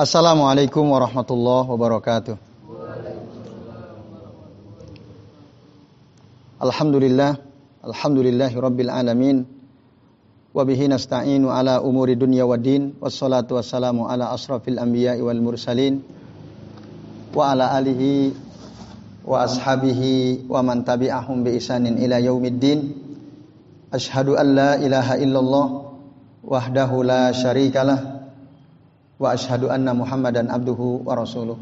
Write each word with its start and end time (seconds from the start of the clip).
Assalamualaikum 0.00 0.96
warahmatullahi 0.96 1.68
wabarakatuh. 1.68 2.32
Alhamdulillah, 6.56 7.36
alhamdulillahi 7.84 8.56
rabbil 8.56 8.88
alamin. 8.88 9.44
Wa 10.56 10.64
bihi 10.64 10.88
nasta'inu 10.88 11.52
ala 11.52 11.84
umuri 11.84 12.16
dunya 12.16 12.48
waddin. 12.48 12.96
Wassalatu 12.96 13.60
wassalamu 13.60 14.08
ala 14.08 14.32
asrafil 14.32 14.80
anbiya'i 14.80 15.20
wal 15.20 15.36
mursalin. 15.36 16.00
Wa 17.36 17.52
ala 17.52 17.76
alihi 17.76 18.32
wa 19.28 19.44
ashabihi 19.44 20.48
wa 20.48 20.64
man 20.64 20.80
tabi'ahum 20.80 21.44
bi 21.44 21.60
isanin 21.60 22.00
ila 22.00 22.16
yaumiddin. 22.24 22.88
Ashhadu 23.92 24.40
an 24.40 24.48
la 24.56 24.80
ilaha 24.80 25.20
illallah 25.20 25.66
wahdahu 26.40 27.04
la 27.04 27.36
syarikalah 27.36 28.19
wa 29.20 29.36
ashhadu 29.36 29.68
anna 29.68 29.92
Muhammadan 29.92 30.48
abduhu 30.48 31.04
wa 31.04 31.12
rasuluh. 31.12 31.60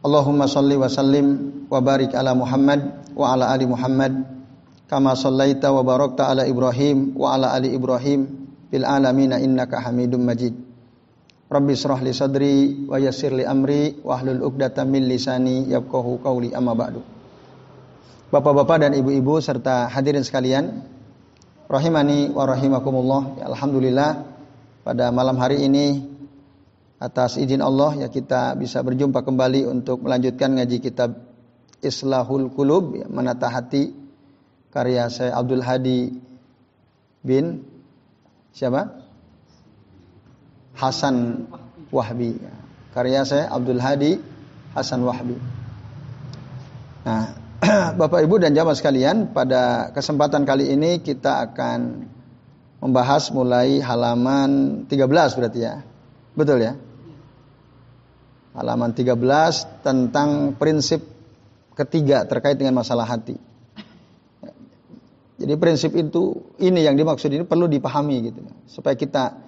Allahumma 0.00 0.48
salli 0.48 0.80
wa 0.80 0.88
sallim 0.88 1.68
wa 1.68 1.76
barik 1.84 2.16
ala 2.16 2.32
Muhammad 2.32 3.12
wa 3.12 3.36
ala 3.36 3.52
ali 3.52 3.68
Muhammad 3.68 4.24
kama 4.88 5.12
sallaita 5.12 5.68
wa 5.76 5.84
barakta 5.84 6.32
ala 6.32 6.48
Ibrahim 6.48 7.12
wa 7.12 7.36
ala 7.36 7.52
ali 7.52 7.76
Ibrahim 7.76 8.48
bil 8.72 8.88
alamin 8.88 9.36
innaka 9.36 9.76
Hamidum 9.84 10.24
Majid. 10.24 10.56
Rabbi 11.52 11.76
israh 11.76 12.00
li 12.00 12.16
sadri 12.16 12.88
wa 12.88 12.96
yassir 12.96 13.36
li 13.36 13.44
amri 13.44 14.00
wa 14.00 14.16
hlul 14.16 14.40
'uqdatam 14.40 14.88
min 14.88 15.04
lisani 15.04 15.68
yafqahu 15.68 16.24
qawli 16.24 16.56
amma 16.56 16.72
ba'du. 16.72 17.04
Bapak-bapak 18.30 18.86
dan 18.88 18.94
ibu-ibu 18.94 19.42
serta 19.42 19.90
hadirin 19.90 20.22
sekalian, 20.22 20.86
rahimani 21.66 22.30
wa 22.30 22.46
rahimakumullah. 22.46 23.42
Ya, 23.42 23.44
alhamdulillah 23.50 24.10
pada 24.86 25.10
malam 25.10 25.34
hari 25.42 25.66
ini 25.66 26.09
atas 27.00 27.40
izin 27.40 27.64
Allah 27.64 28.06
ya 28.06 28.08
kita 28.12 28.52
bisa 28.60 28.84
berjumpa 28.84 29.24
kembali 29.24 29.64
untuk 29.64 30.04
melanjutkan 30.04 30.52
ngaji 30.60 30.84
kitab 30.84 31.16
Islahul 31.80 32.52
Qulub 32.52 32.92
ya, 33.00 33.08
menata 33.08 33.48
hati 33.48 33.96
karya 34.68 35.08
saya 35.08 35.32
Abdul 35.32 35.64
Hadi 35.64 36.12
bin 37.24 37.64
siapa? 38.52 39.00
Hasan 40.76 41.48
Wahbi. 41.88 42.36
Ya. 42.36 42.54
Karya 42.92 43.24
saya 43.24 43.48
Abdul 43.48 43.80
Hadi 43.80 44.20
Hasan 44.76 45.00
Wahbi. 45.00 45.40
Nah, 47.08 47.32
Bapak 48.00 48.20
Ibu 48.28 48.44
dan 48.44 48.52
jamaah 48.52 48.76
sekalian, 48.76 49.32
pada 49.32 49.88
kesempatan 49.96 50.44
kali 50.44 50.68
ini 50.68 51.00
kita 51.00 51.48
akan 51.48 52.08
membahas 52.80 53.32
mulai 53.32 53.80
halaman 53.80 54.84
13 54.84 55.36
berarti 55.36 55.60
ya. 55.64 55.80
Betul 56.36 56.64
ya? 56.64 56.72
Halaman 58.50 58.90
13 58.90 59.14
tentang 59.86 60.58
prinsip 60.58 61.06
ketiga 61.78 62.26
terkait 62.26 62.58
dengan 62.58 62.82
masalah 62.82 63.06
hati. 63.06 63.38
Jadi 65.40 65.54
prinsip 65.56 65.96
itu 65.96 66.52
ini 66.60 66.84
yang 66.84 66.98
dimaksud 67.00 67.32
ini 67.32 67.48
perlu 67.48 67.64
dipahami 67.64 68.16
gitu 68.28 68.44
supaya 68.68 68.92
kita 68.92 69.40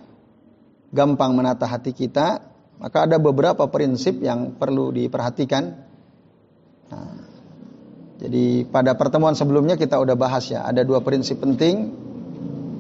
gampang 0.88 1.36
menata 1.36 1.68
hati 1.68 1.92
kita, 1.92 2.40
maka 2.80 3.04
ada 3.04 3.20
beberapa 3.20 3.68
prinsip 3.68 4.22
yang 4.24 4.56
perlu 4.56 4.88
diperhatikan. 4.88 5.64
Nah, 6.88 7.16
jadi 8.22 8.64
pada 8.70 8.96
pertemuan 8.96 9.36
sebelumnya 9.36 9.76
kita 9.76 10.00
udah 10.00 10.16
bahas 10.16 10.48
ya, 10.48 10.64
ada 10.64 10.80
dua 10.86 11.04
prinsip 11.04 11.42
penting. 11.42 11.90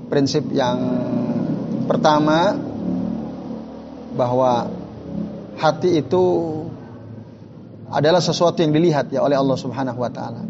Prinsip 0.08 0.48
yang 0.52 0.78
pertama 1.88 2.56
bahwa 4.12 4.81
hati 5.62 6.02
itu 6.02 6.24
adalah 7.86 8.18
sesuatu 8.18 8.58
yang 8.58 8.74
dilihat 8.74 9.14
ya 9.14 9.22
oleh 9.22 9.38
Allah 9.38 9.54
Subhanahu 9.54 10.02
wa 10.02 10.10
taala. 10.10 10.42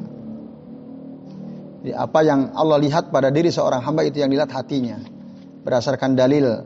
Apa 1.92 2.24
yang 2.24 2.56
Allah 2.56 2.78
lihat 2.80 3.12
pada 3.12 3.28
diri 3.28 3.52
seorang 3.52 3.84
hamba 3.84 4.06
itu 4.08 4.24
yang 4.24 4.32
dilihat 4.32 4.54
hatinya. 4.54 4.96
Berdasarkan 5.66 6.16
dalil 6.16 6.64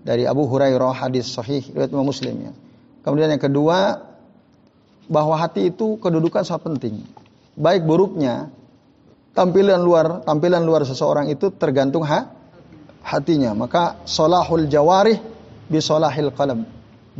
dari 0.00 0.24
Abu 0.24 0.48
Hurairah 0.48 0.96
hadis 0.96 1.28
sahih 1.28 1.60
riwayat 1.76 1.92
Muslim 1.92 2.48
ya. 2.48 2.52
Kemudian 3.04 3.28
yang 3.28 3.42
kedua 3.42 4.00
bahwa 5.10 5.34
hati 5.36 5.68
itu 5.68 6.00
kedudukan 6.00 6.46
sangat 6.46 6.70
penting 6.70 7.02
baik 7.60 7.84
buruknya 7.84 8.48
tampilan 9.36 9.84
luar 9.84 10.24
tampilan 10.24 10.64
luar 10.64 10.88
seseorang 10.88 11.28
itu 11.28 11.52
tergantung 11.54 12.06
ha, 12.08 12.30
hatinya. 13.04 13.52
Maka 13.52 14.00
solahul 14.08 14.66
jawarih 14.66 15.20
bisolahil 15.68 16.32
qalam. 16.34 16.64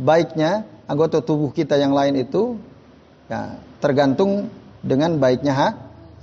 Baiknya 0.01 0.65
anggota 0.89 1.21
tubuh 1.21 1.53
kita 1.53 1.77
yang 1.77 1.93
lain 1.93 2.17
itu 2.17 2.57
ya, 3.29 3.61
tergantung 3.77 4.49
dengan 4.81 5.21
baiknya 5.21 5.53
ha, 5.53 5.69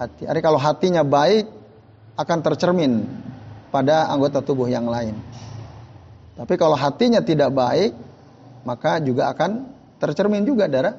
hati. 0.03 0.27
Jadi 0.27 0.41
kalau 0.43 0.59
hatinya 0.59 1.07
baik 1.07 1.47
akan 2.19 2.39
tercermin 2.43 3.07
pada 3.71 4.11
anggota 4.11 4.43
tubuh 4.43 4.67
yang 4.67 4.91
lain. 4.91 5.15
Tapi 6.35 6.55
kalau 6.59 6.75
hatinya 6.75 7.23
tidak 7.23 7.55
baik, 7.55 7.95
maka 8.67 8.99
juga 8.99 9.31
akan 9.31 9.71
tercermin 9.99 10.43
juga 10.47 10.67
darah 10.67 10.99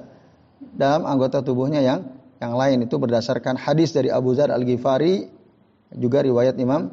dalam 0.59 1.07
anggota 1.07 1.39
tubuhnya 1.39 1.79
yang 1.79 2.03
yang 2.39 2.55
lain 2.55 2.87
itu 2.87 2.95
berdasarkan 2.95 3.59
hadis 3.59 3.91
dari 3.91 4.07
Abu 4.11 4.31
Zar 4.35 4.51
Al-Ghifari 4.51 5.27
juga 5.95 6.23
riwayat 6.23 6.55
Imam 6.59 6.91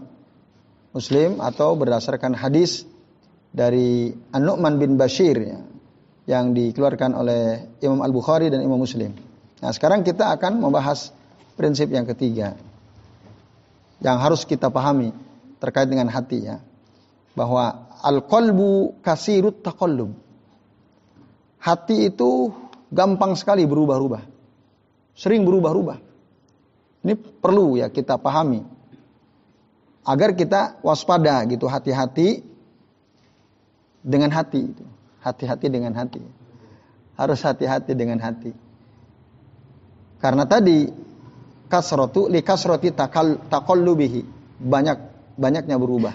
Muslim 0.91 1.39
atau 1.39 1.79
berdasarkan 1.79 2.35
hadis 2.35 2.87
dari 3.55 4.11
An-Nu'man 4.35 4.75
bin 4.81 4.99
Bashir 4.99 5.37
ya, 5.39 5.61
yang 6.27 6.53
dikeluarkan 6.53 7.15
oleh 7.15 7.43
Imam 7.83 8.03
Al-Bukhari 8.03 8.51
dan 8.51 8.63
Imam 8.63 8.79
Muslim. 8.79 9.15
Nah, 9.63 9.71
sekarang 9.71 10.03
kita 10.03 10.35
akan 10.35 10.59
membahas 10.59 11.15
prinsip 11.55 11.89
yang 11.89 12.05
ketiga 12.05 12.59
yang 14.05 14.21
harus 14.21 14.45
kita 14.45 14.69
pahami 14.69 15.15
terkait 15.63 15.89
dengan 15.89 16.11
hati 16.11 16.45
ya. 16.45 16.61
Bahwa 17.33 17.89
al-qalbu 18.03 19.01
kasirut 19.01 19.65
taqallub. 19.65 20.13
Hati 21.63 22.11
itu 22.13 22.53
gampang 22.91 23.35
sekali 23.39 23.65
berubah-ubah 23.65 24.37
sering 25.17 25.49
berubah-ubah. 25.49 25.99
Ini 27.03 27.17
perlu 27.17 27.81
ya 27.81 27.89
kita 27.89 28.21
pahami. 28.21 28.61
Agar 30.07 30.37
kita 30.39 30.79
waspada 30.87 31.43
gitu, 31.51 31.67
hati-hati 31.67 32.45
dengan 34.07 34.31
hati 34.31 34.61
itu. 34.71 34.85
Hati-hati 35.27 35.67
dengan 35.67 35.91
hati. 35.99 36.23
Harus 37.19 37.43
hati-hati 37.43 37.99
dengan 37.99 38.23
hati. 38.23 38.55
Karena 40.23 40.47
tadi 40.47 40.87
kasrotu 41.67 42.31
li 42.31 42.47
kasroti 42.47 42.95
takal 42.95 43.43
takallubihi 43.51 44.23
banyak 44.63 44.99
banyaknya 45.35 45.77
berubah. 45.83 46.15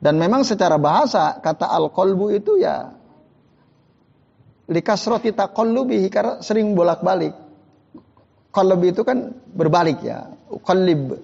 Dan 0.00 0.16
memang 0.16 0.48
secara 0.48 0.80
bahasa 0.80 1.36
kata 1.44 1.68
al-qalbu 1.68 2.32
itu 2.32 2.56
ya 2.56 2.96
likasroti 4.70 5.34
taqallubihi 5.34 6.06
karena 6.08 6.38
sering 6.40 6.72
bolak-balik. 6.72 7.34
Qalb 8.50 8.80
itu 8.86 9.02
kan 9.02 9.34
berbalik 9.50 10.02
ya. 10.02 10.30
Uqallib 10.50 11.18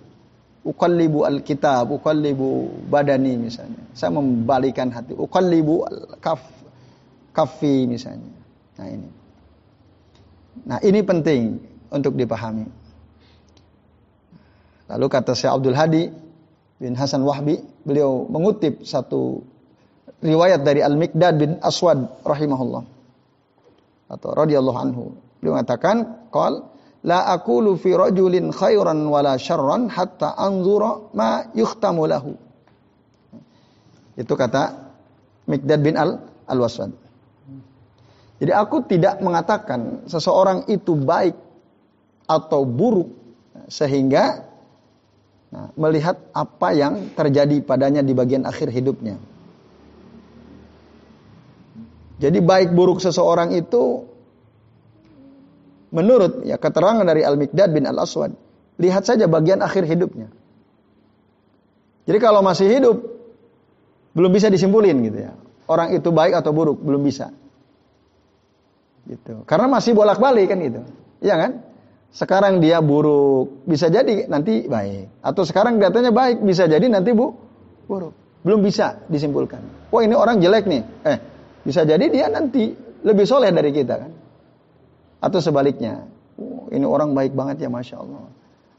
uqallibu 0.66 1.22
alkitab, 1.22 1.94
uqallibu 1.94 2.66
badani 2.90 3.38
misalnya. 3.38 3.78
Saya 3.94 4.10
membalikan 4.10 4.90
hati. 4.90 5.14
Uqallibu 5.14 5.86
kaf 6.18 6.42
kafi 7.30 7.86
misalnya. 7.86 8.34
Nah 8.76 8.88
ini. 8.90 9.08
Nah 10.66 10.78
ini 10.82 11.00
penting 11.06 11.42
untuk 11.94 12.18
dipahami. 12.18 12.66
Lalu 14.86 15.06
kata 15.06 15.34
Syekh 15.34 15.52
Abdul 15.54 15.76
Hadi 15.78 16.04
bin 16.82 16.92
Hasan 16.98 17.22
Wahbi, 17.22 17.58
beliau 17.82 18.26
mengutip 18.26 18.82
satu 18.86 19.42
riwayat 20.22 20.62
dari 20.62 20.82
Al-Miqdad 20.82 21.34
bin 21.38 21.50
Aswad 21.62 22.06
rahimahullah 22.22 22.84
atau 24.06 24.28
radhiyallahu 24.34 24.78
anhu. 24.78 25.14
Beliau 25.42 25.58
mengatakan, 25.58 26.26
"Qal 26.30 26.62
la 27.06 27.30
aqulu 27.32 27.78
fi 27.78 27.94
rajulin 27.94 28.50
khairan 28.50 29.06
wala 29.06 29.38
syarran 29.38 29.86
hatta 29.86 30.34
anzura 30.34 31.14
ma 31.14 31.46
yuhtamu 31.54 32.04
lahu." 32.10 32.34
Itu 34.18 34.34
kata 34.34 34.74
Mikdad 35.46 35.80
bin 35.80 35.94
Al 35.94 36.18
Al-Waswad. 36.50 36.90
Jadi 38.36 38.52
aku 38.52 38.84
tidak 38.84 39.24
mengatakan 39.24 40.04
seseorang 40.04 40.68
itu 40.68 40.92
baik 40.92 41.36
atau 42.28 42.68
buruk 42.68 43.08
sehingga 43.70 44.44
nah, 45.48 45.72
melihat 45.78 46.20
apa 46.36 46.68
yang 46.76 47.16
terjadi 47.16 47.64
padanya 47.64 48.04
di 48.04 48.12
bagian 48.12 48.44
akhir 48.44 48.68
hidupnya. 48.68 49.16
Jadi 52.16 52.38
baik 52.40 52.72
buruk 52.72 53.00
seseorang 53.00 53.52
itu 53.52 54.04
menurut 55.96 56.44
ya 56.44 56.60
keterangan 56.60 57.08
dari 57.08 57.24
Al-Miqdad 57.24 57.72
bin 57.72 57.88
Al-Aswad, 57.88 58.36
lihat 58.76 59.08
saja 59.08 59.24
bagian 59.24 59.64
akhir 59.64 59.88
hidupnya. 59.88 60.28
Jadi 62.04 62.18
kalau 62.20 62.44
masih 62.44 62.68
hidup 62.68 62.96
belum 64.12 64.30
bisa 64.30 64.52
disimpulin 64.52 64.96
gitu 65.08 65.18
ya. 65.24 65.32
orang 65.66 65.96
itu 65.98 66.14
baik 66.14 66.36
atau 66.38 66.54
buruk, 66.54 66.78
belum 66.78 67.02
bisa. 67.02 67.34
Gitu. 69.08 69.42
Karena 69.48 69.66
masih 69.66 69.98
bolak-balik 69.98 70.46
kan 70.46 70.62
gitu. 70.62 70.86
Iya 71.18 71.34
kan? 71.34 71.52
Sekarang 72.14 72.62
dia 72.62 72.78
buruk, 72.78 73.66
bisa 73.66 73.90
jadi 73.90 74.30
nanti 74.30 74.70
baik. 74.70 75.20
Atau 75.26 75.42
sekarang 75.42 75.82
kelihatannya 75.82 76.14
baik, 76.14 76.36
bisa 76.46 76.70
jadi 76.70 76.86
nanti 76.86 77.10
bu 77.10 77.34
buruk. 77.90 78.14
Belum 78.46 78.62
bisa 78.62 79.02
disimpulkan. 79.10 79.90
Wah 79.90 80.06
ini 80.06 80.14
orang 80.14 80.38
jelek 80.38 80.70
nih. 80.70 80.82
Eh, 81.02 81.18
bisa 81.66 81.82
jadi 81.82 82.06
dia 82.06 82.30
nanti 82.30 82.70
lebih 83.02 83.26
soleh 83.26 83.50
dari 83.50 83.74
kita 83.74 83.94
kan. 83.98 84.10
Atau 85.20 85.40
sebaliknya. 85.40 86.06
Oh, 86.36 86.68
ini 86.68 86.84
orang 86.84 87.16
baik 87.16 87.32
banget 87.32 87.64
ya 87.64 87.68
Masya 87.72 87.96
Allah. 88.00 88.28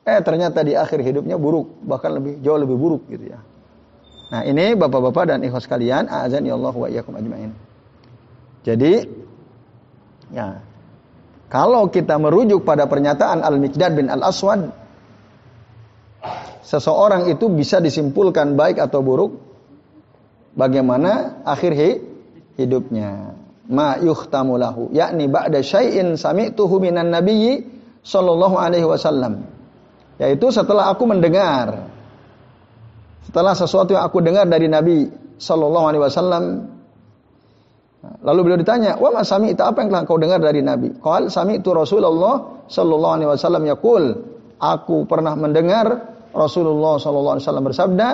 Eh 0.08 0.20
ternyata 0.24 0.64
di 0.64 0.78
akhir 0.78 1.04
hidupnya 1.04 1.36
buruk. 1.36 1.84
Bahkan 1.84 2.12
lebih 2.22 2.34
jauh 2.40 2.60
lebih 2.60 2.78
buruk 2.78 3.04
gitu 3.12 3.34
ya. 3.34 3.40
Nah 4.28 4.42
ini 4.44 4.76
bapak-bapak 4.76 5.36
dan 5.36 5.40
ikhwas 5.44 5.68
kalian. 5.68 6.08
Azan 6.08 6.48
ya 6.48 6.56
Allah 6.56 6.76
wa 6.76 6.88
iyyakum 6.88 7.16
ajma'in. 7.18 7.52
Jadi 8.64 9.08
Ya. 10.32 10.60
Kalau 11.48 11.88
kita 11.88 12.20
merujuk 12.20 12.68
pada 12.68 12.84
pernyataan 12.92 13.40
Al-Miqdad 13.40 13.96
bin 13.96 14.12
Al-Aswad, 14.12 14.68
seseorang 16.60 17.32
itu 17.32 17.48
bisa 17.48 17.80
disimpulkan 17.80 18.60
baik 18.60 18.84
atau 18.84 19.00
buruk 19.00 19.40
bagaimana 20.60 21.40
akhir 21.48 22.04
hidupnya. 22.60 23.37
Ma 23.68 24.00
yuhtamu 24.00 24.56
lahu, 24.56 24.88
yakni 24.96 25.28
ba'da 25.28 25.60
syai'in 25.60 26.16
sami'tuhu 26.16 26.80
minan 26.80 27.12
nabiyyi 27.12 27.68
sallallahu 28.00 28.56
alaihi 28.56 28.88
wasallam. 28.88 29.44
Yaitu 30.18 30.50
setelah 30.56 30.88
aku 30.96 31.04
mendengar. 31.04 31.92
Setelah 33.28 33.54
sesuatu 33.60 33.92
yang 33.92 34.08
aku 34.08 34.24
dengar 34.24 34.48
dari 34.48 34.72
Nabi 34.72 35.12
sallallahu 35.36 35.86
alaihi 35.92 36.04
wasallam. 36.04 36.44
Lalu 38.24 38.40
beliau 38.48 38.60
ditanya, 38.64 38.96
"Wa 38.96 39.12
ma 39.12 39.28
itu 39.28 39.60
apa 39.60 39.78
yang 39.84 39.90
telah 39.92 40.04
kau 40.08 40.16
dengar 40.16 40.40
dari 40.40 40.64
Nabi?" 40.64 40.96
Qal 41.04 41.28
itu 41.28 41.70
Rasulullah 41.76 42.64
sallallahu 42.72 43.14
alaihi 43.20 43.30
wasallam 43.36 43.68
yaqul, 43.68 44.04
"Aku 44.64 45.04
pernah 45.04 45.36
mendengar 45.36 46.16
Rasulullah 46.32 47.04
sallallahu 47.04 47.36
alaihi 47.36 47.46
wasallam 47.46 47.68
bersabda, 47.68 48.08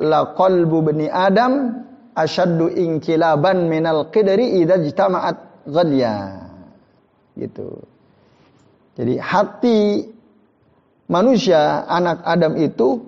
la 0.00 0.32
qalbu 0.32 0.78
bani 0.80 1.06
Adam 1.12 1.81
asyaddu 2.16 2.72
inkilaban 2.72 3.68
minal 3.68 4.08
qidri 4.12 4.60
idza 4.62 4.80
ijtama'at 4.80 5.68
ghadya." 5.68 6.14
Gitu. 7.36 7.68
Jadi 8.92 9.14
hati 9.16 9.78
manusia 11.08 11.88
anak 11.88 12.20
Adam 12.28 12.56
itu 12.60 13.00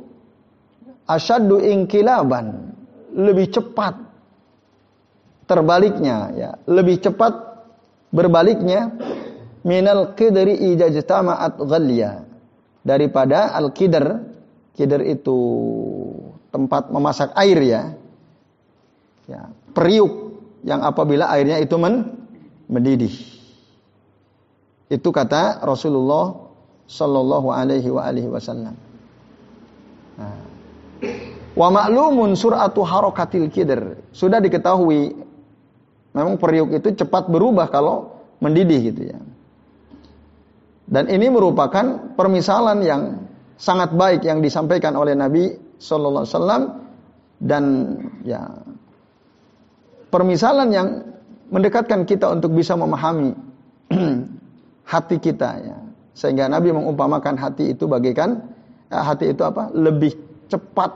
asyaddu 1.05 1.61
inkilaban 1.61 2.73
lebih 3.13 3.53
cepat 3.53 3.95
terbaliknya 5.45 6.33
ya 6.33 6.51
lebih 6.65 7.05
cepat 7.05 7.33
berbaliknya 8.11 8.97
minal 9.65 10.13
qidri 10.17 10.77
ijajtama'at 10.77 11.61
ghalya 11.61 12.25
daripada 12.85 13.53
al 13.53 13.73
qidr 13.73 14.21
qidr 14.77 15.01
itu 15.05 15.39
tempat 16.53 16.93
memasak 16.93 17.33
air 17.37 17.59
ya 17.65 17.83
ya 19.29 19.49
periuk 19.73 20.41
yang 20.65 20.81
apabila 20.81 21.29
airnya 21.33 21.61
itu 21.61 21.77
men, 21.77 22.15
mendidih 22.69 23.13
itu 24.89 25.09
kata 25.09 25.65
Rasulullah 25.65 26.37
sallallahu 26.89 27.49
alaihi 27.53 27.89
wa 27.89 28.03
alihi 28.05 28.29
wasallam 28.29 28.77
nah. 30.21 30.41
Wa 31.55 31.71
ma'lumun 31.71 32.35
suratu 32.35 32.83
harokatil 32.83 33.47
kidr. 33.47 33.95
Sudah 34.11 34.43
diketahui 34.43 35.15
Memang 36.15 36.39
periuk 36.39 36.71
itu 36.71 36.95
cepat 36.95 37.27
berubah 37.27 37.67
kalau 37.75 38.23
mendidih 38.39 38.95
gitu 38.95 39.03
ya. 39.11 39.19
Dan 40.87 41.11
ini 41.11 41.27
merupakan 41.27 42.15
permisalan 42.15 42.87
yang 42.87 43.03
sangat 43.59 43.91
baik 43.99 44.23
yang 44.23 44.39
disampaikan 44.39 44.95
oleh 44.95 45.19
Nabi 45.19 45.59
Sallallahu 45.83 46.23
Alaihi 46.23 46.37
Wasallam 46.39 46.63
dan 47.43 47.65
ya 48.23 48.47
permisalan 50.15 50.71
yang 50.71 50.89
mendekatkan 51.51 52.07
kita 52.07 52.31
untuk 52.31 52.55
bisa 52.55 52.79
memahami 52.79 53.35
hati 54.95 55.19
kita 55.19 55.51
ya. 55.59 55.77
Sehingga 56.15 56.47
Nabi 56.47 56.71
mengumpamakan 56.71 57.35
hati 57.35 57.75
itu 57.75 57.91
bagaikan 57.91 58.39
ya, 58.87 59.03
hati 59.03 59.35
itu 59.35 59.43
apa? 59.43 59.75
Lebih 59.75 60.15
cepat 60.47 60.95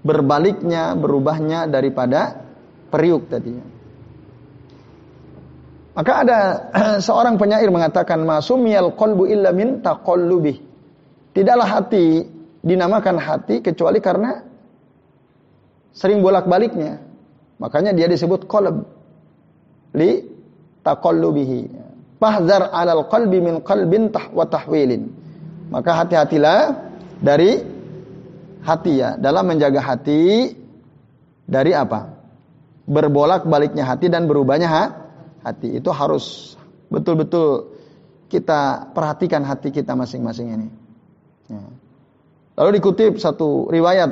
berbaliknya, 0.00 0.96
berubahnya 0.96 1.68
daripada 1.68 2.40
periuk 2.88 3.28
tadinya. 3.28 3.68
Maka 5.92 6.12
ada 6.24 6.38
seorang 7.06 7.36
penyair 7.36 7.68
mengatakan 7.68 8.24
masumiyal 8.24 8.96
qalbu 8.96 9.28
illa 9.28 9.52
min. 9.52 9.84
Tidaklah 11.36 11.68
hati 11.68 12.24
dinamakan 12.64 13.16
hati 13.20 13.60
kecuali 13.60 14.00
karena 14.00 14.40
sering 15.92 16.24
bolak-baliknya. 16.24 17.11
Makanya 17.62 17.94
dia 17.94 18.10
disebut 18.10 18.50
qalb 18.50 18.82
li 19.94 20.26
taqallubihi. 20.82 21.60
Fahzar 22.18 22.74
'alal 22.74 23.06
qalbi 23.06 23.38
min 23.38 23.62
qalbin 23.62 24.10
tah 24.10 24.26
wa 24.34 24.42
tahwilin. 24.42 25.06
Maka 25.70 26.02
hati-hatilah 26.02 26.74
dari 27.22 27.62
hati 28.66 28.92
ya 28.98 29.14
dalam 29.14 29.46
menjaga 29.46 29.78
hati 29.78 30.50
dari 31.46 31.70
apa? 31.70 32.10
Berbolak-baliknya 32.82 33.86
hati 33.86 34.10
dan 34.10 34.26
berubahnya 34.26 34.66
hati 34.66 35.02
hati 35.42 35.78
itu 35.82 35.90
harus 35.90 36.54
betul-betul 36.88 37.74
kita 38.30 38.90
perhatikan 38.96 39.44
hati 39.44 39.74
kita 39.74 39.92
masing-masing 39.92 40.48
ini. 40.56 40.68
Ya. 41.52 41.62
Lalu 42.56 42.80
dikutip 42.80 43.18
satu 43.20 43.68
riwayat 43.68 44.10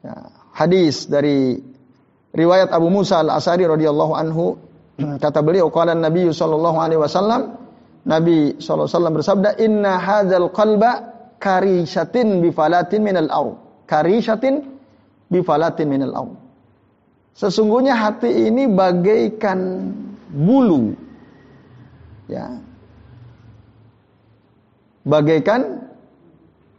ya, 0.00 0.14
hadis 0.54 1.10
dari 1.10 1.60
riwayat 2.36 2.70
Abu 2.70 2.92
Musa 2.92 3.24
al 3.24 3.32
Asari 3.32 3.64
radhiyallahu 3.64 4.12
anhu 4.12 4.60
kata 5.24 5.40
beliau 5.40 5.72
qala 5.72 5.96
Nabi 5.96 6.28
sallallahu 6.28 6.78
alaihi 6.78 7.00
wasallam 7.00 7.56
Nabi 8.06 8.60
sallallahu 8.60 8.86
alaihi 8.86 8.94
wasallam 8.94 9.14
bersabda 9.16 9.50
inna 9.58 9.92
hadzal 9.98 10.48
qalba 10.52 10.90
karishatin 11.40 12.44
bifalatin 12.44 13.00
minal 13.02 13.28
au 13.32 13.46
karishatin 13.88 14.62
bifalatin 15.32 15.88
minal 15.88 16.14
au 16.14 16.28
Sesungguhnya 17.36 17.92
hati 17.92 18.48
ini 18.48 18.64
bagaikan 18.64 19.92
bulu. 20.32 20.96
Ya. 22.32 22.64
Bagaikan 25.04 25.84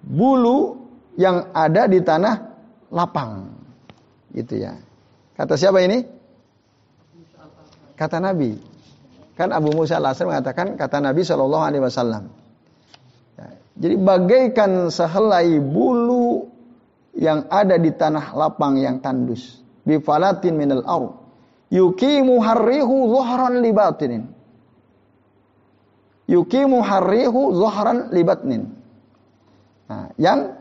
bulu 0.02 0.82
yang 1.14 1.54
ada 1.54 1.86
di 1.86 2.02
tanah 2.02 2.42
lapang. 2.90 3.54
Gitu 4.34 4.66
ya. 4.66 4.74
Kata 5.38 5.54
siapa 5.54 5.80
ini? 5.86 6.02
Kata 7.94 8.18
Nabi. 8.18 8.58
Kan 9.38 9.54
Abu 9.54 9.70
Musa 9.78 10.02
al 10.02 10.10
mengatakan 10.18 10.74
kata 10.74 10.98
Nabi 10.98 11.22
Shallallahu 11.22 11.66
Alaihi 11.66 11.84
Wasallam. 11.86 12.26
Ya. 13.38 13.48
Jadi 13.78 13.96
bagaikan 14.02 14.90
sehelai 14.90 15.62
bulu 15.62 16.58
yang 17.18 17.50
ada 17.50 17.82
di 17.82 17.90
tanah 17.94 18.38
lapang 18.38 18.78
yang 18.78 19.02
tandus 19.02 19.58
bifalatin 19.84 20.54
minal 20.54 20.86
ard 20.86 21.12
yukimu 21.74 22.38
harrihu 22.40 23.10
zuhran 23.10 23.60
libatinin 23.66 24.30
yukimu 26.30 26.86
harrihu 26.86 27.58
zuhran 27.58 28.14
libatnin 28.14 28.70
nah, 29.90 30.14
yang 30.22 30.54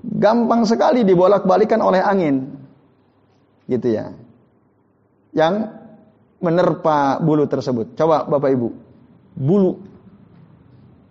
gampang 0.00 0.64
sekali 0.64 1.04
dibolak-balikan 1.04 1.84
oleh 1.84 2.00
angin 2.00 2.57
gitu 3.68 3.88
ya 3.92 4.16
yang 5.36 5.68
menerpa 6.40 7.20
bulu 7.20 7.44
tersebut 7.44 7.94
coba 7.94 8.24
Bapak 8.24 8.50
Ibu 8.50 8.68
bulu 9.36 9.78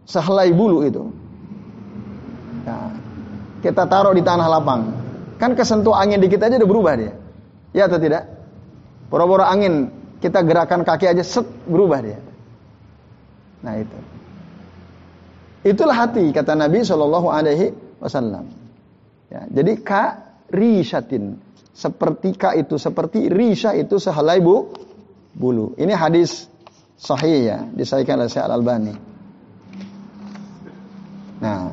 sehelai 0.10 0.52
bulu 0.52 0.84
itu 0.84 1.04
nah, 2.66 2.92
kita 3.62 3.86
taruh 3.86 4.12
di 4.12 4.26
tanah 4.26 4.48
lapang 4.50 5.08
Kan 5.38 5.54
kesentuh 5.54 5.94
angin 5.94 6.18
dikit 6.18 6.42
aja 6.42 6.58
udah 6.58 6.70
berubah 6.70 6.94
dia. 6.98 7.14
Ya 7.72 7.86
atau 7.86 8.02
tidak? 8.02 8.26
Boro-boro 9.08 9.46
angin, 9.46 9.94
kita 10.18 10.42
gerakan 10.42 10.82
kaki 10.82 11.14
aja 11.14 11.22
set 11.22 11.46
berubah 11.70 12.02
dia. 12.02 12.20
Nah 13.62 13.78
itu. 13.78 13.98
Itulah 15.62 16.10
hati 16.10 16.34
kata 16.34 16.58
Nabi 16.58 16.82
Shallallahu 16.82 17.28
Alaihi 17.30 17.70
Wasallam. 18.02 18.50
Ya, 19.30 19.46
jadi 19.52 19.74
ka 19.78 20.04
rishatin 20.50 21.38
seperti 21.78 22.34
ka 22.34 22.58
itu 22.58 22.82
seperti 22.82 23.30
risha 23.30 23.78
itu 23.78 24.02
sehelai 24.02 24.42
bu 24.42 24.74
bulu. 25.38 25.78
Ini 25.78 25.94
hadis 25.94 26.50
sahih 26.98 27.54
ya, 27.54 27.58
disahkan 27.70 28.18
oleh 28.18 28.30
Syekh 28.34 28.42
Al 28.50 28.58
Albani. 28.58 28.94
Nah, 31.38 31.70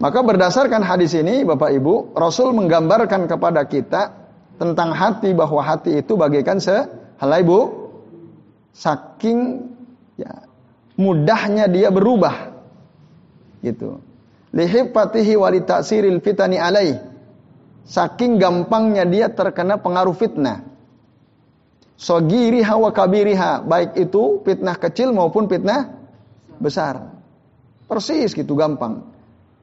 Maka 0.00 0.24
berdasarkan 0.24 0.80
hadis 0.80 1.12
ini 1.12 1.44
Bapak 1.44 1.76
Ibu, 1.76 2.16
Rasul 2.16 2.56
menggambarkan 2.56 3.28
kepada 3.28 3.68
kita 3.68 4.16
tentang 4.56 4.96
hati 4.96 5.36
bahwa 5.36 5.60
hati 5.60 6.00
itu 6.00 6.16
bagaikan 6.16 6.56
sehelai 6.56 7.44
bu 7.44 7.90
saking 8.72 9.68
ya 10.16 10.48
mudahnya 10.96 11.68
dia 11.68 11.92
berubah. 11.92 12.54
Gitu. 13.60 14.00
Lihifatihi 14.56 15.36
wali 15.36 15.68
taksiril 15.68 16.22
fitani 16.24 16.56
alaih. 16.56 17.09
Saking 17.90 18.38
gampangnya 18.38 19.02
dia 19.02 19.26
terkena 19.34 19.82
pengaruh 19.82 20.14
fitnah. 20.14 20.62
Sogiriha 21.98 22.78
wa 22.78 22.94
kabiriha. 22.94 23.66
Baik 23.66 23.98
itu 23.98 24.46
fitnah 24.46 24.78
kecil 24.78 25.10
maupun 25.10 25.50
fitnah 25.50 25.90
besar. 26.62 27.10
Persis 27.90 28.30
gitu 28.38 28.54
gampang 28.54 29.10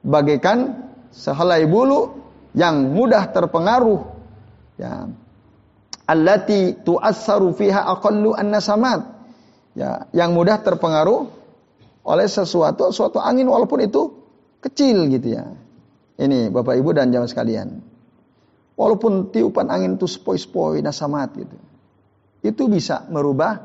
bagaikan 0.04 0.88
sehelai 1.08 1.64
bulu 1.64 2.20
yang 2.52 2.92
mudah 2.92 3.32
terpengaruh 3.32 4.04
ya 4.76 5.08
allati 6.08 6.76
tu'assaru 6.80 7.52
fiha 7.56 7.84
aqallu 7.96 8.32
an-nasamat 8.32 9.04
ya 9.76 10.08
yang 10.16 10.32
mudah 10.32 10.60
terpengaruh 10.60 11.28
oleh 12.08 12.28
sesuatu 12.28 12.88
suatu 12.92 13.20
angin 13.20 13.48
walaupun 13.48 13.84
itu 13.84 14.12
kecil 14.64 15.08
gitu 15.12 15.36
ya 15.36 15.44
ini 16.18 16.48
Bapak 16.48 16.76
Ibu 16.80 16.90
dan 16.96 17.12
jamaah 17.12 17.30
sekalian 17.30 17.87
walaupun 18.78 19.34
tiupan 19.34 19.66
angin 19.68 19.98
itu 19.98 20.06
spoi-spoi 20.06 20.80
nasamat 20.80 21.34
gitu 21.34 21.56
itu 22.46 22.62
bisa 22.70 23.02
merubah 23.10 23.58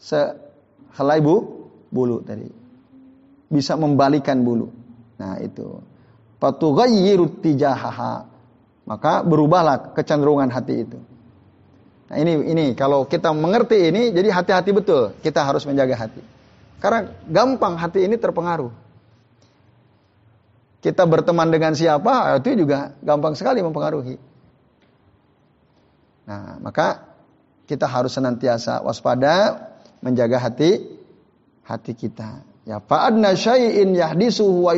sehelai 0.00 1.20
bu, 1.20 1.68
bulu 1.92 2.24
tadi 2.24 2.48
bisa 3.52 3.76
membalikan 3.76 4.40
bulu 4.40 4.78
Nah 5.18 5.36
itu. 5.42 5.82
Fatughayyiru 6.38 7.42
tijahaha. 7.42 8.24
Maka 8.88 9.20
berubahlah 9.20 9.92
kecenderungan 9.92 10.48
hati 10.48 10.86
itu. 10.86 10.98
Nah 12.08 12.16
ini 12.16 12.40
ini 12.48 12.64
kalau 12.72 13.04
kita 13.04 13.36
mengerti 13.36 13.92
ini 13.92 14.08
jadi 14.16 14.32
hati-hati 14.32 14.70
betul 14.72 15.12
kita 15.20 15.44
harus 15.44 15.68
menjaga 15.68 16.08
hati. 16.08 16.22
Karena 16.80 17.12
gampang 17.28 17.76
hati 17.76 18.08
ini 18.08 18.16
terpengaruh. 18.16 18.72
Kita 20.78 21.02
berteman 21.10 21.50
dengan 21.50 21.74
siapa 21.74 22.38
itu 22.38 22.54
juga 22.54 22.94
gampang 23.02 23.34
sekali 23.34 23.58
mempengaruhi. 23.66 24.14
Nah, 26.28 26.60
maka 26.62 27.08
kita 27.66 27.90
harus 27.90 28.14
senantiasa 28.14 28.84
waspada 28.86 29.66
menjaga 30.04 30.38
hati 30.38 30.86
hati 31.66 31.92
kita. 31.98 32.46
Ya 32.68 32.78
fa'adna 32.84 33.34
syai'in 33.34 33.96
yahdisuhu 33.96 34.70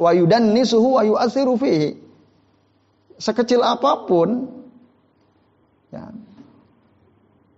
wa 0.00 0.10
yudannisuhu 0.10 0.88
wa 0.98 1.02
yu'athiru 1.04 1.54
fihi. 1.60 1.90
Sekecil 3.16 3.62
apa 3.62 4.08
pun 4.08 4.50
ya, 5.94 6.10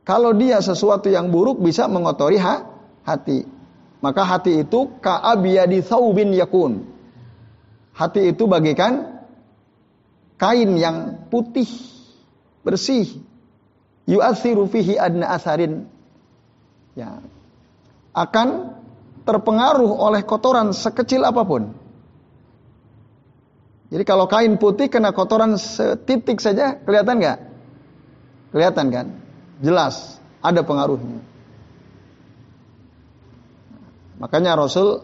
kalau 0.02 0.35
dia 0.35 0.61
sesuatu 0.64 1.09
yang 1.09 1.28
buruk 1.28 1.62
bisa 1.62 1.85
mengotori 1.85 2.37
ha, 2.40 2.68
hati. 3.07 3.45
Maka 3.99 4.23
hati 4.23 4.62
itu 4.62 4.99
ka'abiyadi 5.02 5.83
thawbin 5.83 6.37
yakun. 6.37 6.98
Hati 7.99 8.31
itu 8.31 8.47
bagaikan 8.47 9.26
kain 10.38 10.78
yang 10.78 11.26
putih, 11.26 11.67
bersih. 12.62 13.11
Yu'athiru 14.07 14.71
fihi 14.71 14.95
adna 14.95 15.35
asarin. 15.35 15.90
Ya. 16.95 17.19
Akan 18.14 18.78
terpengaruh 19.26 19.99
oleh 19.99 20.23
kotoran 20.23 20.71
sekecil 20.71 21.26
apa 21.26 21.43
pun. 21.43 21.75
Jadi 23.90 24.05
kalau 24.07 24.31
kain 24.31 24.57
putih 24.62 24.87
kena 24.87 25.11
kotoran 25.11 25.59
setitik 25.59 26.38
saja, 26.38 26.78
kelihatan 26.78 27.19
nggak? 27.19 27.38
Kelihatan 28.55 28.87
kan? 28.95 29.07
Jelas 29.59 30.23
ada 30.38 30.62
pengaruhnya. 30.62 31.19
Makanya 34.23 34.55
Rasul 34.55 35.02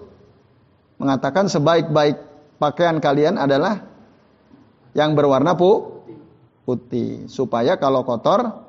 mengatakan 0.98 1.50
sebaik-baik 1.50 2.33
pakaian 2.58 2.98
kalian 3.02 3.38
adalah 3.38 3.82
yang 4.94 5.12
berwarna 5.18 5.54
pu 5.58 6.02
putih 6.64 7.28
supaya 7.28 7.76
kalau 7.76 8.06
kotor 8.06 8.64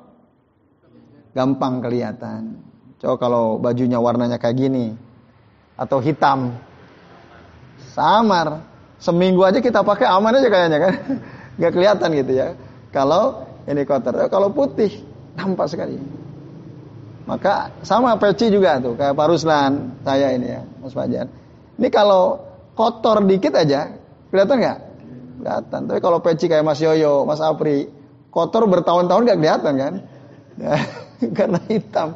gampang 1.36 1.84
kelihatan. 1.84 2.60
Coba 2.96 3.14
kalau 3.20 3.44
bajunya 3.60 4.00
warnanya 4.00 4.40
kayak 4.40 4.56
gini, 4.56 4.96
atau 5.76 6.00
hitam. 6.00 6.56
Samar. 7.92 8.64
Seminggu 8.96 9.44
aja 9.44 9.60
kita 9.60 9.84
pakai 9.84 10.08
aman 10.08 10.40
aja 10.40 10.48
kayaknya 10.48 10.78
kan. 10.80 10.94
Gak 11.60 11.72
kelihatan 11.76 12.08
gitu 12.16 12.32
ya. 12.32 12.48
Kalau 12.92 13.44
ini 13.68 13.84
kotor. 13.84 14.16
Eh, 14.24 14.28
kalau 14.32 14.48
putih 14.48 15.04
tampak 15.36 15.68
sekali. 15.68 16.00
Maka 17.28 17.74
sama 17.82 18.16
peci 18.16 18.48
juga 18.48 18.78
tuh 18.78 18.94
kayak 18.94 19.18
Pak 19.18 19.26
Ruslan, 19.26 19.98
saya 20.06 20.30
ini 20.30 20.46
ya, 20.46 20.62
Mas 20.78 20.94
Fajar. 20.94 21.26
Ini 21.74 21.88
kalau 21.90 22.38
kotor 22.76 23.24
dikit 23.24 23.56
aja, 23.56 23.96
kelihatan 24.28 24.56
nggak? 24.60 24.78
Kelihatan. 25.40 25.80
Tapi 25.88 25.98
kalau 26.04 26.18
peci 26.20 26.46
kayak 26.46 26.62
Mas 26.62 26.78
Yoyo, 26.84 27.24
Mas 27.24 27.40
Apri, 27.40 27.88
kotor 28.28 28.68
bertahun-tahun 28.68 29.24
nggak 29.24 29.38
kelihatan 29.40 29.74
kan? 29.80 29.94
Ya, 30.60 30.76
karena 31.36 31.58
hitam. 31.72 32.08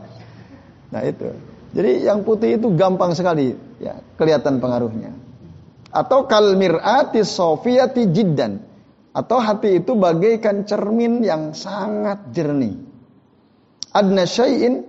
Nah 0.93 1.03
itu. 1.03 1.33
Jadi 1.71 2.03
yang 2.03 2.27
putih 2.27 2.59
itu 2.59 2.69
gampang 2.75 3.15
sekali 3.15 3.55
ya 3.81 3.97
kelihatan 4.21 4.61
pengaruhnya. 4.61 5.15
Atau 5.91 6.29
kalmirati 6.29 7.25
sofiyati 7.25 8.11
jiddan. 8.11 8.63
Atau 9.11 9.43
hati 9.43 9.83
itu 9.83 9.99
bagaikan 9.99 10.63
cermin 10.63 11.19
yang 11.27 11.51
sangat 11.51 12.31
jernih. 12.31 12.79
Adna 13.91 14.23
syai'in 14.23 14.87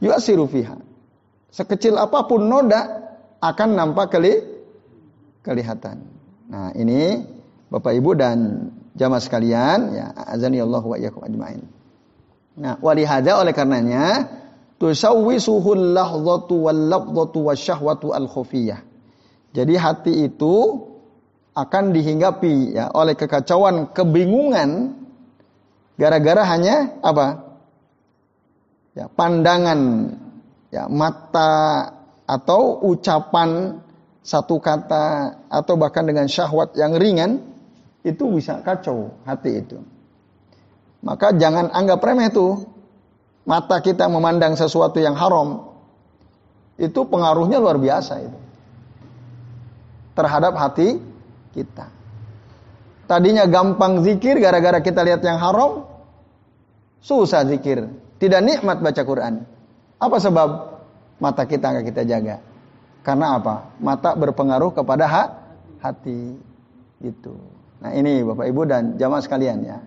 yu'asiru 0.00 0.48
fiha. 0.48 0.80
Sekecil 1.52 2.00
apa 2.00 2.24
pun 2.24 2.48
noda 2.48 3.04
akan 3.40 3.68
nampak 3.76 4.16
keli 4.16 4.40
kelihatan. 5.40 6.04
Nah, 6.50 6.74
ini 6.74 7.24
Bapak 7.70 7.94
Ibu 7.94 8.10
dan 8.18 8.38
jamaah 8.98 9.22
sekalian, 9.22 9.78
ya 9.94 10.06
azani 10.14 10.58
Allah 10.58 10.82
wa 10.82 10.96
iyyakum 10.98 11.22
ajmain. 11.22 11.62
Nah, 12.58 12.76
walihada 12.82 13.38
oleh 13.38 13.54
karenanya 13.54 14.26
tusawwisuhul 14.82 15.94
lahdhatu 15.94 16.66
wal 16.66 16.82
lafdhatu 16.90 17.46
wasyahwatu 17.46 18.10
al 18.10 18.26
khufiyah. 18.26 18.82
Jadi 19.54 19.74
hati 19.78 20.12
itu 20.26 20.86
akan 21.54 21.94
dihinggapi 21.94 22.74
ya 22.74 22.90
oleh 22.94 23.14
kekacauan, 23.14 23.90
kebingungan 23.90 24.94
gara-gara 25.98 26.42
hanya 26.46 26.98
apa? 27.02 27.50
Ya, 28.94 29.06
pandangan 29.06 30.10
ya 30.74 30.90
mata 30.90 31.86
atau 32.26 32.78
ucapan 32.82 33.82
satu 34.20 34.60
kata 34.60 35.36
atau 35.48 35.74
bahkan 35.80 36.04
dengan 36.04 36.28
syahwat 36.28 36.76
yang 36.76 36.96
ringan 36.96 37.40
itu 38.04 38.24
bisa 38.32 38.60
kacau 38.60 39.16
hati 39.24 39.60
itu. 39.64 39.80
Maka 41.00 41.32
jangan 41.32 41.72
anggap 41.72 42.04
remeh 42.04 42.28
tuh 42.28 42.68
mata 43.48 43.80
kita 43.80 44.08
memandang 44.12 44.52
sesuatu 44.56 45.00
yang 45.00 45.16
haram, 45.16 45.72
itu 46.76 47.00
pengaruhnya 47.08 47.56
luar 47.56 47.80
biasa 47.80 48.20
itu. 48.20 48.38
Terhadap 50.12 50.52
hati 50.60 51.00
kita. 51.56 51.88
Tadinya 53.08 53.48
gampang 53.48 54.04
zikir 54.04 54.36
gara-gara 54.38 54.84
kita 54.84 55.00
lihat 55.00 55.24
yang 55.24 55.40
haram, 55.40 55.88
susah 57.00 57.48
zikir. 57.48 57.88
Tidak 58.20 58.40
nikmat 58.44 58.84
baca 58.84 59.02
Quran. 59.02 59.48
Apa 59.96 60.16
sebab? 60.20 60.48
Mata 61.20 61.44
kita 61.48 61.72
nggak 61.72 61.86
kita 61.88 62.02
jaga. 62.04 62.36
Karena 63.10 63.42
apa? 63.42 63.74
Mata 63.82 64.14
berpengaruh 64.14 64.70
kepada 64.70 65.10
hak 65.10 65.28
hati. 65.82 66.38
Itu. 67.02 67.34
Nah 67.82 67.90
ini 67.90 68.22
Bapak 68.22 68.46
Ibu 68.46 68.62
dan 68.70 68.94
jamaah 68.94 69.18
sekalian 69.18 69.66
ya. 69.66 69.82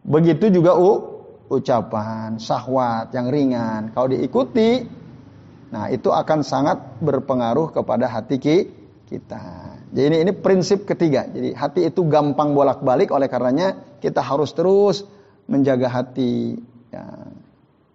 Begitu 0.00 0.48
juga 0.48 0.80
U 0.80 1.12
ucapan, 1.52 2.40
sahwat 2.40 3.12
yang 3.12 3.28
ringan, 3.28 3.92
kalau 3.92 4.08
diikuti, 4.08 4.80
nah 5.68 5.92
itu 5.92 6.08
akan 6.08 6.40
sangat 6.40 6.80
berpengaruh 7.04 7.68
kepada 7.76 8.08
hati 8.08 8.40
kita. 8.40 9.44
Jadi 9.92 10.06
ini, 10.08 10.16
ini 10.24 10.32
prinsip 10.32 10.88
ketiga. 10.88 11.28
Jadi 11.28 11.52
hati 11.52 11.92
itu 11.92 12.08
gampang 12.08 12.56
bolak-balik, 12.56 13.12
oleh 13.12 13.28
karenanya 13.28 13.76
kita 14.00 14.24
harus 14.24 14.56
terus 14.56 15.04
menjaga 15.44 15.92
hati. 15.92 16.56
Ya. 16.88 17.04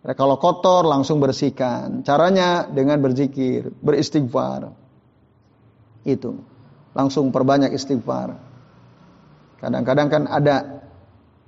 Nah, 0.05 0.13
kalau 0.13 0.37
kotor 0.37 0.85
langsung 0.85 1.17
bersihkan. 1.17 2.05
Caranya 2.05 2.69
dengan 2.69 3.01
berzikir, 3.01 3.73
beristighfar. 3.81 4.71
Itu. 6.05 6.37
Langsung 6.93 7.33
perbanyak 7.33 7.73
istighfar. 7.73 8.37
Kadang-kadang 9.57 10.07
kan 10.07 10.23
ada 10.29 10.85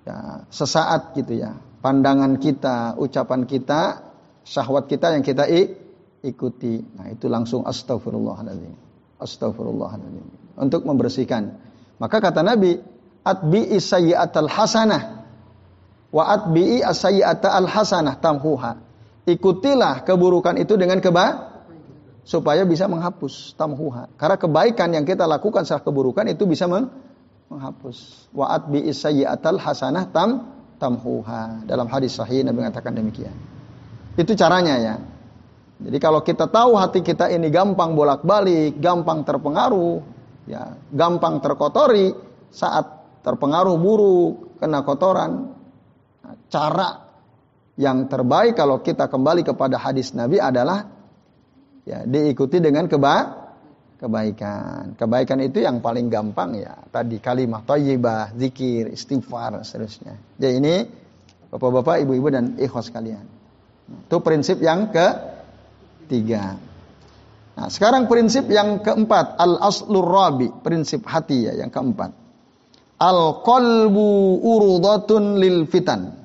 ya, 0.05 0.43
sesaat 0.49 1.13
gitu 1.13 1.37
ya 1.37 1.53
pandangan 1.79 2.37
kita, 2.37 2.99
ucapan 2.99 3.47
kita, 3.47 3.81
syahwat 4.43 4.91
kita 4.91 5.15
yang 5.15 5.23
kita 5.23 5.47
ikuti. 6.23 6.83
Nah, 6.95 7.07
itu 7.11 7.31
langsung 7.31 7.63
astagfirullahaladzim. 7.65 8.75
Astagfirullahaladzim. 9.19 10.27
untuk 10.59 10.83
membersihkan. 10.83 11.55
Maka 12.03 12.19
kata 12.19 12.43
Nabi, 12.43 12.75
atbi 13.23 13.63
isayyatal 13.79 14.51
hasanah 14.51 15.18
wa 16.09 16.23
atbi 16.29 16.81
asayyatal 16.81 17.69
hasanah 17.69 18.17
tamhuha. 18.17 18.77
Ikutilah 19.29 20.01
keburukan 20.05 20.57
itu 20.57 20.73
dengan 20.73 20.97
keba 20.97 21.53
supaya 22.25 22.65
bisa 22.65 22.89
menghapus 22.89 23.53
tamhuha. 23.57 24.09
Karena 24.17 24.37
kebaikan 24.37 24.89
yang 24.93 25.05
kita 25.05 25.29
lakukan 25.29 25.65
setelah 25.65 25.85
keburukan 25.85 26.25
itu 26.29 26.49
bisa 26.49 26.65
menghapus. 26.65 28.29
Wa 28.33 28.57
atbi 28.57 28.85
isayyatal 28.89 29.61
hasanah 29.61 30.09
tam 30.09 30.49
tamhuha. 30.81 31.65
Dalam 31.65 31.85
hadis 31.89 32.17
sahih 32.17 32.41
Nabi 32.41 32.65
mengatakan 32.65 32.93
demikian. 32.95 33.33
Itu 34.17 34.33
caranya 34.33 34.75
ya. 34.81 34.95
Jadi 35.79 35.97
kalau 36.01 36.19
kita 36.19 36.51
tahu 36.51 36.75
hati 36.75 36.99
kita 36.99 37.31
ini 37.31 37.47
gampang 37.47 37.95
bolak-balik, 37.95 38.83
gampang 38.83 39.23
terpengaruh, 39.23 40.03
ya, 40.43 40.75
gampang 40.91 41.39
terkotori 41.39 42.11
saat 42.51 42.99
terpengaruh 43.23 43.79
buruk, 43.79 44.59
kena 44.59 44.83
kotoran. 44.83 45.58
Cara 46.49 46.89
yang 47.79 48.11
terbaik 48.11 48.59
kalau 48.59 48.83
kita 48.83 49.07
kembali 49.07 49.41
kepada 49.41 49.79
hadis 49.79 50.11
Nabi 50.11 50.37
adalah 50.37 50.85
ya 51.87 52.03
diikuti 52.03 52.59
dengan 52.59 52.85
keba 52.85 53.47
kebaikan. 53.99 54.95
Kebaikan 54.99 55.39
itu 55.43 55.63
yang 55.63 55.79
paling 55.79 56.07
gampang 56.07 56.59
ya. 56.59 56.75
Tadi 56.87 57.19
kalimat 57.19 57.67
thayyibah, 57.67 58.35
zikir, 58.35 58.91
istighfar, 58.91 59.59
seterusnya. 59.63 60.15
Jadi 60.39 60.53
ini 60.55 60.75
Bapak-bapak, 61.49 62.05
ibu-ibu 62.05 62.29
dan 62.29 62.53
ikhwas 62.61 62.93
kalian. 62.93 63.25
Itu 64.05 64.21
prinsip 64.21 64.61
yang 64.61 64.93
ketiga. 64.93 66.61
Nah, 67.57 67.67
sekarang 67.73 68.05
prinsip 68.05 68.45
yang 68.53 68.85
keempat, 68.85 69.33
al-aslur 69.41 70.05
rabi, 70.05 70.53
prinsip 70.61 71.09
hati 71.09 71.49
ya 71.49 71.57
yang 71.57 71.73
keempat. 71.73 72.13
Al-qalbu 73.01 74.09
urudatun 74.45 75.41
lil 75.41 75.65
fitan. 75.65 76.18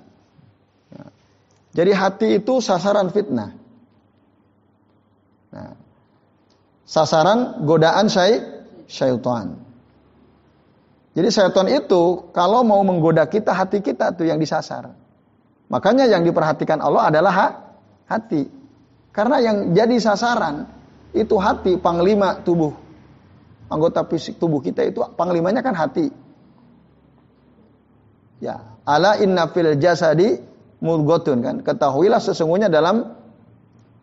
Jadi 1.75 1.91
hati 1.91 2.29
itu 2.39 2.63
sasaran 2.63 3.11
fitnah. 3.11 3.51
Nah, 5.51 5.75
sasaran 6.87 7.67
godaan 7.67 8.07
syai 8.07 8.39
syaitan. 8.87 9.59
Jadi 11.19 11.29
syaitan 11.35 11.67
itu 11.67 12.31
kalau 12.31 12.63
mau 12.63 12.79
menggoda 12.87 13.27
kita 13.27 13.51
hati 13.51 13.83
kita 13.83 14.15
tuh 14.15 14.27
yang 14.31 14.39
disasar. 14.39 14.95
Makanya 15.67 16.07
yang 16.07 16.23
diperhatikan 16.23 16.79
Allah 16.79 17.11
adalah 17.11 17.35
hati. 18.07 18.47
Karena 19.11 19.43
yang 19.43 19.75
jadi 19.75 19.99
sasaran 19.99 20.71
itu 21.15 21.35
hati, 21.39 21.79
panglima 21.79 22.43
tubuh. 22.43 22.75
Anggota 23.67 24.07
fisik 24.07 24.39
tubuh 24.39 24.63
kita 24.63 24.87
itu 24.87 25.03
panglimanya 25.19 25.63
kan 25.63 25.75
hati. 25.75 26.11
Ya, 28.43 28.79
ala 28.87 29.19
inna 29.19 29.51
fil 29.51 29.79
jasadi 29.79 30.54
mudgotun 30.85 31.41
kan. 31.41 31.57
Ketahuilah 31.65 32.21
sesungguhnya 32.21 32.69
dalam 32.69 33.17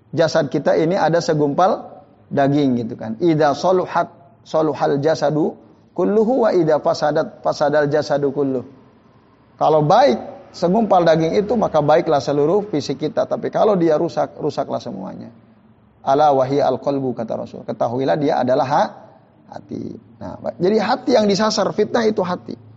jasad 0.09 0.49
kita 0.49 0.73
ini 0.73 0.97
ada 0.97 1.21
segumpal 1.21 2.01
daging 2.33 2.81
gitu 2.81 2.97
kan. 2.97 3.21
Ida 3.21 3.53
soluhat 3.53 4.41
soluhal 4.41 4.97
jasadu 4.97 5.53
kulluhu 5.93 6.43
wa 6.43 6.49
ida 6.49 6.81
fasadat 6.81 7.45
fasadal 7.45 7.85
jasadu 7.85 8.33
kulluh. 8.33 8.65
Kalau 9.61 9.85
baik 9.85 10.49
segumpal 10.49 11.05
daging 11.05 11.37
itu 11.37 11.53
maka 11.53 11.85
baiklah 11.85 12.17
seluruh 12.17 12.65
fisik 12.73 12.97
kita. 12.97 13.29
Tapi 13.29 13.53
kalau 13.53 13.77
dia 13.77 14.01
rusak, 14.01 14.33
rusaklah 14.41 14.81
semuanya. 14.81 15.29
Ala 16.01 16.33
wahya 16.33 16.65
al 16.65 16.81
qalbu 16.81 17.13
kata 17.13 17.37
Rasul. 17.37 17.61
Ketahuilah 17.61 18.17
dia 18.17 18.41
adalah 18.41 18.65
ha, 18.65 18.83
hati. 19.53 19.93
Nah, 20.17 20.41
jadi 20.57 20.81
hati 20.81 21.13
yang 21.13 21.29
disasar 21.29 21.69
fitnah 21.77 22.09
itu 22.09 22.25
hati. 22.25 22.70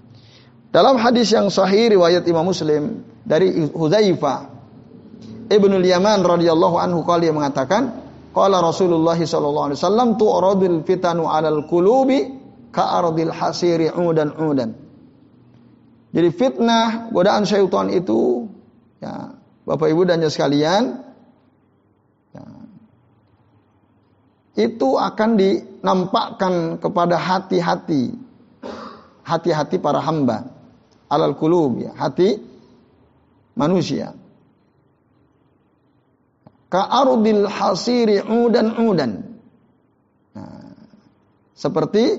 Dalam 0.74 0.98
hadis 0.98 1.30
yang 1.30 1.54
sahih 1.54 1.94
riwayat 1.94 2.26
Imam 2.26 2.50
Muslim 2.50 3.06
dari 3.22 3.70
Hudzaifah 3.70 4.50
Ibnu 5.46 5.78
Yaman 5.78 6.26
radhiyallahu 6.26 6.82
anhu 6.82 7.06
kali 7.06 7.30
mengatakan, 7.30 8.02
qala 8.34 8.58
Rasulullah 8.58 9.14
sallallahu 9.14 9.66
alaihi 9.70 9.78
wasallam 9.78 10.08
tu'radul 10.18 10.82
fitanu 10.82 11.30
'alal 11.30 11.62
qulubi 11.70 12.26
ka'ardil 12.74 13.30
hasiri 13.30 13.94
'udan 13.94 14.34
'udan. 14.34 14.74
Jadi 16.10 16.28
fitnah, 16.34 17.10
godaan 17.14 17.46
syaitan 17.46 17.90
itu, 17.90 18.50
ya, 18.98 19.34
Bapak 19.66 19.90
Ibu 19.90 20.06
dan 20.06 20.26
sekalian, 20.26 21.02
ya, 22.34 22.44
itu 24.58 24.94
akan 24.94 25.30
dinampakkan 25.38 26.78
kepada 26.78 27.18
hati-hati, 27.18 28.14
hati-hati 29.26 29.76
para 29.82 29.98
hamba, 29.98 30.53
alal 31.14 31.38
kulub, 31.38 31.78
ya, 31.78 31.94
hati 31.94 32.36
manusia. 33.54 34.12
Ka'arudil 36.68 37.46
hasiri 37.46 38.18
udan 38.26 38.74
udan. 38.82 39.12
Nah, 40.34 40.74
seperti 41.54 42.18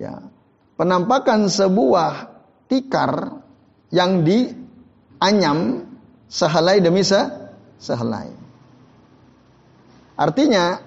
ya 0.00 0.24
penampakan 0.80 1.52
sebuah 1.52 2.32
tikar 2.72 3.44
yang 3.92 4.24
dianyam 4.24 5.84
sehelai 6.32 6.80
demi 6.80 7.04
se 7.04 7.20
sehelai. 7.76 8.32
Artinya 10.16 10.80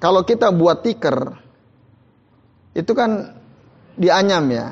kalau 0.00 0.24
kita 0.24 0.54
buat 0.56 0.80
tikar 0.80 1.36
itu 2.72 2.92
kan 2.96 3.36
dianyam 3.98 4.46
ya. 4.48 4.66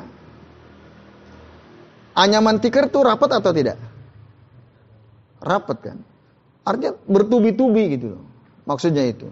Anyaman 2.17 2.65
tikar 2.65 2.89
itu 2.89 2.97
rapat 3.05 3.29
atau 3.37 3.53
tidak? 3.53 3.77
Rapat 5.45 5.79
kan. 5.85 5.99
Artinya 6.65 6.97
bertubi-tubi 7.05 7.93
gitu 7.93 8.17
loh. 8.17 8.25
Maksudnya 8.65 9.05
itu. 9.05 9.29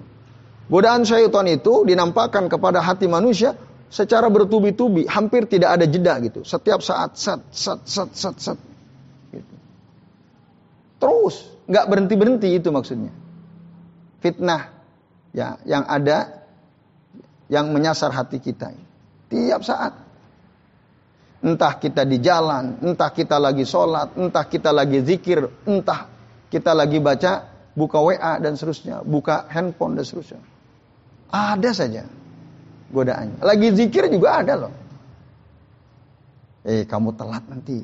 Godaan 0.68 1.09
syaitan 1.09 1.49
itu 1.49 1.88
dinampakkan 1.88 2.47
kepada 2.53 2.85
hati 2.85 3.09
manusia 3.09 3.57
secara 3.88 4.29
bertubi-tubi, 4.29 5.09
hampir 5.09 5.49
tidak 5.49 5.81
ada 5.81 5.87
jeda 5.88 6.20
gitu. 6.20 6.44
Setiap 6.44 6.85
saat, 6.85 7.16
sat, 7.16 7.40
sat, 7.49 7.81
sat, 7.88 8.11
sat, 8.12 8.37
sat. 8.37 8.59
Gitu. 9.33 9.55
Terus, 11.01 11.35
nggak 11.64 11.87
berhenti 11.88 12.14
berhenti 12.20 12.49
itu 12.53 12.68
maksudnya. 12.68 13.12
Fitnah, 14.20 14.73
ya, 15.33 15.57
yang 15.64 15.88
ada, 15.88 16.44
yang 17.49 17.73
menyasar 17.73 18.12
hati 18.12 18.40
kita. 18.40 18.77
Tiap 19.33 19.64
saat. 19.64 20.04
Entah 21.45 21.77
kita 21.77 22.09
di 22.09 22.25
jalan, 22.25 22.81
entah 22.81 23.13
kita 23.13 23.37
lagi 23.37 23.69
sholat, 23.69 24.17
entah 24.17 24.49
kita 24.49 24.73
lagi 24.73 25.05
zikir, 25.05 25.45
entah 25.69 26.09
kita 26.49 26.73
lagi 26.73 26.97
baca, 27.05 27.45
buka 27.77 28.01
WA 28.01 28.41
dan 28.41 28.57
seterusnya, 28.57 29.05
buka 29.05 29.45
handphone 29.53 30.01
dan 30.01 30.09
seterusnya. 30.09 30.41
Ada 31.29 31.71
saja 31.77 32.03
godaannya. 32.95 33.43
Lagi 33.43 33.69
zikir 33.75 34.07
juga 34.09 34.41
ada 34.41 34.55
loh. 34.67 34.73
Eh 36.65 36.87
kamu 36.87 37.13
telat 37.19 37.45
nanti. 37.51 37.83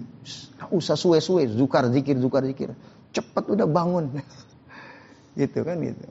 Usah 0.72 0.96
suwe-suwe. 0.96 1.50
Zukar 1.50 1.90
zikir, 1.90 2.16
zukar 2.16 2.46
zikir. 2.46 2.72
Cepat 3.10 3.50
udah 3.50 3.66
bangun. 3.66 4.08
gitu 5.40 5.66
kan 5.66 5.76
gitu. 5.82 6.06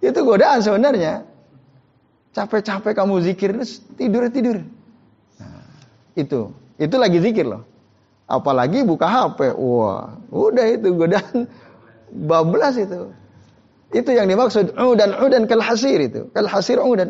Itu 0.00 0.20
godaan 0.22 0.62
sebenarnya. 0.62 1.26
Capek-capek 2.32 2.92
kamu 2.92 3.24
zikir, 3.24 3.50
tidur 3.96 4.28
tidur. 4.28 4.60
Nah, 5.40 5.64
itu, 6.12 6.52
itu 6.76 6.96
lagi 7.00 7.18
zikir 7.20 7.48
loh. 7.48 7.64
Apalagi 8.26 8.82
buka 8.82 9.06
HP, 9.06 9.54
wah, 9.54 10.18
udah 10.34 10.66
itu 10.66 10.88
godaan 10.98 11.46
bablas 12.30 12.74
itu. 12.74 13.10
Itu 13.94 14.10
yang 14.10 14.26
dimaksud 14.26 14.74
udan 14.74 15.14
udan 15.22 15.46
kal 15.46 15.62
hasir 15.62 16.02
itu. 16.02 16.26
Kal 16.34 16.50
hasir 16.50 16.82
udan. 16.82 17.06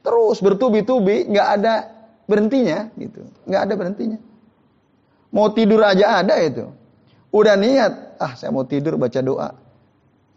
Terus 0.00 0.40
bertubi-tubi, 0.40 1.28
nggak 1.28 1.48
ada 1.60 1.74
berhentinya 2.24 2.88
gitu. 2.96 3.20
nggak 3.44 3.62
ada 3.68 3.74
berhentinya. 3.76 4.18
Mau 5.30 5.52
tidur 5.52 5.84
aja 5.84 6.24
ada 6.24 6.40
itu. 6.40 6.66
Udah 7.30 7.54
niat, 7.54 8.18
ah 8.18 8.34
saya 8.34 8.50
mau 8.50 8.66
tidur 8.66 8.98
baca 8.98 9.20
doa. 9.22 9.54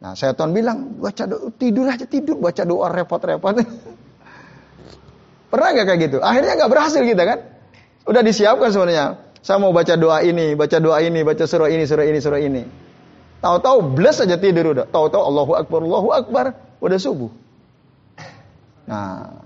Nah, 0.03 0.13
setan 0.19 0.51
bilang, 0.51 0.99
baca 0.99 1.23
doa, 1.25 1.47
tidur 1.55 1.87
aja 1.87 2.03
tidur, 2.03 2.37
baca 2.37 2.61
doa 2.67 2.91
repot-repot. 2.91 3.55
Pernah 5.49 5.67
nggak 5.73 5.85
kayak 5.89 5.99
gitu? 6.11 6.17
Akhirnya 6.19 6.53
nggak 6.59 6.71
berhasil 6.75 7.01
kita 7.01 7.23
kan? 7.23 7.39
Udah 8.03 8.21
disiapkan 8.23 8.69
sebenarnya. 8.71 9.19
Saya 9.43 9.59
mau 9.59 9.75
baca 9.75 9.95
doa 9.99 10.23
ini, 10.23 10.55
baca 10.55 10.79
doa 10.79 11.03
ini, 11.03 11.19
baca 11.23 11.43
surah 11.43 11.67
ini, 11.67 11.83
surah 11.83 12.05
ini, 12.07 12.19
surah 12.23 12.39
ini. 12.39 12.63
Tahu-tahu 13.43 13.95
bless 13.95 14.23
aja 14.23 14.39
tidur 14.39 14.71
udah. 14.71 14.87
Tahu-tahu 14.87 15.19
Allahu 15.19 15.51
Akbar, 15.59 15.79
Allahu 15.83 16.09
Akbar, 16.15 16.45
udah 16.79 16.99
subuh. 16.99 17.31
Nah, 18.87 19.43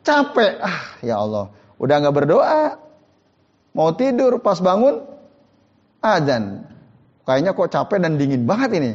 Capek. 0.00 0.52
Ah, 0.60 0.96
ya 1.04 1.20
Allah. 1.20 1.52
Udah 1.76 1.96
nggak 2.00 2.14
berdoa. 2.16 2.76
Mau 3.76 3.90
tidur 3.94 4.40
pas 4.42 4.58
bangun 4.58 5.04
azan. 6.02 6.66
Kayaknya 7.28 7.54
kok 7.54 7.70
capek 7.70 7.98
dan 8.02 8.18
dingin 8.18 8.48
banget 8.48 8.70
ini. 8.80 8.92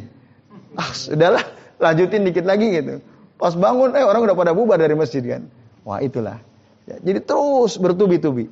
Ah, 0.76 0.92
sudahlah, 0.92 1.46
lanjutin 1.84 2.28
dikit 2.28 2.44
lagi 2.44 2.68
gitu. 2.74 3.00
Pas 3.40 3.56
bangun, 3.56 3.96
eh 3.96 4.04
orang 4.04 4.28
udah 4.28 4.36
pada 4.36 4.52
bubar 4.52 4.76
dari 4.76 4.98
masjid 4.98 5.24
kan. 5.24 5.48
Wah 5.88 6.04
itulah. 6.04 6.42
Ya, 6.86 7.02
jadi 7.02 7.20
terus 7.26 7.82
bertubi-tubi. 7.82 8.50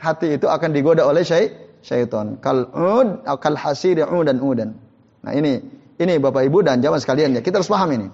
Hati 0.00 0.36
itu 0.36 0.48
akan 0.48 0.70
digoda 0.72 1.04
oleh 1.04 1.24
syai 1.24 1.52
syaitan. 1.84 2.40
Kal 2.40 2.72
ud, 2.72 3.24
kal 3.24 3.56
hasir 3.60 4.00
dan 4.00 4.40
udan. 4.40 4.76
Nah 5.24 5.32
ini, 5.36 5.60
ini 6.00 6.14
Bapak 6.16 6.48
Ibu 6.48 6.64
dan 6.64 6.80
jamaah 6.80 7.00
sekalian 7.00 7.36
ya. 7.36 7.40
Kita 7.44 7.60
harus 7.60 7.68
paham 7.68 7.92
ini. 7.92 8.08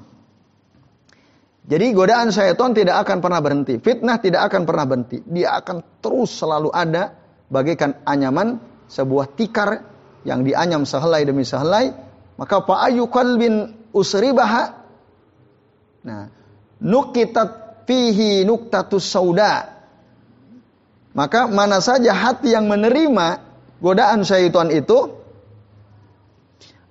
Jadi 1.71 1.87
godaan 1.95 2.35
syaitan 2.35 2.75
tidak 2.75 3.07
akan 3.07 3.23
pernah 3.23 3.39
berhenti. 3.39 3.79
Fitnah 3.79 4.19
tidak 4.19 4.51
akan 4.51 4.67
pernah 4.67 4.85
berhenti. 4.91 5.23
Dia 5.23 5.55
akan 5.63 6.03
terus 6.03 6.35
selalu 6.35 6.75
ada 6.75 7.15
bagaikan 7.47 8.03
anyaman 8.03 8.59
sebuah 8.91 9.39
tikar 9.39 9.87
yang 10.27 10.43
dianyam 10.43 10.83
sehelai 10.83 11.23
demi 11.23 11.47
sehelai. 11.47 11.95
Maka 12.35 12.67
fa'ayu 12.67 13.07
qalbin 13.07 13.87
usribaha. 13.95 14.83
Nah, 16.01 16.27
nukitat 16.83 17.70
fihi 17.91 18.47
nuktatus 18.47 19.03
sauda. 19.03 19.67
Maka 21.11 21.51
mana 21.51 21.83
saja 21.83 22.15
hati 22.15 22.55
yang 22.55 22.71
menerima 22.71 23.43
godaan 23.83 24.23
syaitan 24.23 24.71
itu 24.71 25.11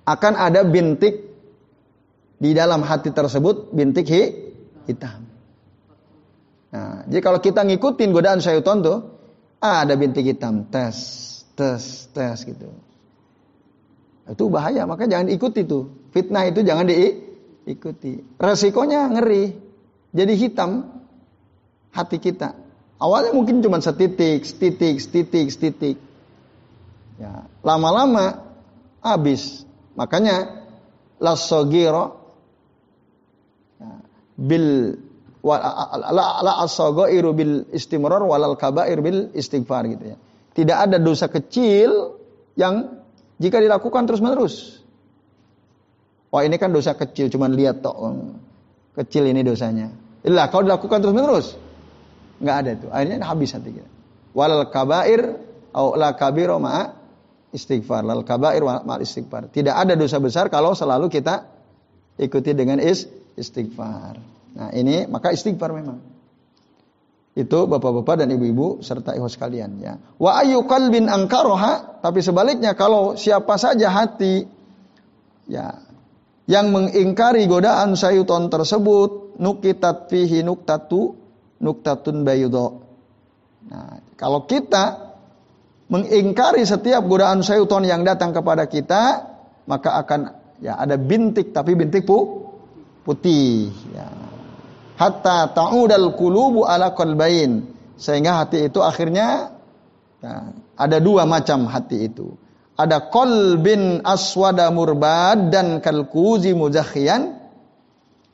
akan 0.04 0.36
ada 0.36 0.60
bintik 0.60 1.24
di 2.36 2.52
dalam 2.52 2.84
hati 2.84 3.16
tersebut 3.16 3.72
bintik 3.72 4.12
hi, 4.12 4.28
hitam. 4.84 5.24
Nah, 6.68 7.08
jadi 7.08 7.20
kalau 7.24 7.40
kita 7.40 7.64
ngikutin 7.64 8.12
godaan 8.12 8.44
syaitan 8.44 8.84
tuh, 8.84 9.00
ada 9.56 9.96
bintik 9.96 10.28
hitam, 10.28 10.68
tes, 10.68 10.96
tes, 11.56 12.12
tes 12.12 12.44
gitu. 12.44 12.68
Itu 14.28 14.52
bahaya, 14.52 14.84
maka 14.84 15.08
jangan 15.08 15.32
ikuti 15.32 15.64
tuh. 15.64 16.12
Fitnah 16.12 16.44
itu 16.44 16.60
jangan 16.60 16.84
diikuti. 16.84 18.20
Resikonya 18.36 19.08
ngeri. 19.16 19.69
Jadi 20.10 20.32
hitam 20.34 20.90
hati 21.94 22.18
kita. 22.18 22.54
Awalnya 23.00 23.32
mungkin 23.32 23.64
cuma 23.64 23.80
setitik, 23.80 24.44
setitik, 24.44 25.00
setitik, 25.00 25.46
setitik. 25.48 25.96
Ya, 27.16 27.46
lama-lama 27.64 28.44
habis. 29.00 29.64
Makanya 29.96 30.66
lasogiro 31.20 32.20
bil 34.40 34.96
la 35.44 36.28
la 36.44 36.52
asagairu 36.64 37.30
bil 37.32 37.52
istimrar 37.72 38.20
walal 38.24 38.56
kabair 38.56 39.00
bil 39.00 39.32
istighfar 39.32 39.88
gitu 39.88 40.16
ya. 40.16 40.16
Tidak 40.56 40.76
ada 40.76 40.96
dosa 41.00 41.28
kecil 41.28 42.20
yang 42.56 43.00
jika 43.40 43.56
dilakukan 43.62 44.04
terus-menerus. 44.04 44.84
Wah 46.28 46.44
ini 46.44 46.60
kan 46.60 46.70
dosa 46.70 46.94
kecil, 46.94 47.32
cuman 47.32 47.56
lihat 47.56 47.80
tok. 47.80 47.96
Kecil 48.96 49.30
ini 49.30 49.46
dosanya. 49.46 49.90
Ilah 50.26 50.50
kalau 50.52 50.66
dilakukan 50.68 51.00
terus-menerus, 51.00 51.56
nggak 52.42 52.56
ada 52.56 52.70
itu. 52.74 52.86
Akhirnya 52.90 53.16
habis 53.24 53.54
hati 53.54 53.70
kita. 53.72 53.90
Walal 54.34 54.68
kabair 54.68 55.38
au 55.72 55.94
la 55.96 56.12
kabiro 56.18 56.58
ma 56.58 56.90
istighfar. 57.54 58.02
Lal 58.02 58.26
kabair 58.26 58.62
ma 58.62 58.94
istighfar. 59.00 59.48
Tidak 59.48 59.72
ada 59.72 59.94
dosa 59.94 60.18
besar 60.18 60.52
kalau 60.52 60.74
selalu 60.74 61.08
kita 61.08 61.46
ikuti 62.20 62.52
dengan 62.52 62.82
is 62.82 63.08
istighfar. 63.38 64.18
Nah 64.58 64.70
ini 64.74 65.06
maka 65.06 65.32
istighfar 65.32 65.70
memang. 65.72 65.98
Itu 67.30 67.70
bapak-bapak 67.70 68.26
dan 68.26 68.28
ibu-ibu 68.34 68.82
serta 68.82 69.14
ikhwas 69.14 69.38
sekalian 69.38 69.78
ya. 69.78 69.94
Wa 70.18 70.42
ayu 70.42 70.66
qalbin 70.66 71.06
angkaroha, 71.06 72.02
tapi 72.02 72.26
sebaliknya 72.26 72.74
kalau 72.74 73.14
siapa 73.14 73.54
saja 73.54 73.86
hati 73.86 74.50
ya 75.46 75.89
yang 76.50 76.74
mengingkari 76.74 77.46
godaan 77.46 77.94
syaitan 77.94 78.50
tersebut 78.50 79.38
nukitat 79.38 80.10
fihi 80.10 80.42
nuktatu 80.42 81.14
nuktatun 81.62 82.26
bayudo. 82.26 82.82
Nah, 83.70 84.02
kalau 84.18 84.50
kita 84.50 85.14
mengingkari 85.86 86.66
setiap 86.66 87.06
godaan 87.06 87.46
syaitan 87.46 87.86
yang 87.86 88.02
datang 88.02 88.34
kepada 88.34 88.66
kita, 88.66 89.30
maka 89.70 89.94
akan 90.02 90.20
ya 90.58 90.74
ada 90.74 90.98
bintik 90.98 91.54
tapi 91.54 91.78
bintik 91.78 92.02
pu, 92.02 92.18
putih 93.06 93.70
ya. 93.94 94.10
hatta 94.98 95.54
ta'udal 95.54 96.18
qulubu 96.18 96.66
ala 96.66 96.98
qalbain 96.98 97.62
sehingga 97.94 98.42
hati 98.42 98.66
itu 98.66 98.82
akhirnya 98.82 99.54
ya, 100.18 100.50
ada 100.74 100.98
dua 100.98 101.30
macam 101.30 101.70
hati 101.70 102.10
itu 102.10 102.34
ada 102.80 103.12
kolbin 103.12 104.00
aswada 104.00 104.72
murbad 104.72 105.52
dan 105.52 105.84
kalkuzi 105.84 106.56
muzakhian 106.56 107.36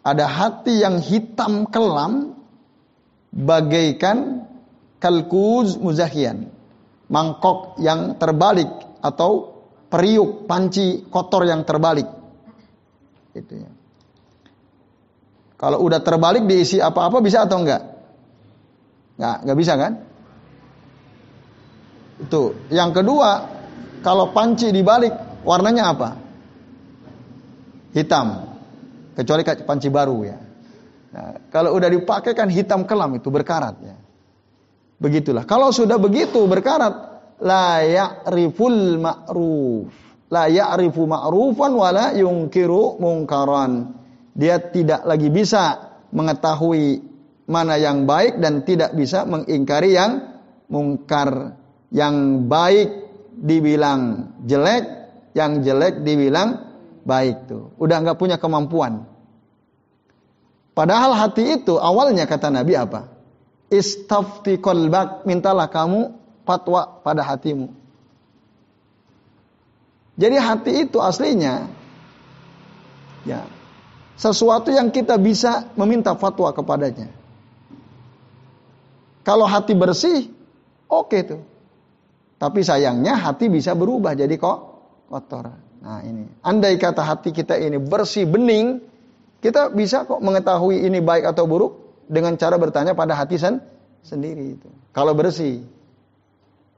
ada 0.07 0.31
hati 0.31 0.87
yang 0.87 1.03
hitam 1.03 1.67
kelam 1.67 2.39
bagaikan 3.35 4.47
kalkuz 5.03 5.75
muzakhian 5.83 6.47
mangkok 7.11 7.75
yang 7.83 8.15
terbalik 8.15 8.71
atau 9.03 9.59
periuk 9.91 10.47
panci 10.47 11.03
kotor 11.11 11.43
yang 11.43 11.67
terbalik 11.67 12.07
itu 13.35 13.67
ya 13.67 13.71
kalau 15.57 15.81
udah 15.81 16.05
terbalik 16.05 16.45
diisi 16.45 16.77
apa-apa 16.77 17.25
bisa 17.25 17.49
atau 17.49 17.65
enggak? 17.65 17.83
Enggak, 19.17 19.37
enggak 19.41 19.59
bisa 19.59 19.73
kan? 19.81 19.93
Itu. 22.21 22.43
Yang 22.69 22.91
kedua, 23.01 23.56
kalau 24.07 24.31
panci 24.31 24.71
dibalik 24.71 25.43
warnanya 25.43 25.91
apa? 25.91 26.11
Hitam. 27.91 28.55
Kecuali 29.19 29.43
panci 29.67 29.91
baru 29.91 30.19
ya. 30.23 30.39
Nah, 31.11 31.51
kalau 31.51 31.75
udah 31.75 31.91
dipakai 31.91 32.31
kan 32.37 32.47
hitam 32.47 32.87
kelam 32.87 33.19
itu 33.19 33.27
berkarat 33.35 33.75
ya. 33.83 33.97
Begitulah. 35.03 35.43
Kalau 35.43 35.75
sudah 35.75 35.99
begitu 35.99 36.39
berkarat, 36.47 36.95
la 37.43 37.83
ya'riful 37.83 39.03
ma'ruf. 39.03 39.91
La 40.31 40.47
ya'rifu 40.47 41.03
ma'rufan 41.11 41.73
wala 41.75 42.15
yungkiru 42.15 43.03
mungkaran 43.03 43.97
dia 44.37 44.61
tidak 44.61 45.09
lagi 45.09 45.33
bisa 45.33 45.97
mengetahui 46.13 47.01
mana 47.49 47.81
yang 47.81 48.05
baik 48.05 48.37
dan 48.37 48.63
tidak 48.69 48.93
bisa 48.93 49.25
mengingkari 49.25 49.97
yang 49.97 50.37
mungkar. 50.69 51.57
Yang 51.89 52.17
baik 52.45 53.06
dibilang 53.37 54.33
jelek, 54.49 54.85
yang 55.37 55.61
jelek 55.61 56.01
dibilang 56.01 56.65
baik 57.05 57.47
tuh. 57.47 57.77
Udah 57.77 58.01
nggak 58.01 58.19
punya 58.19 58.41
kemampuan. 58.41 59.05
Padahal 60.77 61.17
hati 61.17 61.61
itu 61.61 61.81
awalnya 61.81 62.29
kata 62.29 62.53
Nabi 62.53 62.77
apa? 62.77 63.09
Istafti 63.73 64.61
kolbak, 64.61 65.25
mintalah 65.25 65.69
kamu 65.73 66.13
fatwa 66.45 67.01
pada 67.01 67.25
hatimu. 67.25 67.73
Jadi 70.17 70.37
hati 70.41 70.73
itu 70.89 70.97
aslinya 70.97 71.69
ya 73.29 73.45
sesuatu 74.17 74.73
yang 74.73 74.89
kita 74.89 75.21
bisa 75.21 75.69
meminta 75.77 76.17
fatwa 76.17 76.49
kepadanya. 76.57 77.13
Kalau 79.27 79.45
hati 79.45 79.77
bersih, 79.77 80.33
oke 80.89 81.13
okay 81.13 81.21
tuh. 81.27 81.43
Tapi 82.37 82.61
sayangnya 82.61 83.17
hati 83.17 83.49
bisa 83.49 83.73
berubah 83.73 84.13
jadi 84.13 84.33
kok 84.37 84.59
kotor. 85.09 85.47
Nah 85.81 86.01
ini, 86.05 86.29
andai 86.45 86.77
kata 86.77 87.01
hati 87.01 87.33
kita 87.33 87.57
ini 87.57 87.81
bersih, 87.81 88.29
bening, 88.29 88.81
kita 89.41 89.73
bisa 89.73 90.05
kok 90.05 90.21
mengetahui 90.21 90.85
ini 90.85 91.01
baik 91.01 91.33
atau 91.33 91.49
buruk 91.49 92.05
dengan 92.11 92.37
cara 92.37 92.61
bertanya 92.61 92.93
pada 92.93 93.17
hati 93.17 93.41
sen 93.41 93.63
sendiri 94.05 94.59
itu. 94.59 94.69
Kalau 94.93 95.17
bersih. 95.17 95.65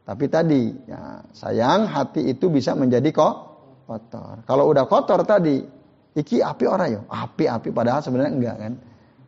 Tapi 0.08 0.24
tadi, 0.30 0.72
ya 0.88 1.20
sayang 1.36 1.84
hati 1.84 2.32
itu 2.32 2.48
bisa 2.48 2.72
menjadi 2.72 3.10
kok 3.12 3.34
kotor. 3.84 4.46
Kalau 4.46 4.64
udah 4.70 4.88
kotor 4.88 5.20
tadi, 5.26 5.60
iki 6.18 6.42
api 6.42 6.64
orang 6.66 6.88
ya 6.90 7.00
api-api 7.06 7.68
padahal 7.70 8.02
sebenarnya 8.02 8.32
enggak 8.34 8.56
kan 8.58 8.72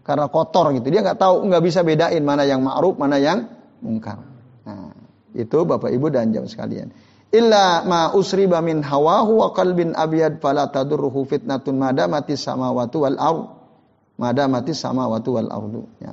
karena 0.03 0.27
kotor 0.27 0.67
gitu 0.75 0.87
dia 0.91 1.01
nggak 1.07 1.21
tahu 1.23 1.47
nggak 1.47 1.63
bisa 1.63 1.81
bedain 1.87 2.23
mana 2.27 2.43
yang 2.43 2.67
ma'ruf 2.67 2.99
mana 2.99 3.17
yang 3.23 3.47
mungkar 3.79 4.19
itu 5.35 5.59
bapak 5.63 5.91
ibu 5.93 6.11
dan 6.11 6.35
jam 6.35 6.47
sekalian 6.47 6.91
illa 7.31 7.87
ma 7.87 8.11
usriba 8.13 8.59
min 8.59 8.83
hawahu 8.83 9.47
wa 9.47 9.49
qalbin 9.55 9.95
abyad 9.95 10.43
fala 10.43 10.67
tadurruhu 10.69 11.27
fitnatun 11.27 11.79
madamati 11.79 12.35
samawati 12.35 12.97
wal 12.99 13.19
ard 13.19 13.43
madamati 14.19 14.75
samawati 14.75 15.29
wal 15.31 15.51
ardu 15.51 15.83
ya. 16.03 16.13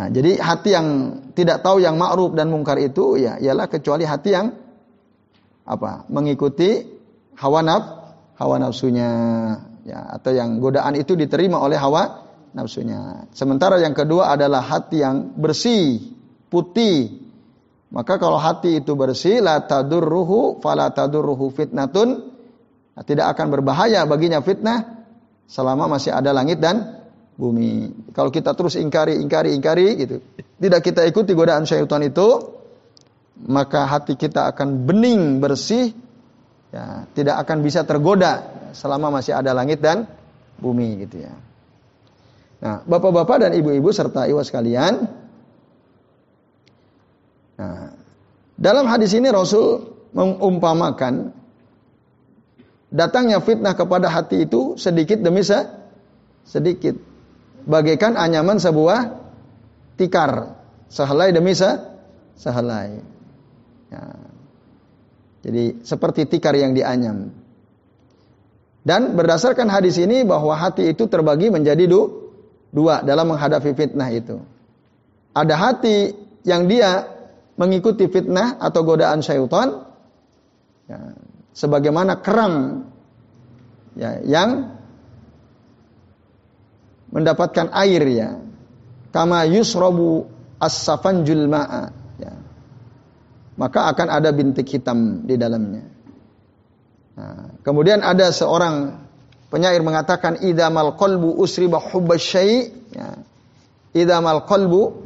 Nah, 0.00 0.08
jadi 0.08 0.40
hati 0.40 0.72
yang 0.72 0.88
tidak 1.36 1.60
tahu 1.60 1.84
yang 1.84 2.00
ma'ruf 2.00 2.32
dan 2.32 2.48
mungkar 2.48 2.80
itu 2.80 3.20
ya 3.20 3.36
ialah 3.36 3.68
kecuali 3.68 4.08
hati 4.08 4.32
yang 4.32 4.48
apa? 5.68 6.08
mengikuti 6.08 6.88
hawa 7.36 7.60
nafsu 7.60 8.00
hawa 8.40 8.56
nafsunya 8.56 9.10
ya 9.84 10.16
atau 10.16 10.32
yang 10.32 10.56
godaan 10.56 10.96
itu 10.96 11.12
diterima 11.12 11.60
oleh 11.60 11.76
hawa 11.76 12.24
nafsunya. 12.56 13.28
Sementara 13.36 13.76
yang 13.76 13.92
kedua 13.92 14.32
adalah 14.32 14.64
hati 14.64 15.04
yang 15.04 15.36
bersih, 15.36 16.00
putih. 16.50 17.30
Maka 17.90 18.18
kalau 18.18 18.38
hati 18.38 18.82
itu 18.82 18.94
bersih 18.94 19.42
la 19.42 19.62
tadurruhu 19.62 20.62
fala 20.62 20.94
tadurruhu 20.94 21.50
fitnatun 21.50 22.08
nah, 22.94 23.02
tidak 23.02 23.34
akan 23.34 23.50
berbahaya 23.50 24.06
baginya 24.06 24.38
fitnah 24.42 25.06
selama 25.50 25.98
masih 25.98 26.14
ada 26.14 26.30
langit 26.30 26.62
dan 26.62 27.02
bumi. 27.34 27.90
Kalau 28.14 28.30
kita 28.30 28.54
terus 28.54 28.78
ingkari, 28.78 29.18
ingkari, 29.18 29.56
ingkari 29.56 29.86
gitu, 29.98 30.22
tidak 30.60 30.80
kita 30.86 31.02
ikuti 31.08 31.34
godaan 31.34 31.66
syaitan 31.66 32.04
itu, 32.06 32.28
maka 33.48 33.88
hati 33.88 34.14
kita 34.14 34.46
akan 34.54 34.86
bening, 34.86 35.40
bersih, 35.42 35.90
ya, 36.70 37.08
tidak 37.16 37.42
akan 37.42 37.64
bisa 37.64 37.82
tergoda 37.88 38.46
selama 38.76 39.18
masih 39.18 39.34
ada 39.34 39.50
langit 39.50 39.82
dan 39.82 40.06
bumi 40.60 41.08
gitu 41.08 41.24
ya. 41.24 41.34
Nah, 42.60 42.84
bapak-bapak 42.84 43.48
dan 43.48 43.50
ibu-ibu 43.56 43.88
serta 43.88 44.28
iwas 44.28 44.52
sekalian, 44.52 45.08
nah, 47.60 47.92
dalam 48.56 48.88
hadis 48.88 49.12
ini 49.12 49.28
Rasul 49.28 49.92
mengumpamakan 50.16 51.36
datangnya 52.90 53.38
fitnah 53.40 53.76
kepada 53.78 54.10
hati 54.10 54.44
itu 54.44 54.74
sedikit 54.76 55.22
demi 55.22 55.40
se 55.46 55.64
sedikit. 56.44 56.98
Bagaikan 57.60 58.16
anyaman 58.16 58.58
sebuah 58.58 59.20
tikar 60.00 60.58
sehelai 60.90 61.30
demi 61.30 61.54
se 61.54 61.70
sehelai. 62.40 63.20
Ya. 63.90 64.06
jadi 65.42 65.82
seperti 65.82 66.30
tikar 66.30 66.54
yang 66.54 66.78
dianyam. 66.78 67.34
Dan 68.80 69.12
berdasarkan 69.18 69.66
hadis 69.66 69.98
ini 70.00 70.24
bahwa 70.24 70.56
hati 70.56 70.88
itu 70.88 71.04
terbagi 71.10 71.52
menjadi 71.52 71.84
du 71.84 72.32
dua 72.72 73.02
dalam 73.02 73.34
menghadapi 73.34 73.76
fitnah 73.76 74.08
itu. 74.14 74.40
Ada 75.36 75.54
hati 75.58 76.16
yang 76.48 76.64
dia 76.70 77.19
mengikuti 77.60 78.08
fitnah 78.08 78.56
atau 78.56 78.80
godaan 78.80 79.20
syaitan 79.20 79.84
ya, 80.88 81.12
sebagaimana 81.52 82.24
kerang 82.24 82.88
ya, 83.92 84.16
yang 84.24 84.80
mendapatkan 87.12 87.68
air 87.76 88.02
ya 88.08 88.40
kama 89.12 89.44
yusrabu 89.44 90.24
as-safanjul 90.56 91.52
ma'a 91.52 91.92
ya. 92.16 92.32
maka 93.60 93.92
akan 93.92 94.08
ada 94.08 94.32
bintik 94.32 94.64
hitam 94.72 95.28
di 95.28 95.36
dalamnya 95.36 95.84
nah, 97.20 97.60
kemudian 97.60 98.00
ada 98.00 98.32
seorang 98.32 99.04
penyair 99.52 99.84
mengatakan 99.84 100.40
idamal 100.40 100.96
qalbu 100.96 101.36
usriba 101.36 101.76
hubbasy 101.76 102.72
ya. 102.94 103.20
idamal 103.92 104.48
qalbu 104.48 104.96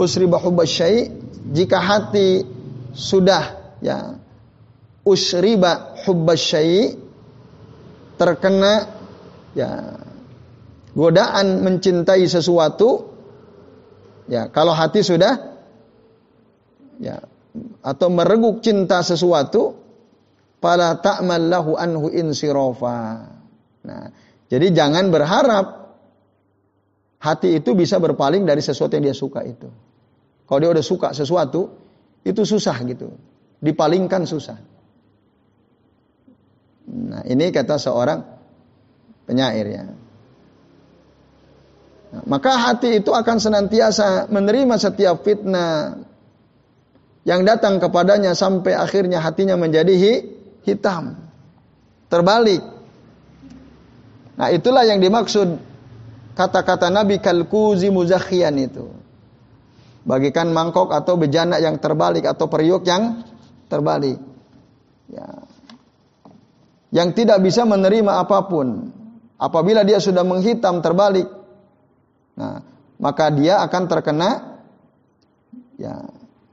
usriba 0.00 0.42
hubbasy 0.42 1.19
jika 1.48 1.78
hati 1.80 2.44
sudah 2.92 3.76
ya 3.80 4.20
usriba 5.04 5.96
hubbasy 6.04 7.00
terkena 8.20 8.84
ya 9.56 9.96
godaan 10.92 11.64
mencintai 11.64 12.28
sesuatu 12.28 13.08
ya 14.28 14.52
kalau 14.52 14.76
hati 14.76 15.00
sudah 15.00 15.56
ya 17.00 17.16
atau 17.80 18.08
mereguk 18.12 18.60
cinta 18.60 19.00
sesuatu 19.00 19.74
fala 20.60 21.00
ta'mal 21.00 21.48
lahu 21.48 21.72
anhu 21.80 22.12
insirofa 22.12 23.32
nah 23.80 24.12
jadi 24.52 24.76
jangan 24.76 25.08
berharap 25.08 25.66
hati 27.16 27.56
itu 27.56 27.72
bisa 27.72 27.96
berpaling 27.96 28.44
dari 28.44 28.60
sesuatu 28.60 28.92
yang 29.00 29.08
dia 29.08 29.16
suka 29.16 29.40
itu 29.48 29.72
kalau 30.50 30.58
dia 30.58 30.70
udah 30.74 30.82
suka 30.82 31.14
sesuatu 31.14 31.70
itu 32.26 32.42
susah 32.42 32.74
gitu 32.82 33.14
dipalingkan 33.62 34.26
susah 34.26 34.58
Nah, 36.90 37.22
ini 37.22 37.54
kata 37.54 37.78
seorang 37.78 38.18
penyair 39.30 39.66
ya. 39.70 39.84
Nah, 42.10 42.22
maka 42.26 42.58
hati 42.58 42.98
itu 42.98 43.14
akan 43.14 43.38
senantiasa 43.38 44.26
menerima 44.26 44.74
setiap 44.74 45.22
fitnah 45.22 46.02
yang 47.22 47.46
datang 47.46 47.78
kepadanya 47.78 48.34
sampai 48.34 48.74
akhirnya 48.74 49.22
hatinya 49.22 49.54
menjadi 49.54 49.94
hi, 49.94 50.12
hitam. 50.66 51.14
Terbalik. 52.10 52.62
Nah, 54.34 54.50
itulah 54.50 54.82
yang 54.82 54.98
dimaksud 54.98 55.62
kata-kata 56.34 56.90
Nabi 56.90 57.22
kalkuzi 57.22 57.86
muzakhian 57.94 58.58
itu. 58.58 58.90
Bagikan 60.00 60.52
mangkok 60.54 60.92
atau 60.92 61.20
bejana 61.20 61.60
yang 61.60 61.76
terbalik 61.76 62.24
atau 62.24 62.48
periuk 62.48 62.88
yang 62.88 63.20
terbalik. 63.68 64.16
Ya 65.12 65.50
yang 66.90 67.14
tidak 67.14 67.38
bisa 67.42 67.62
menerima 67.62 68.26
apa 68.26 68.46
pun. 68.50 68.90
Apabila 69.40 69.86
dia 69.86 70.02
sudah 70.02 70.20
menghitam 70.20 70.84
terbalik, 70.84 71.24
nah, 72.36 72.60
maka 73.00 73.32
dia 73.32 73.64
akan 73.64 73.82
terkena 73.88 74.60
ya, 75.80 76.04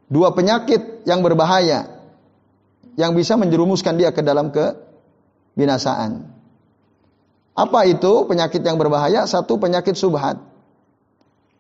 dua 0.07 0.31
penyakit 0.31 1.03
yang 1.03 1.19
berbahaya 1.19 1.99
yang 2.95 3.12
bisa 3.12 3.36
menjerumuskan 3.36 3.99
dia 3.99 4.15
ke 4.15 4.23
dalam 4.23 4.55
kebinasaan. 4.55 6.31
Apa 7.57 7.89
itu 7.89 8.29
penyakit 8.29 8.62
yang 8.63 8.77
berbahaya? 8.79 9.25
Satu 9.25 9.57
penyakit 9.57 9.97
subhat 9.97 10.38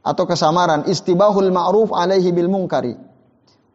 atau 0.07 0.23
kesamaran 0.23 0.87
istibahul 0.87 1.51
ma'ruf 1.51 1.91
alaihi 1.91 2.31
bil 2.31 2.47
munkari. 2.47 2.95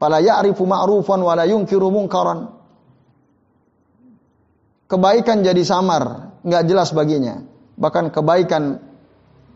Fala 0.01 0.25
ya'rifu 0.25 0.64
ma'rufan 0.64 1.21
wa 1.21 1.37
la 1.37 1.45
yunkiru 1.45 1.92
munkaran 1.92 2.62
kebaikan 4.92 5.40
jadi 5.40 5.64
samar, 5.64 6.37
nggak 6.45 6.62
jelas 6.68 6.92
baginya. 6.92 7.40
Bahkan 7.81 8.12
kebaikan 8.12 8.77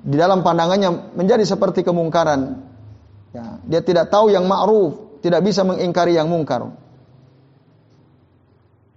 di 0.01 0.17
dalam 0.17 0.41
pandangannya 0.41 1.12
menjadi 1.12 1.45
seperti 1.45 1.85
kemungkaran. 1.85 2.65
Ya, 3.37 3.61
dia 3.69 3.85
tidak 3.85 4.09
tahu 4.09 4.33
yang 4.33 4.49
ma'ruf, 4.49 5.21
tidak 5.21 5.45
bisa 5.45 5.61
mengingkari 5.61 6.17
yang 6.17 6.33
mungkar. 6.33 6.73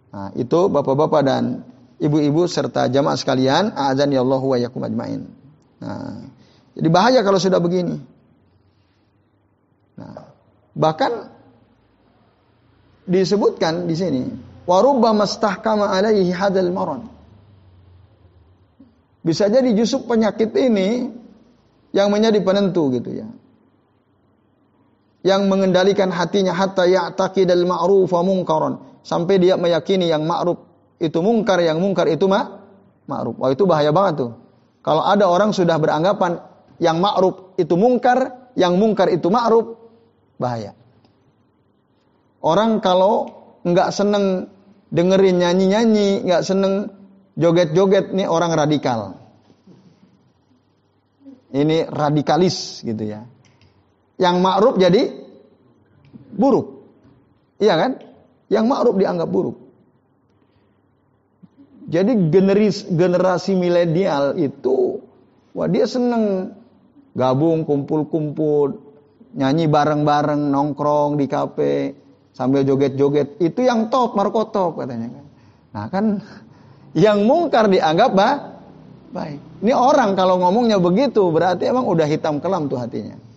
Nah, 0.09 0.31
itu 0.39 0.71
bapak-bapak 0.71 1.21
dan 1.27 1.67
ibu-ibu 1.99 2.47
serta 2.47 2.87
jamaah 2.87 3.19
sekalian, 3.19 3.75
azan 3.75 4.15
ya 4.15 4.23
Allah 4.23 4.39
wa 4.39 4.55
yakum 4.55 4.79
ajmain. 4.87 5.27
Nah, 5.83 6.28
jadi 6.79 6.87
bahaya 6.87 7.19
kalau 7.27 7.35
sudah 7.35 7.59
begini. 7.59 7.99
Nah, 9.99 10.31
bahkan 10.71 11.27
disebutkan 13.03 13.83
di 13.83 13.95
sini 13.99 14.23
Warubbama 14.69 15.25
stahkama 15.25 15.89
alaihi 15.89 16.29
hadal 16.29 16.69
maron. 16.69 17.09
Bisa 19.25 19.49
jadi 19.49 19.73
justru 19.73 20.05
penyakit 20.05 20.53
ini 20.53 21.09
yang 21.89 22.13
menjadi 22.13 22.37
penentu 22.45 22.93
gitu 22.93 23.17
ya. 23.17 23.27
Yang 25.25 25.41
mengendalikan 25.51 26.13
hatinya 26.13 26.55
hatta 26.55 26.85
ya'taqidal 26.85 27.65
ma'ruf 27.65 28.13
wa 28.13 28.21
munkaran. 28.23 29.03
Sampai 29.03 29.41
dia 29.41 29.57
meyakini 29.57 30.07
yang 30.07 30.23
ma'ruf 30.23 30.61
itu 31.01 31.17
mungkar, 31.19 31.59
yang 31.65 31.81
mungkar 31.81 32.05
itu 32.07 32.29
ma 32.29 32.61
ma'ruf. 33.09 33.35
Wah 33.41 33.49
itu 33.49 33.65
bahaya 33.65 33.89
banget 33.89 34.21
tuh. 34.23 34.31
Kalau 34.85 35.01
ada 35.01 35.27
orang 35.27 35.49
sudah 35.51 35.75
beranggapan 35.75 36.39
yang 36.79 37.03
ma'ruf 37.03 37.55
itu 37.59 37.75
mungkar, 37.75 38.51
yang 38.55 38.79
mungkar 38.79 39.11
itu 39.11 39.27
ma'ruf, 39.27 39.75
bahaya. 40.39 40.73
Orang 42.39 42.79
kalau 42.79 43.27
nggak 43.67 43.91
seneng 43.91 44.47
dengerin 44.89 45.43
nyanyi-nyanyi, 45.43 46.23
nggak 46.23 46.43
seneng 46.47 46.95
joget-joget 47.35 48.15
nih 48.15 48.27
orang 48.27 48.55
radikal. 48.55 49.19
Ini 51.49 51.89
radikalis 51.89 52.85
gitu 52.85 53.03
ya. 53.03 53.27
Yang 54.19 54.35
ma'ruf 54.39 54.75
jadi 54.79 55.01
buruk. 56.31 56.67
Iya 57.59 57.75
kan? 57.75 57.91
Yang 58.47 58.65
ma'ruf 58.65 58.95
dianggap 58.95 59.29
buruk. 59.29 59.57
Jadi 61.89 62.29
generasi, 62.29 62.93
generasi 62.93 63.51
milenial 63.57 64.37
itu 64.37 65.01
wah 65.57 65.65
dia 65.65 65.89
seneng 65.89 66.53
gabung 67.15 67.65
kumpul-kumpul, 67.65 68.77
nyanyi 69.37 69.69
bareng-bareng, 69.69 70.49
nongkrong 70.49 71.17
di 71.17 71.25
kafe, 71.25 71.93
sambil 72.33 72.63
joget-joget 72.63 73.41
itu 73.43 73.65
yang 73.65 73.91
top 73.91 74.15
Marco 74.15 74.47
top 74.49 74.79
katanya 74.79 75.11
kan. 75.11 75.25
Nah 75.75 75.85
kan 75.91 76.05
yang 77.05 77.25
mungkar 77.27 77.67
dianggap 77.67 78.11
bah, 78.15 78.35
baik. 79.11 79.39
Ini 79.59 79.73
orang 79.75 80.15
kalau 80.15 80.39
ngomongnya 80.39 80.79
begitu 80.79 81.27
berarti 81.29 81.67
emang 81.67 81.83
udah 81.85 82.07
hitam 82.07 82.39
kelam 82.39 82.71
tuh 82.71 82.79
hatinya. 82.79 83.29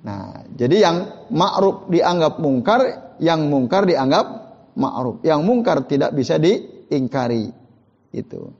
Nah, 0.00 0.48
jadi 0.56 0.76
yang 0.80 0.96
ma'ruf 1.28 1.92
dianggap 1.92 2.40
mungkar, 2.40 2.80
yang 3.20 3.52
mungkar 3.52 3.84
dianggap 3.84 4.26
ma'ruf. 4.80 5.20
Yang 5.20 5.40
mungkar 5.44 5.84
tidak 5.84 6.16
bisa 6.16 6.40
diingkari. 6.40 7.52
Itu. 8.10 8.50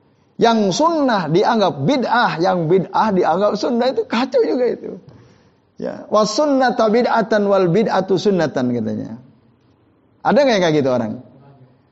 Yang 0.41 0.81
sunnah 0.81 1.29
dianggap 1.29 1.85
bid'ah, 1.85 2.41
yang 2.41 2.65
bid'ah 2.65 3.13
dianggap 3.13 3.61
sunnah 3.61 3.93
itu 3.93 4.09
kacau 4.09 4.41
juga 4.41 4.65
itu. 4.73 4.97
Ya, 5.77 6.09
wa 6.09 6.25
sunnata 6.25 6.89
bid'atan 6.89 7.45
wal 7.45 7.69
bid'atu 7.69 8.17
sunnatan 8.17 8.73
katanya. 8.73 9.21
Ada 10.25 10.39
nggak 10.41 10.55
yang 10.57 10.65
kayak 10.65 10.77
gitu 10.81 10.89
orang? 10.89 11.13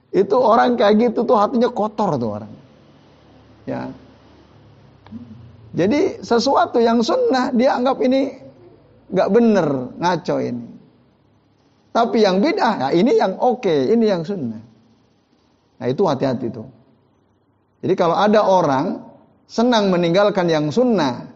Itu 0.09 0.37
orang 0.41 0.81
kayak 0.81 0.95
gitu 0.97 1.29
tuh 1.29 1.37
hatinya 1.37 1.69
kotor 1.69 2.17
tuh 2.17 2.31
orang. 2.41 2.53
Ya. 3.69 3.93
Jadi 5.77 6.25
sesuatu 6.25 6.81
yang 6.81 7.05
sunnah 7.05 7.53
dia 7.53 7.77
anggap 7.77 8.01
ini 8.01 8.33
nggak 9.13 9.29
bener, 9.29 9.69
ngaco 10.01 10.37
ini. 10.41 10.67
Tapi 11.93 12.25
yang 12.25 12.41
bid'ah, 12.41 12.75
ya 12.81 12.89
ini 12.97 13.13
yang 13.13 13.37
oke, 13.37 13.61
okay, 13.61 13.93
ini 13.93 14.09
yang 14.09 14.25
sunnah. 14.25 14.61
Nah 15.81 15.87
itu 15.89 16.01
hati-hati 16.09 16.49
tuh. 16.49 16.78
Jadi 17.79 17.95
kalau 17.95 18.17
ada 18.19 18.43
orang 18.43 19.07
senang 19.47 19.89
meninggalkan 19.95 20.51
yang 20.51 20.69
sunnah, 20.75 21.31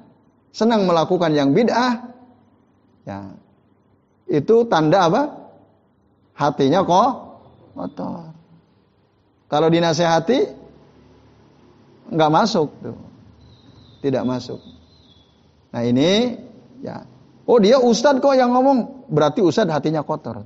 senang 0.50 0.84
melakukan 0.84 1.30
yang 1.32 1.54
bid'ah, 1.54 1.92
ya 3.06 3.30
itu 4.26 4.66
tanda 4.66 5.06
apa? 5.06 5.22
Hatinya 6.34 6.82
kok 6.82 7.10
kotor. 7.78 8.32
Kalau 9.46 9.68
dinasehati 9.68 10.38
nggak 12.12 12.30
masuk 12.32 12.68
tuh, 12.82 12.98
tidak 14.02 14.24
masuk. 14.26 14.58
Nah 15.72 15.82
ini 15.86 16.36
ya, 16.82 17.06
oh 17.46 17.56
dia 17.62 17.78
ustadz 17.78 18.20
kok 18.20 18.34
yang 18.34 18.50
ngomong, 18.50 19.08
berarti 19.08 19.40
ustadz 19.40 19.72
hatinya 19.72 20.02
kotor. 20.02 20.42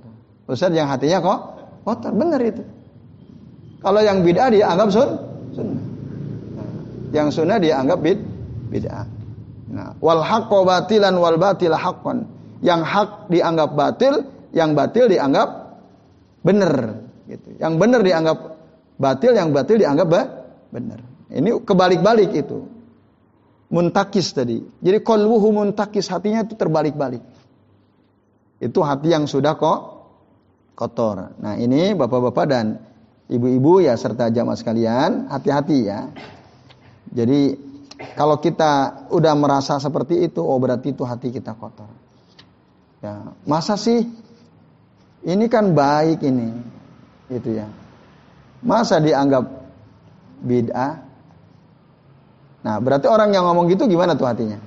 Ustadz 0.46 0.76
yang 0.78 0.86
hatinya 0.86 1.18
kok 1.24 1.38
kotor, 1.82 2.12
benar 2.14 2.38
itu. 2.44 2.62
Kalau 3.82 4.02
yang 4.02 4.22
bid'ah 4.22 4.50
dia 4.50 4.66
anggap 4.70 4.88
sun, 4.94 5.10
sunnah. 5.10 5.25
Yang 7.12 7.42
sunnah 7.42 7.58
dia 7.60 7.78
anggap 7.78 7.98
bid, 8.02 8.18
bid'ah. 8.70 9.06
Nah, 9.66 9.98
wal 9.98 10.22
haqqo 10.22 10.62
batilan 10.62 11.14
wal 11.18 11.38
batil 11.38 11.74
haqqan. 11.74 12.26
Yang 12.64 12.80
hak 12.88 13.10
dianggap 13.28 13.70
batil, 13.76 14.14
yang 14.54 14.72
batil 14.72 15.06
dianggap 15.10 15.48
benar 16.40 17.04
gitu. 17.28 17.48
Yang 17.60 17.74
benar 17.76 18.00
dianggap 18.00 18.38
batil, 18.96 19.32
yang 19.36 19.48
batil 19.52 19.76
dianggap 19.76 20.08
benar. 20.72 21.00
Ini 21.28 21.50
kebalik-balik 21.66 22.32
itu. 22.32 22.64
Muntakis 23.66 24.30
tadi. 24.30 24.62
Jadi 24.62 25.02
qalbuhu 25.02 25.50
muntakis, 25.50 26.06
hatinya 26.06 26.46
itu 26.46 26.54
terbalik-balik. 26.54 27.20
Itu 28.62 28.80
hati 28.86 29.10
yang 29.10 29.26
sudah 29.26 29.58
kok 29.58 29.78
kotor. 30.78 31.34
Nah, 31.42 31.58
ini 31.58 31.92
Bapak-bapak 31.92 32.46
dan 32.46 32.78
ibu-ibu 33.26 33.82
ya 33.82 33.98
serta 33.98 34.30
jamaah 34.30 34.56
sekalian, 34.56 35.28
hati-hati 35.28 35.78
ya. 35.82 36.08
Jadi 37.12 37.54
kalau 38.16 38.36
kita 38.40 39.04
udah 39.08 39.34
merasa 39.36 39.80
seperti 39.80 40.28
itu, 40.28 40.44
oh 40.44 40.58
berarti 40.60 40.92
itu 40.92 41.02
hati 41.06 41.32
kita 41.32 41.56
kotor. 41.56 41.88
Ya, 43.00 43.32
masa 43.44 43.76
sih 43.76 44.04
ini 45.24 45.46
kan 45.48 45.72
baik 45.72 46.20
ini, 46.24 46.52
itu 47.32 47.56
ya. 47.60 47.68
Masa 48.64 49.00
dianggap 49.00 49.44
bid'ah? 50.42 50.92
Nah, 52.66 52.76
berarti 52.82 53.06
orang 53.06 53.30
yang 53.30 53.46
ngomong 53.46 53.70
gitu 53.70 53.86
gimana 53.86 54.18
tuh 54.18 54.26
hatinya? 54.26 54.58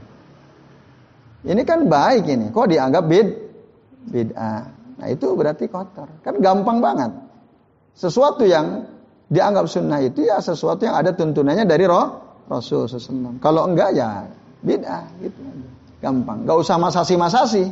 Ini 1.43 1.61
kan 1.63 1.87
baik 1.87 2.27
ini, 2.27 2.51
kok 2.51 2.69
dianggap 2.69 3.03
bid 3.07 3.27
bid'ah? 4.09 4.61
Nah, 4.99 5.07
itu 5.07 5.31
berarti 5.35 5.71
kotor. 5.71 6.11
Kan 6.23 6.43
gampang 6.43 6.83
banget. 6.83 7.11
Sesuatu 7.95 8.43
yang 8.43 8.87
dianggap 9.31 9.69
sunnah 9.69 10.01
itu 10.03 10.25
ya 10.25 10.41
sesuatu 10.41 10.83
yang 10.83 10.97
ada 10.97 11.13
tuntunannya 11.13 11.63
dari 11.63 11.85
roh 11.85 12.28
Rasul 12.49 12.89
SAW. 12.89 13.37
Kalau 13.37 13.69
enggak 13.69 13.93
ya 13.93 14.25
beda 14.65 15.05
gitu. 15.21 15.39
Gampang. 16.01 16.47
Gak 16.47 16.57
usah 16.57 16.81
masasi-masasi. 16.81 17.63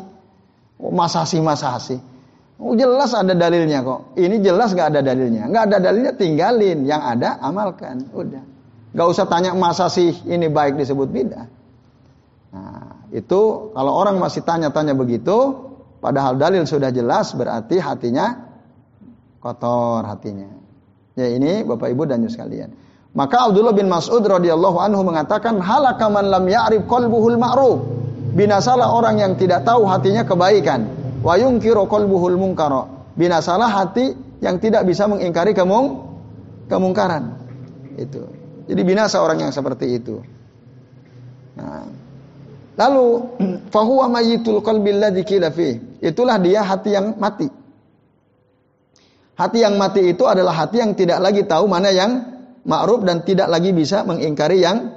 Oh, 0.77 0.93
masasi-masasi. 0.93 1.97
Oh, 2.61 2.75
jelas 2.77 3.15
ada 3.17 3.33
dalilnya 3.33 3.81
kok. 3.81 4.13
Ini 4.19 4.37
jelas 4.43 4.75
gak 4.77 4.93
ada 4.93 5.01
dalilnya. 5.01 5.49
Gak 5.49 5.63
ada 5.71 5.77
dalilnya 5.89 6.13
tinggalin. 6.13 6.85
Yang 6.85 7.01
ada 7.17 7.29
amalkan. 7.41 8.05
Udah. 8.11 8.43
Gak 8.93 9.07
usah 9.07 9.25
tanya 9.25 9.55
masa 9.57 9.87
sih 9.87 10.11
ini 10.27 10.51
baik 10.51 10.77
disebut 10.77 11.07
beda. 11.09 11.41
Nah, 12.51 13.07
itu 13.15 13.71
kalau 13.71 13.93
orang 13.95 14.17
masih 14.17 14.41
tanya-tanya 14.43 14.95
begitu, 14.97 15.35
padahal 15.99 16.35
dalil 16.35 16.63
sudah 16.65 16.89
jelas 16.91 17.31
berarti 17.35 17.77
hatinya 17.79 18.47
kotor 19.39 20.03
hatinya. 20.03 20.49
Ya 21.17 21.29
ini 21.33 21.65
Bapak 21.65 21.93
Ibu 21.93 22.03
dan 22.09 22.25
sekalian. 22.27 22.86
Maka 23.17 23.49
Abdullah 23.49 23.73
bin 23.73 23.89
Mas'ud 23.89 24.21
radhiyallahu 24.21 24.77
anhu 24.77 25.01
mengatakan 25.01 25.57
halaka 25.57 26.05
man 26.05 26.29
lam 26.29 26.45
ya'rif 26.45 26.85
qalbuhul 26.85 27.41
ma'ruf. 27.41 27.81
Binasalah 28.37 28.93
orang 28.93 29.17
yang 29.17 29.33
tidak 29.33 29.65
tahu 29.65 29.89
hatinya 29.89 30.21
kebaikan. 30.21 30.85
Wa 31.25 31.33
yunkiru 31.33 31.89
qalbuhul 31.89 32.37
munkara. 32.37 32.85
Binasalah 33.17 33.73
hati 33.73 34.13
yang 34.37 34.61
tidak 34.61 34.85
bisa 34.85 35.09
mengingkari 35.09 35.57
kemung 35.57 36.13
kemungkaran. 36.69 37.41
Itu. 37.97 38.21
Jadi 38.69 38.81
binasa 38.85 39.17
orang 39.25 39.49
yang 39.49 39.51
seperti 39.51 39.97
itu. 39.97 40.21
Nah, 41.57 41.89
lalu 42.77 43.25
fahuwa 43.73 44.13
mayyitul 44.13 44.61
qalbi 44.61 44.93
alladhi 44.93 45.25
Itulah 46.05 46.37
dia 46.37 46.61
hati 46.61 46.93
yang 46.93 47.17
mati. 47.17 47.49
Hati 49.33 49.57
yang 49.65 49.73
mati 49.81 50.13
itu 50.13 50.21
adalah 50.29 50.53
hati 50.53 50.85
yang 50.85 50.93
tidak 50.93 51.17
lagi 51.17 51.41
tahu 51.49 51.65
mana 51.65 51.89
yang 51.89 52.36
ma'ruf 52.67 53.01
dan 53.07 53.23
tidak 53.23 53.47
lagi 53.47 53.71
bisa 53.71 54.03
mengingkari 54.03 54.59
yang 54.59 54.93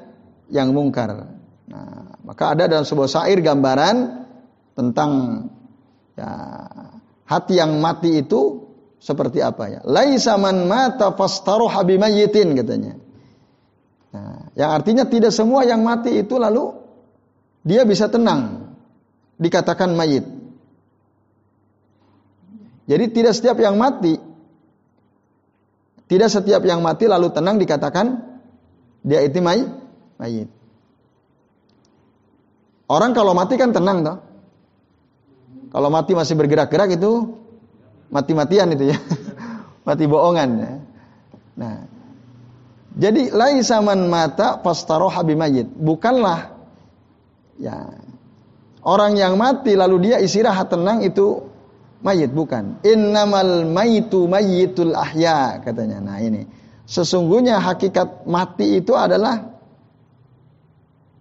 yang 0.50 0.74
mungkar. 0.74 1.30
Nah, 1.70 2.18
maka 2.26 2.58
ada 2.58 2.66
dalam 2.66 2.82
sebuah 2.82 3.06
syair 3.06 3.38
gambaran 3.38 4.26
tentang 4.74 5.10
ya, 6.18 6.30
hati 7.30 7.62
yang 7.62 7.78
mati 7.78 8.26
itu 8.26 8.66
seperti 8.98 9.38
apa 9.38 9.64
ya? 9.70 9.80
Laisa 9.86 10.34
man 10.34 10.66
mata 10.66 11.14
fastaruha 11.14 11.80
bimayyitin 11.86 12.58
katanya. 12.58 12.98
Nah, 14.10 14.50
yang 14.58 14.70
artinya 14.74 15.06
tidak 15.06 15.30
semua 15.30 15.62
yang 15.62 15.86
mati 15.86 16.26
itu 16.26 16.34
lalu 16.34 16.74
dia 17.62 17.86
bisa 17.86 18.10
tenang 18.10 18.74
dikatakan 19.38 19.94
mayit. 19.94 20.26
Jadi 22.90 23.04
tidak 23.14 23.38
setiap 23.38 23.62
yang 23.62 23.78
mati 23.78 24.18
tidak 26.10 26.26
setiap 26.26 26.66
yang 26.66 26.82
mati 26.82 27.06
lalu 27.06 27.30
tenang 27.30 27.62
dikatakan 27.62 28.18
dia 29.06 29.22
itu 29.22 29.38
mayit. 29.38 29.70
mayit. 30.18 30.50
Orang 32.90 33.14
kalau 33.14 33.30
mati 33.30 33.54
kan 33.54 33.70
tenang 33.70 34.02
toh. 34.02 34.18
Kalau 35.70 35.86
mati 35.86 36.18
masih 36.18 36.34
bergerak-gerak 36.34 36.98
itu 36.98 37.38
mati-matian 38.10 38.74
itu 38.74 38.90
ya. 38.90 38.98
mati 39.86 40.10
bohongan 40.10 40.48
ya. 40.58 40.72
Nah, 41.54 41.86
jadi 42.98 43.30
laisa 43.30 43.78
man 43.78 44.10
mata 44.10 44.58
fastaroha 44.58 45.22
bimayit. 45.22 45.70
Bukanlah 45.70 46.58
ya 47.54 47.86
orang 48.82 49.14
yang 49.14 49.38
mati 49.38 49.78
lalu 49.78 50.10
dia 50.10 50.18
istirahat 50.18 50.74
tenang 50.74 51.06
itu 51.06 51.49
mayit 52.00 52.32
bukan. 52.32 52.80
Innamal 52.84 53.68
mayitu 53.68 54.26
mayitul 54.26 54.92
ahya 54.96 55.60
katanya. 55.64 56.00
Nah 56.00 56.18
ini 56.20 56.44
sesungguhnya 56.88 57.60
hakikat 57.62 58.26
mati 58.26 58.80
itu 58.82 58.96
adalah 58.96 59.46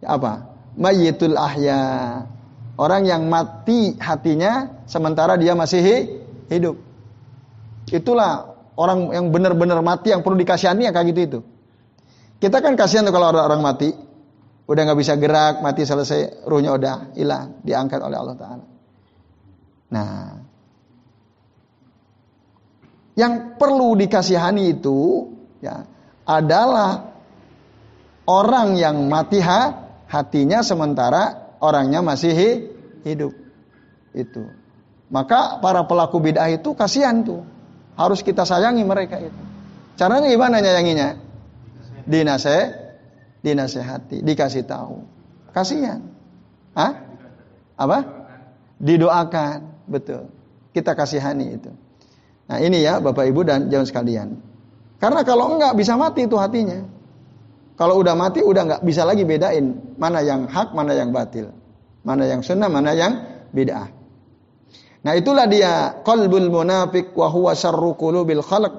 apa? 0.04 0.34
Mayitul 0.80 1.36
ahya. 1.36 1.82
Orang 2.80 3.04
yang 3.04 3.28
mati 3.28 4.00
hatinya 4.00 4.84
sementara 4.88 5.36
dia 5.36 5.52
masih 5.52 5.84
hidup. 6.48 6.80
Itulah 7.92 8.56
orang 8.80 9.12
yang 9.12 9.26
benar-benar 9.36 9.84
mati 9.84 10.16
yang 10.16 10.24
perlu 10.24 10.40
dikasihani 10.40 10.88
ya 10.88 10.96
kayak 10.96 11.08
gitu 11.12 11.22
itu. 11.28 11.40
Kita 12.40 12.64
kan 12.64 12.80
kasihan 12.80 13.04
tuh 13.04 13.12
kalau 13.12 13.36
orang, 13.36 13.44
orang 13.52 13.62
mati, 13.62 13.92
udah 14.64 14.82
nggak 14.88 15.00
bisa 15.04 15.20
gerak, 15.20 15.60
mati 15.60 15.84
selesai, 15.84 16.48
ruhnya 16.48 16.72
udah 16.72 17.12
hilang, 17.20 17.60
diangkat 17.68 18.00
oleh 18.00 18.16
Allah 18.16 18.36
Taala. 18.40 18.66
Nah, 19.92 20.40
yang 23.20 23.60
perlu 23.60 24.00
dikasihani 24.00 24.80
itu 24.80 25.28
ya 25.60 25.84
adalah 26.24 27.12
orang 28.24 28.80
yang 28.80 29.12
mati 29.12 29.44
ha, 29.44 29.92
hatinya 30.08 30.64
sementara 30.64 31.56
orangnya 31.60 32.00
masih 32.00 32.32
hidup. 33.04 33.36
Itu. 34.16 34.48
Maka 35.12 35.60
para 35.60 35.84
pelaku 35.84 36.24
bid'ah 36.24 36.48
itu 36.48 36.72
kasihan 36.78 37.20
tuh. 37.28 37.44
Harus 38.00 38.24
kita 38.24 38.48
sayangi 38.48 38.88
mereka 38.88 39.20
itu. 39.20 39.42
Caranya 40.00 40.32
gimana 40.32 40.64
nyayanginya? 40.64 41.20
Dinase, 42.08 42.72
dinasehati, 43.44 44.24
dikasih 44.24 44.64
tahu. 44.64 45.04
Kasihan. 45.52 46.00
Hah? 46.72 46.94
Apa? 47.76 48.00
Didoakan, 48.80 49.84
betul. 49.92 50.32
Kita 50.72 50.96
kasihani 50.96 51.60
itu. 51.60 51.72
Nah 52.50 52.58
ini 52.58 52.82
ya 52.82 52.98
Bapak 52.98 53.30
Ibu 53.30 53.46
dan 53.46 53.70
jangan 53.70 53.86
sekalian. 53.86 54.28
Karena 54.98 55.22
kalau 55.22 55.54
enggak 55.54 55.78
bisa 55.78 55.94
mati 55.94 56.26
itu 56.26 56.34
hatinya. 56.36 56.82
Kalau 57.78 58.02
udah 58.02 58.18
mati 58.18 58.42
udah 58.42 58.62
enggak 58.66 58.82
bisa 58.84 59.06
lagi 59.06 59.24
bedain 59.24 59.96
mana 59.96 60.20
yang 60.26 60.50
hak, 60.50 60.74
mana 60.74 60.98
yang 60.98 61.14
batil. 61.14 61.54
Mana 62.02 62.26
yang 62.26 62.42
sunnah, 62.42 62.68
mana 62.68 62.98
yang 62.98 63.14
bid'ah. 63.54 63.88
Nah 65.06 65.14
itulah 65.16 65.46
dia 65.48 66.02
qalbul 66.04 66.52
munafik 66.52 67.14
wa 67.14 67.30
huwa 67.30 67.54
syarru 67.54 67.94
qulubil 67.96 68.42
khalq. 68.42 68.74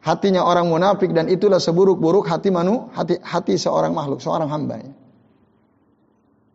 Hatinya 0.00 0.48
orang 0.48 0.70
munafik 0.70 1.12
dan 1.12 1.28
itulah 1.28 1.60
seburuk-buruk 1.60 2.24
hati 2.24 2.48
manu, 2.48 2.88
hati 2.96 3.20
hati 3.20 3.60
seorang 3.60 3.92
makhluk, 3.92 4.24
seorang 4.24 4.48
hamba. 4.48 4.80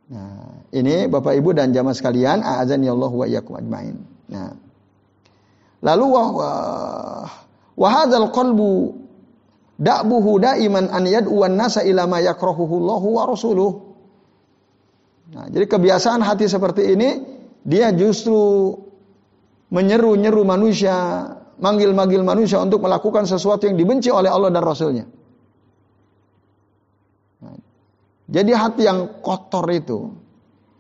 Nah, 0.05 0.66
ini 0.74 1.05
Bapak 1.05 1.38
Ibu 1.38 1.53
dan 1.53 1.70
jamaah 1.70 1.93
sekalian, 1.93 2.41
azan 2.41 2.82
ya 2.82 2.97
Allah 2.97 3.11
wa 3.13 3.26
iyyakum 3.30 3.53
ajmain. 3.61 4.01
Nah. 4.34 4.64
Lalu 5.86 6.05
wa 6.09 6.23
wa 7.77 7.88
hadzal 7.93 8.33
qalbu 8.33 8.97
da'buhu 9.77 10.31
daiman 10.41 10.89
an 10.89 11.05
yad'u 11.05 11.45
nasa 11.53 11.86
ila 11.86 12.09
ma 12.09 12.17
yakrahuhu 12.25 12.73
Allah 12.81 13.03
wa 13.05 13.23
rasuluh. 13.29 13.71
Nah, 15.25 15.45
jadi 15.49 15.65
kebiasaan 15.69 16.25
hati 16.25 16.49
seperti 16.49 16.97
ini 16.97 17.09
dia 17.65 17.93
justru 17.93 18.73
menyeru-nyeru 19.73 20.45
manusia, 20.45 21.25
manggil-manggil 21.57 22.21
manusia 22.21 22.61
untuk 22.61 22.86
melakukan 22.86 23.25
sesuatu 23.25 23.65
yang 23.65 23.77
dibenci 23.77 24.13
oleh 24.13 24.29
Allah 24.29 24.53
dan 24.53 24.61
Rasulnya. 24.65 25.05
Jadi 28.25 28.51
hati 28.57 28.89
yang 28.89 29.21
kotor 29.21 29.69
itu, 29.69 30.13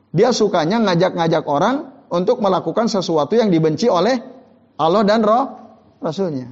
dia 0.09 0.33
sukanya 0.33 0.81
ngajak-ngajak 0.81 1.45
orang 1.45 1.93
untuk 2.09 2.41
melakukan 2.41 2.89
sesuatu 2.89 3.37
yang 3.37 3.53
dibenci 3.53 3.85
oleh 3.85 4.34
Allah 4.75 5.03
dan 5.07 5.23
Roh 5.23 5.45
Rasulnya. 6.03 6.51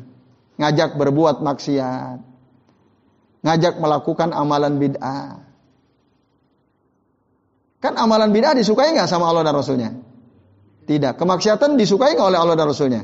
Ngajak 0.53 0.95
berbuat 0.95 1.41
maksiat, 1.41 2.17
ngajak 3.41 3.73
melakukan 3.81 4.29
amalan 4.31 4.77
bid'ah. 4.77 5.41
Kan 7.83 7.93
amalan 7.99 8.31
bid'ah 8.31 8.55
disukai 8.55 8.93
nggak 8.95 9.09
sama 9.09 9.27
Allah 9.27 9.43
dan 9.43 9.55
Rasulnya? 9.57 9.91
Tidak. 10.83 11.19
Kemaksiatan 11.19 11.75
disukai 11.75 12.15
nggak 12.15 12.27
oleh 12.31 12.39
Allah 12.39 12.55
dan 12.55 12.67
Rasulnya? 12.69 13.01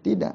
Tidak. 0.00 0.34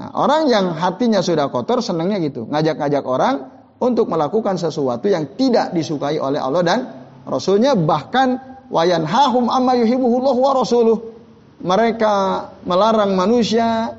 Nah, 0.00 0.08
orang 0.16 0.48
yang 0.48 0.72
hatinya 0.72 1.20
sudah 1.20 1.52
kotor 1.52 1.84
senangnya 1.84 2.22
gitu, 2.24 2.48
ngajak-ngajak 2.48 3.04
orang 3.04 3.52
untuk 3.80 4.08
melakukan 4.08 4.56
sesuatu 4.56 5.10
yang 5.10 5.36
tidak 5.36 5.76
disukai 5.76 6.16
oleh 6.16 6.40
Allah 6.40 6.62
dan 6.64 6.78
Rasulnya 7.24 7.76
bahkan 7.76 8.60
wayan 8.72 9.04
hahum 9.04 9.52
amma 9.52 9.76
yuhibuhullah 9.76 10.36
wa 10.36 10.52
rasuluh 10.56 11.19
mereka 11.60 12.48
melarang 12.64 13.12
manusia 13.14 13.96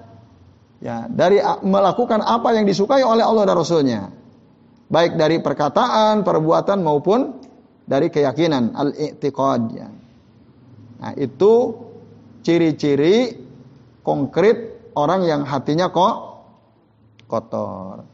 ya 0.81 1.05
dari 1.09 1.37
melakukan 1.61 2.21
apa 2.25 2.57
yang 2.57 2.65
disukai 2.65 3.05
oleh 3.05 3.21
Allah 3.21 3.45
dan 3.45 3.57
Rasulnya 3.57 4.01
baik 4.91 5.15
dari 5.15 5.39
perkataan 5.39 6.25
perbuatan 6.25 6.79
maupun 6.81 7.37
dari 7.85 8.09
keyakinan 8.09 8.73
al-i'tiqad 8.73 9.61
ya. 9.73 9.87
nah 11.01 11.11
itu 11.17 11.77
ciri-ciri 12.41 13.37
konkret 14.01 14.89
orang 14.97 15.23
yang 15.23 15.41
hatinya 15.45 15.93
kok 15.93 16.15
kotor 17.29 18.11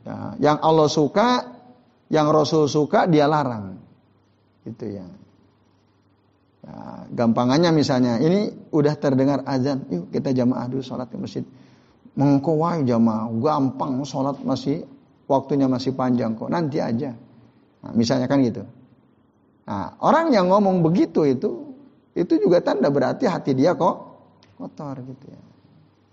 Ya, 0.00 0.34
yang 0.40 0.58
Allah 0.64 0.88
suka, 0.88 1.44
yang 2.08 2.32
Rasul 2.32 2.66
suka 2.66 3.04
dia 3.04 3.28
larang. 3.28 3.76
Itu 4.64 4.88
ya. 4.88 5.06
Ya. 6.64 7.06
Gampangannya 7.10 7.70
misalnya, 7.72 8.20
ini 8.20 8.50
udah 8.70 8.94
terdengar 8.96 9.42
azan, 9.44 9.84
yuk 9.90 10.12
kita 10.12 10.30
jamaah 10.36 10.66
dulu 10.70 10.82
sholat 10.84 11.08
ke 11.10 11.16
masjid. 11.16 11.44
Mengkowai 12.14 12.84
jamaah, 12.84 13.30
gampang 13.40 14.02
sholat 14.04 14.38
masih, 14.42 14.84
waktunya 15.30 15.70
masih 15.70 15.94
panjang 15.94 16.36
kok, 16.36 16.50
nanti 16.50 16.82
aja. 16.82 17.14
Nah, 17.80 17.92
misalnya 17.96 18.28
kan 18.28 18.44
gitu. 18.44 18.66
Nah, 19.70 19.96
orang 20.02 20.34
yang 20.34 20.50
ngomong 20.50 20.82
begitu 20.82 21.24
itu, 21.24 21.70
itu 22.12 22.34
juga 22.42 22.60
tanda 22.60 22.90
berarti 22.90 23.24
hati 23.30 23.54
dia 23.54 23.78
kok 23.78 24.10
kotor 24.58 25.00
gitu 25.00 25.26
ya. 25.30 25.40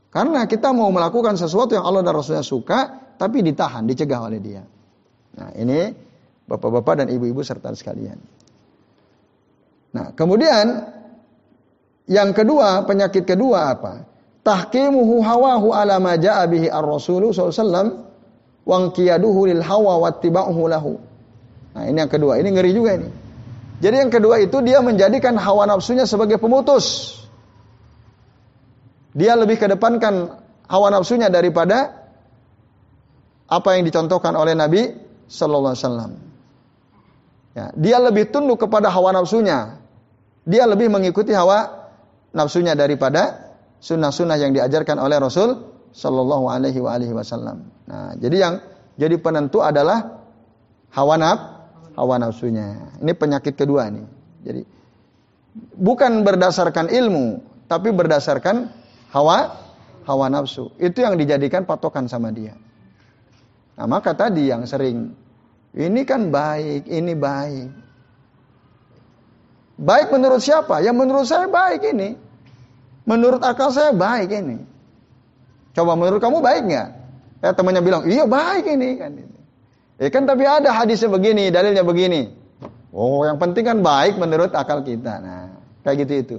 Karena 0.07 0.47
kita 0.47 0.71
mau 0.71 0.87
melakukan 0.87 1.35
sesuatu 1.35 1.75
yang 1.75 1.83
Allah 1.83 2.01
dan 2.05 2.15
Rasulnya 2.15 2.45
suka, 2.45 3.11
tapi 3.19 3.43
ditahan, 3.43 3.83
dicegah 3.83 4.23
oleh 4.23 4.39
dia. 4.39 4.63
Nah, 5.37 5.51
ini 5.53 5.91
bapak-bapak 6.47 7.03
dan 7.03 7.07
ibu-ibu 7.11 7.43
serta 7.43 7.75
sekalian. 7.75 8.15
Nah, 9.95 10.11
kemudian 10.15 10.65
yang 12.07 12.31
kedua, 12.31 12.87
penyakit 12.87 13.27
kedua 13.27 13.75
apa? 13.75 14.07
Tahkimuhu 14.43 15.19
hawahu 15.19 15.75
ala 15.75 15.99
ma 15.99 16.15
ja'a 16.15 16.47
bihi 16.47 16.71
ar-rasulu 16.71 17.35
sallallahu 17.35 18.07
wa 18.67 18.77
qiyaduhu 18.91 19.51
lil 19.51 19.63
hawa 19.63 19.99
wattiba'uhu 20.07 20.61
lahu. 20.71 20.95
Nah, 21.75 21.83
ini 21.87 21.99
yang 21.99 22.11
kedua. 22.11 22.39
Ini 22.39 22.49
ngeri 22.51 22.71
juga 22.71 22.95
ini. 22.95 23.09
Jadi 23.77 23.95
yang 24.07 24.11
kedua 24.11 24.41
itu 24.41 24.57
dia 24.65 24.81
menjadikan 24.81 25.37
hawa 25.37 25.69
nafsunya 25.69 26.09
sebagai 26.09 26.41
pemutus. 26.41 27.15
Dia 29.13 29.37
lebih 29.37 29.61
kedepankan 29.61 30.41
hawa 30.65 30.87
nafsunya 30.89 31.29
daripada 31.29 32.09
apa 33.47 33.69
yang 33.77 33.87
dicontohkan 33.87 34.35
oleh 34.35 34.53
Nabi 34.57 34.91
Sallallahu 35.29 35.73
Alaihi 35.73 35.85
Wasallam. 35.85 36.26
Ya, 37.57 37.73
dia 37.73 37.97
lebih 37.97 38.29
tunduk 38.29 38.61
kepada 38.61 38.93
hawa 38.93 39.17
nafsunya. 39.17 39.81
Dia 40.45 40.69
lebih 40.69 40.93
mengikuti 40.93 41.33
hawa 41.33 41.89
nafsunya 42.29 42.77
daripada 42.77 43.49
sunnah-sunnah 43.81 44.37
yang 44.37 44.53
diajarkan 44.53 45.01
oleh 45.01 45.17
Rasul 45.17 45.57
Sallallahu 45.89 46.45
Alaihi 46.53 46.77
Wasallam. 47.17 47.65
Nah, 47.89 48.13
jadi 48.21 48.37
yang 48.37 48.53
jadi 48.93 49.17
penentu 49.17 49.65
adalah 49.65 50.21
hawa 50.93 51.17
naf, 51.17 51.39
hawa 51.97 52.21
nafsunya. 52.21 52.93
Ini 53.01 53.17
penyakit 53.17 53.57
kedua 53.57 53.89
nih. 53.89 54.05
Jadi 54.45 54.61
bukan 55.81 56.21
berdasarkan 56.21 56.93
ilmu, 56.93 57.41
tapi 57.65 57.89
berdasarkan 57.89 58.69
hawa 59.09 59.57
hawa 60.05 60.29
nafsu. 60.29 60.69
Itu 60.77 61.01
yang 61.01 61.17
dijadikan 61.17 61.65
patokan 61.65 62.05
sama 62.05 62.29
dia. 62.29 62.53
Nah, 63.81 63.89
maka 63.89 64.13
tadi 64.13 64.45
yang 64.45 64.61
sering 64.69 65.25
ini 65.77 66.01
kan 66.09 66.33
baik, 66.33 66.89
ini 66.89 67.13
baik. 67.13 67.69
Baik 69.77 70.09
menurut 70.09 70.41
siapa? 70.41 70.81
Ya 70.81 70.89
menurut 70.89 71.29
saya 71.29 71.45
baik 71.45 71.85
ini. 71.93 72.17
Menurut 73.05 73.45
akal 73.45 73.69
saya 73.69 73.93
baik 73.93 74.33
ini. 74.33 74.57
Coba 75.77 75.93
menurut 75.93 76.17
kamu 76.17 76.41
baik 76.41 76.65
nggak? 76.65 76.89
Ya 77.45 77.53
temannya 77.53 77.85
bilang, 77.85 78.09
iya 78.09 78.25
baik 78.25 78.65
ini 78.65 78.97
kan. 78.97 79.13
Ya 80.01 80.09
kan 80.09 80.25
tapi 80.25 80.49
ada 80.49 80.73
hadisnya 80.73 81.13
begini, 81.13 81.53
dalilnya 81.53 81.85
begini. 81.85 82.33
Oh 82.89 83.21
yang 83.29 83.37
penting 83.37 83.61
kan 83.61 83.85
baik 83.85 84.17
menurut 84.17 84.57
akal 84.57 84.81
kita. 84.81 85.21
Nah 85.21 85.61
kayak 85.85 86.09
gitu 86.09 86.13
itu. 86.17 86.37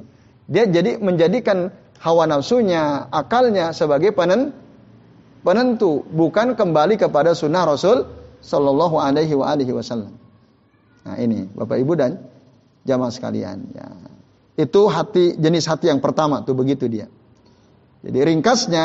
Dia 0.50 0.66
jadi 0.66 0.98
menjadikan 0.98 1.70
hawa 2.02 2.26
nafsunya, 2.26 3.06
akalnya 3.14 3.70
sebagai 3.70 4.10
penen, 4.10 4.50
penentu, 5.46 6.02
bukan 6.10 6.58
kembali 6.58 6.98
kepada 6.98 7.38
sunnah 7.38 7.70
Rasul 7.70 8.02
Shallallahu 8.42 8.96
Alaihi 8.98 9.34
Wasallam. 9.74 10.14
Nah 11.04 11.16
ini 11.18 11.48
Bapak 11.52 11.78
Ibu 11.78 11.92
dan 11.98 12.22
jamaah 12.86 13.12
sekalian. 13.12 13.58
Ya. 13.74 13.88
Itu 14.58 14.90
hati 14.90 15.38
jenis 15.38 15.66
hati 15.70 15.90
yang 15.90 16.02
pertama 16.02 16.42
tuh 16.42 16.54
begitu 16.54 16.90
dia. 16.90 17.06
Jadi 18.02 18.18
ringkasnya 18.18 18.84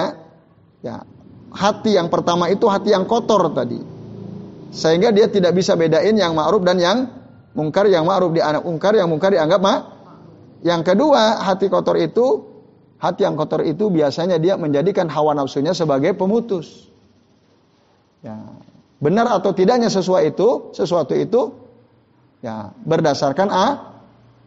ya 0.81 1.05
hati 1.53 1.97
yang 1.97 2.09
pertama 2.09 2.49
itu 2.49 2.65
hati 2.69 2.93
yang 2.93 3.05
kotor 3.05 3.53
tadi. 3.53 3.81
Sehingga 4.73 5.13
dia 5.13 5.29
tidak 5.29 5.53
bisa 5.53 5.77
bedain 5.77 6.17
yang 6.17 6.33
ma'ruf 6.33 6.65
dan 6.65 6.81
yang 6.81 6.97
mungkar, 7.53 7.85
yang 7.85 8.09
ma'ruf 8.09 8.33
dianggap 8.33 8.65
mungkar, 8.65 8.93
yang 8.97 9.05
mungkar 9.05 9.29
dianggap 9.29 9.61
ma. 9.61 9.75
Yang 10.65 10.81
kedua, 10.81 11.45
hati 11.45 11.69
kotor 11.69 12.01
itu 12.01 12.53
Hati 13.03 13.27
yang 13.27 13.35
kotor 13.35 13.67
itu 13.67 13.91
biasanya 13.91 14.39
dia 14.39 14.55
menjadikan 14.55 15.11
hawa 15.11 15.35
nafsunya 15.35 15.75
sebagai 15.75 16.15
pemutus. 16.15 16.87
Ya, 18.23 18.39
benar 19.03 19.27
atau 19.27 19.51
tidaknya 19.51 19.91
sesuatu 19.91 20.23
itu, 20.23 20.49
sesuatu 20.71 21.11
itu 21.11 21.41
ya 22.39 22.71
berdasarkan 22.71 23.49
a, 23.51 23.67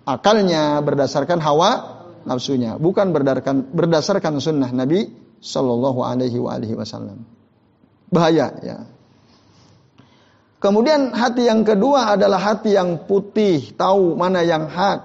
akalnya, 0.09 0.81
berdasarkan 0.81 1.37
hawa 1.45 1.71
nafsunya, 2.25 2.81
bukan 2.81 3.13
berdasarkan 3.13 3.69
berdasarkan 3.77 4.41
sunnah 4.41 4.73
Nabi 4.73 5.13
Shallallahu 5.45 6.01
Alaihi 6.01 6.41
Wasallam. 6.73 7.29
Bahaya 8.09 8.57
ya. 8.65 8.79
Kemudian 10.57 11.13
hati 11.13 11.47
yang 11.47 11.69
kedua 11.69 12.17
adalah 12.17 12.41
hati 12.41 12.73
yang 12.73 13.05
putih, 13.05 13.77
tahu 13.77 14.17
mana 14.17 14.41
yang 14.41 14.73
hak, 14.73 15.05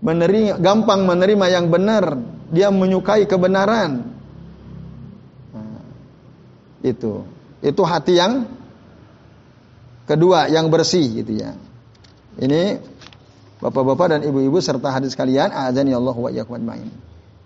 menerima 0.00 0.62
gampang 0.62 1.02
menerima 1.02 1.46
yang 1.50 1.66
benar, 1.66 2.14
dia 2.54 2.70
menyukai 2.70 3.26
kebenaran. 3.26 4.06
Nah, 5.50 5.82
itu. 6.86 7.41
Itu 7.62 7.86
hati 7.86 8.18
yang 8.18 8.50
kedua 10.04 10.50
yang 10.50 10.68
bersih 10.68 11.22
gitu 11.22 11.38
ya. 11.38 11.54
Ini 12.36 12.82
Bapak-bapak 13.62 14.06
dan 14.10 14.20
ibu-ibu 14.26 14.58
serta 14.58 14.90
hadis 14.90 15.14
kalian, 15.14 15.54
azan 15.54 15.86
ya 15.86 16.02
Allah 16.02 16.16
wa 16.18 16.26
iyyakum. 16.34 16.66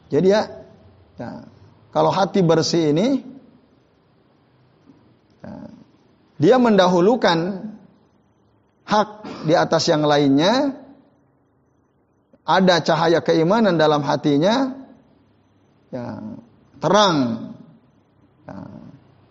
Jadi 0.09 0.33
ya, 0.33 0.49
ya 1.21 1.45
kalau 1.93 2.09
hati 2.09 2.41
bersih 2.41 2.97
ini 2.97 3.21
ya, 5.45 5.53
dia 6.41 6.57
mendahulukan 6.57 7.69
hak 8.89 9.09
di 9.45 9.53
atas 9.53 9.93
yang 9.93 10.09
lainnya 10.09 10.73
ada 12.49 12.81
cahaya 12.81 13.21
keimanan 13.21 13.77
dalam 13.77 14.01
hatinya, 14.01 14.73
ya, 15.93 16.17
terang, 16.81 17.51
ya, 18.49 18.57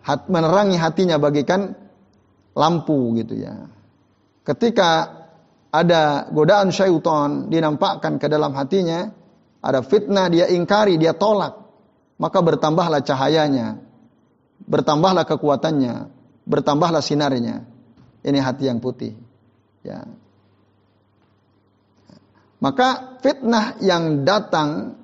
hat, 0.06 0.30
menerangi 0.30 0.78
hatinya 0.78 1.18
bagikan 1.18 1.74
lampu 2.54 3.18
gitu 3.18 3.34
ya. 3.34 3.66
Ketika 4.46 5.10
ada 5.74 6.30
godaan 6.30 6.70
syaitan 6.70 7.50
dinampakkan 7.50 8.22
ke 8.22 8.30
dalam 8.30 8.54
hatinya, 8.54 9.10
ada 9.58 9.82
fitnah 9.82 10.30
dia 10.30 10.46
ingkari, 10.46 10.94
dia 10.94 11.10
tolak, 11.10 11.58
maka 12.22 12.38
bertambahlah 12.38 13.02
cahayanya, 13.02 13.82
bertambahlah 14.62 15.26
kekuatannya, 15.26 16.06
bertambahlah 16.46 17.02
sinarnya. 17.02 17.66
Ini 18.22 18.38
hati 18.42 18.70
yang 18.70 18.78
putih. 18.78 19.14
Ya. 19.82 20.06
Maka 22.58 23.18
fitnah 23.22 23.78
yang 23.78 24.26
datang 24.26 24.98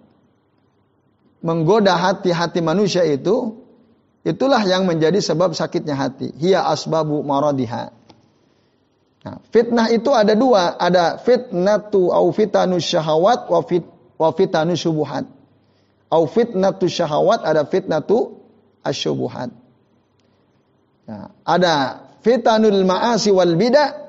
menggoda 1.43 1.95
hati-hati 1.99 2.59
manusia 2.63 3.07
itu 3.07 3.62
itulah 4.23 4.63
yang 4.63 4.87
menjadi 4.87 5.19
sebab 5.19 5.55
sakitnya 5.55 5.99
hati. 5.99 6.35
Hiya 6.39 6.67
asbabu 6.67 7.23
maradiha. 7.23 7.91
Nah, 9.23 9.39
fitnah 9.55 9.87
itu 9.95 10.11
ada 10.11 10.35
dua, 10.35 10.75
ada 10.79 11.15
fitnatu 11.23 12.11
au 12.11 12.35
fitanu 12.35 12.83
syahawat 12.83 13.47
wa 13.47 13.61
fit 13.63 13.87
wa 14.19 14.31
fitanu 14.35 14.75
syubuhat. 14.75 15.27
Au 16.11 16.27
fitnatu 16.27 16.91
syahawat 16.91 17.47
ada 17.47 17.63
fitnatu 17.63 18.43
asyubuhat. 18.83 19.55
Nah, 21.07 21.31
ada 21.47 22.03
fitanul 22.23 22.83
ma'asi 22.83 23.31
wal 23.31 23.55
bidah 23.55 24.03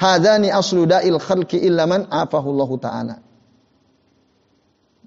Hadani 0.00 0.48
aslu 0.48 0.88
da'il 0.88 1.20
khalqi 1.20 1.60
illa 1.60 1.84
afahullahu 1.84 2.80
ta'ala. 2.80 3.20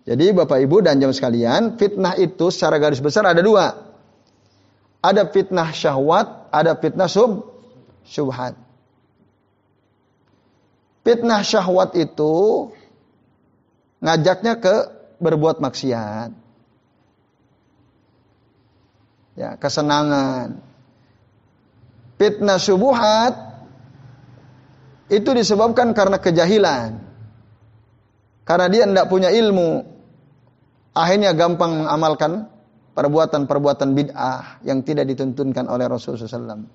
Jadi 0.04 0.36
Bapak 0.36 0.60
Ibu 0.60 0.84
dan 0.84 1.00
jam 1.00 1.16
sekalian, 1.16 1.80
fitnah 1.80 2.20
itu 2.20 2.52
secara 2.52 2.76
garis 2.76 3.00
besar 3.00 3.24
ada 3.24 3.40
dua. 3.40 3.96
Ada 5.00 5.32
fitnah 5.32 5.72
syahwat, 5.72 6.52
ada 6.52 6.76
fitnah 6.76 7.08
sub 7.08 7.48
syubhat. 8.04 8.60
Fitnah 11.08 11.44
syahwat 11.44 11.96
itu 11.96 12.68
ngajaknya 14.04 14.60
ke 14.60 14.76
berbuat 15.24 15.64
maksiat. 15.64 16.32
Ya, 19.40 19.56
kesenangan. 19.56 20.60
Fitnah 22.20 22.60
syubhat 22.60 23.36
itu 25.08 25.30
disebabkan 25.32 25.96
karena 25.96 26.20
kejahilan. 26.20 27.00
Karena 28.44 28.68
dia 28.68 28.84
tidak 28.84 29.08
punya 29.08 29.32
ilmu. 29.32 29.93
Akhirnya 30.94 31.34
gampang 31.34 31.84
mengamalkan 31.86 32.54
perbuatan-perbuatan 32.94 33.90
bid'ah 33.98 34.62
yang 34.62 34.86
tidak 34.86 35.10
dituntunkan 35.10 35.66
oleh 35.66 35.90
Rasulullah 35.90 36.30
SAW. 36.30 36.70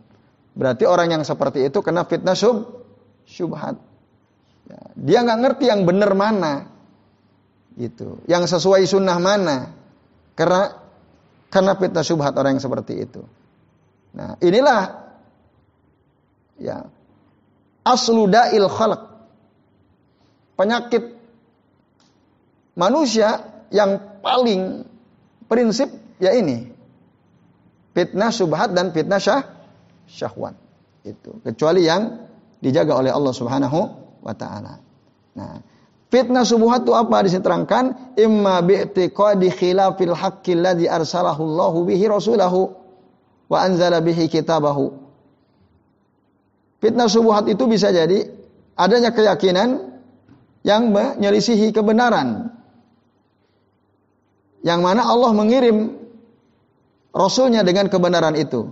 Berarti 0.58 0.84
orang 0.90 1.14
yang 1.14 1.22
seperti 1.22 1.70
itu 1.70 1.78
kena 1.78 2.02
fitnah 2.02 2.34
sub, 2.34 2.82
syubhat. 3.22 3.78
Ya, 4.66 4.80
dia 4.98 5.18
nggak 5.22 5.38
ngerti 5.38 5.64
yang 5.70 5.86
benar 5.86 6.12
mana. 6.18 6.66
Gitu. 7.78 8.18
Yang 8.26 8.58
sesuai 8.58 8.82
sunnah 8.90 9.22
mana. 9.22 9.70
Karena 10.34 10.74
karena 11.46 11.78
fitnah 11.78 12.02
syubhat 12.02 12.34
orang 12.34 12.58
yang 12.58 12.64
seperti 12.66 12.94
itu. 12.98 13.22
Nah, 14.18 14.34
inilah 14.42 14.80
ya 16.58 16.90
aslu 17.86 18.26
da'il 18.26 18.66
khalq. 18.66 19.02
Penyakit 20.58 21.04
manusia 22.74 23.46
yang 23.70 24.07
paling 24.20 24.84
prinsip 25.46 25.88
ya 26.18 26.34
ini. 26.34 26.70
Fitnah 27.96 28.30
subhat 28.30 28.76
dan 28.76 28.94
fitnah 28.94 29.18
syah, 29.18 29.42
syahwat. 30.06 30.54
Itu. 31.02 31.40
Kecuali 31.42 31.88
yang 31.88 32.30
dijaga 32.62 32.98
oleh 33.00 33.10
Allah 33.10 33.34
Subhanahu 33.34 33.80
wa 34.22 34.34
taala. 34.34 34.78
Nah, 35.34 35.58
fitnah 36.12 36.46
subhat 36.46 36.86
itu 36.86 36.94
apa 36.94 37.26
diterangkan? 37.26 38.14
Imma 38.18 38.62
bi'tiqadi 38.62 39.48
khilafil 39.50 40.14
haqqi 40.14 40.54
alladhi 40.58 40.86
arsalahu 40.86 41.42
Allahu 41.42 41.88
bihi 41.88 42.06
rasulahu 42.06 42.70
wa 43.48 43.58
anzala 43.64 44.04
bihi 44.04 44.28
kitabahu 44.28 45.08
Fitnah 46.78 47.10
subuhat 47.10 47.50
itu 47.50 47.66
bisa 47.66 47.90
jadi 47.90 48.30
adanya 48.78 49.10
keyakinan 49.10 49.98
yang 50.62 50.94
menyelisihi 50.94 51.74
kebenaran. 51.74 52.54
Yang 54.62 54.80
mana 54.82 55.06
Allah 55.06 55.30
mengirim 55.34 55.94
Rasulnya 57.14 57.64
dengan 57.64 57.88
kebenaran 57.88 58.36
itu. 58.36 58.68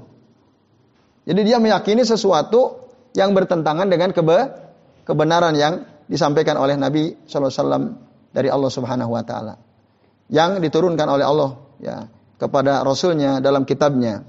Jadi 1.27 1.41
dia 1.43 1.59
meyakini 1.59 2.07
sesuatu 2.07 2.87
yang 3.17 3.35
bertentangan 3.35 3.91
dengan 3.91 4.15
kebe 4.15 4.55
kebenaran 5.09 5.57
yang 5.59 5.83
disampaikan 6.07 6.55
oleh 6.61 6.79
Nabi 6.79 7.17
SAW 7.27 7.99
dari 8.31 8.47
Allah 8.47 8.71
Subhanahu 8.71 9.11
Wa 9.11 9.23
Taala, 9.27 9.55
yang 10.31 10.63
diturunkan 10.63 11.09
oleh 11.09 11.25
Allah 11.27 11.51
ya 11.83 12.07
kepada 12.39 12.85
Rasulnya 12.87 13.43
dalam 13.43 13.67
kitabnya. 13.67 14.23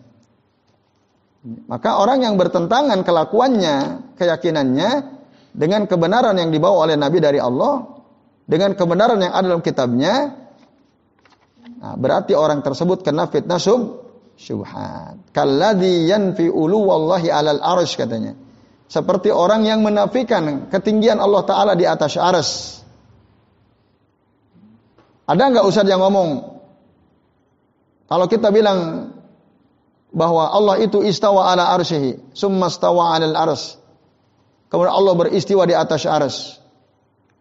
Maka 1.67 2.01
orang 2.01 2.25
yang 2.25 2.35
bertentangan 2.39 3.05
kelakuannya, 3.05 3.75
keyakinannya 4.17 4.89
dengan 5.53 5.85
kebenaran 5.85 6.33
yang 6.39 6.49
dibawa 6.49 6.89
oleh 6.89 6.97
Nabi 6.97 7.21
dari 7.21 7.37
Allah, 7.37 7.85
dengan 8.49 8.73
kebenaran 8.73 9.21
yang 9.21 9.33
ada 9.35 9.45
dalam 9.53 9.63
kitabnya, 9.63 10.46
nah, 11.77 11.95
berarti 11.95 12.33
orang 12.33 12.61
tersebut 12.65 13.05
kena 13.05 13.29
fitnah 13.29 13.61
sub 13.61 14.07
syubhat. 14.37 15.33
Kalladhi 15.33 16.07
yanfi 16.07 16.47
ulu 16.47 16.87
wallahi 16.87 17.33
alal 17.33 17.59
arsh 17.59 17.97
katanya. 17.97 18.37
Seperti 18.87 19.33
orang 19.33 19.67
yang 19.67 19.83
menafikan 19.83 20.71
ketinggian 20.71 21.19
Allah 21.19 21.43
Ta'ala 21.43 21.73
di 21.75 21.83
atas 21.83 22.15
aras. 22.15 22.49
Ada 25.27 25.43
nggak 25.51 25.65
Ustaz 25.67 25.83
yang 25.83 25.99
ngomong? 25.99 26.55
Kalau 28.07 28.25
kita 28.31 28.47
bilang 28.47 29.11
bahwa 30.15 30.47
Allah 30.47 30.79
itu 30.79 31.03
istawa 31.03 31.51
ala 31.51 31.75
arsyihi, 31.75 32.31
summa 32.31 32.71
stawa 32.71 33.19
alal 33.19 33.35
ars. 33.35 33.75
Kemudian 34.71 34.95
Allah 34.95 35.13
beristiwa 35.19 35.67
di 35.67 35.75
atas 35.75 36.07
ars. 36.07 36.63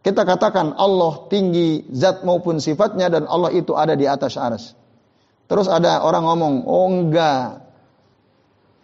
Kita 0.07 0.23
katakan 0.23 0.79
Allah 0.79 1.27
tinggi 1.27 1.83
zat 1.91 2.23
maupun 2.23 2.63
sifatnya 2.63 3.11
dan 3.11 3.27
Allah 3.27 3.51
itu 3.51 3.75
ada 3.75 3.99
di 3.99 4.07
atas 4.07 4.39
ars. 4.39 4.79
Terus 5.51 5.67
ada 5.67 5.99
orang 6.07 6.31
ngomong, 6.31 6.55
"Oh 6.63 6.87
enggak. 6.87 7.67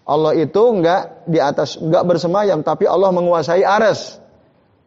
Allah 0.02 0.34
itu 0.34 0.62
enggak 0.66 1.22
di 1.30 1.38
atas 1.38 1.78
enggak 1.78 2.02
bersemayam 2.10 2.66
tapi 2.66 2.90
Allah 2.90 3.14
menguasai 3.14 3.62
ars." 3.62 4.18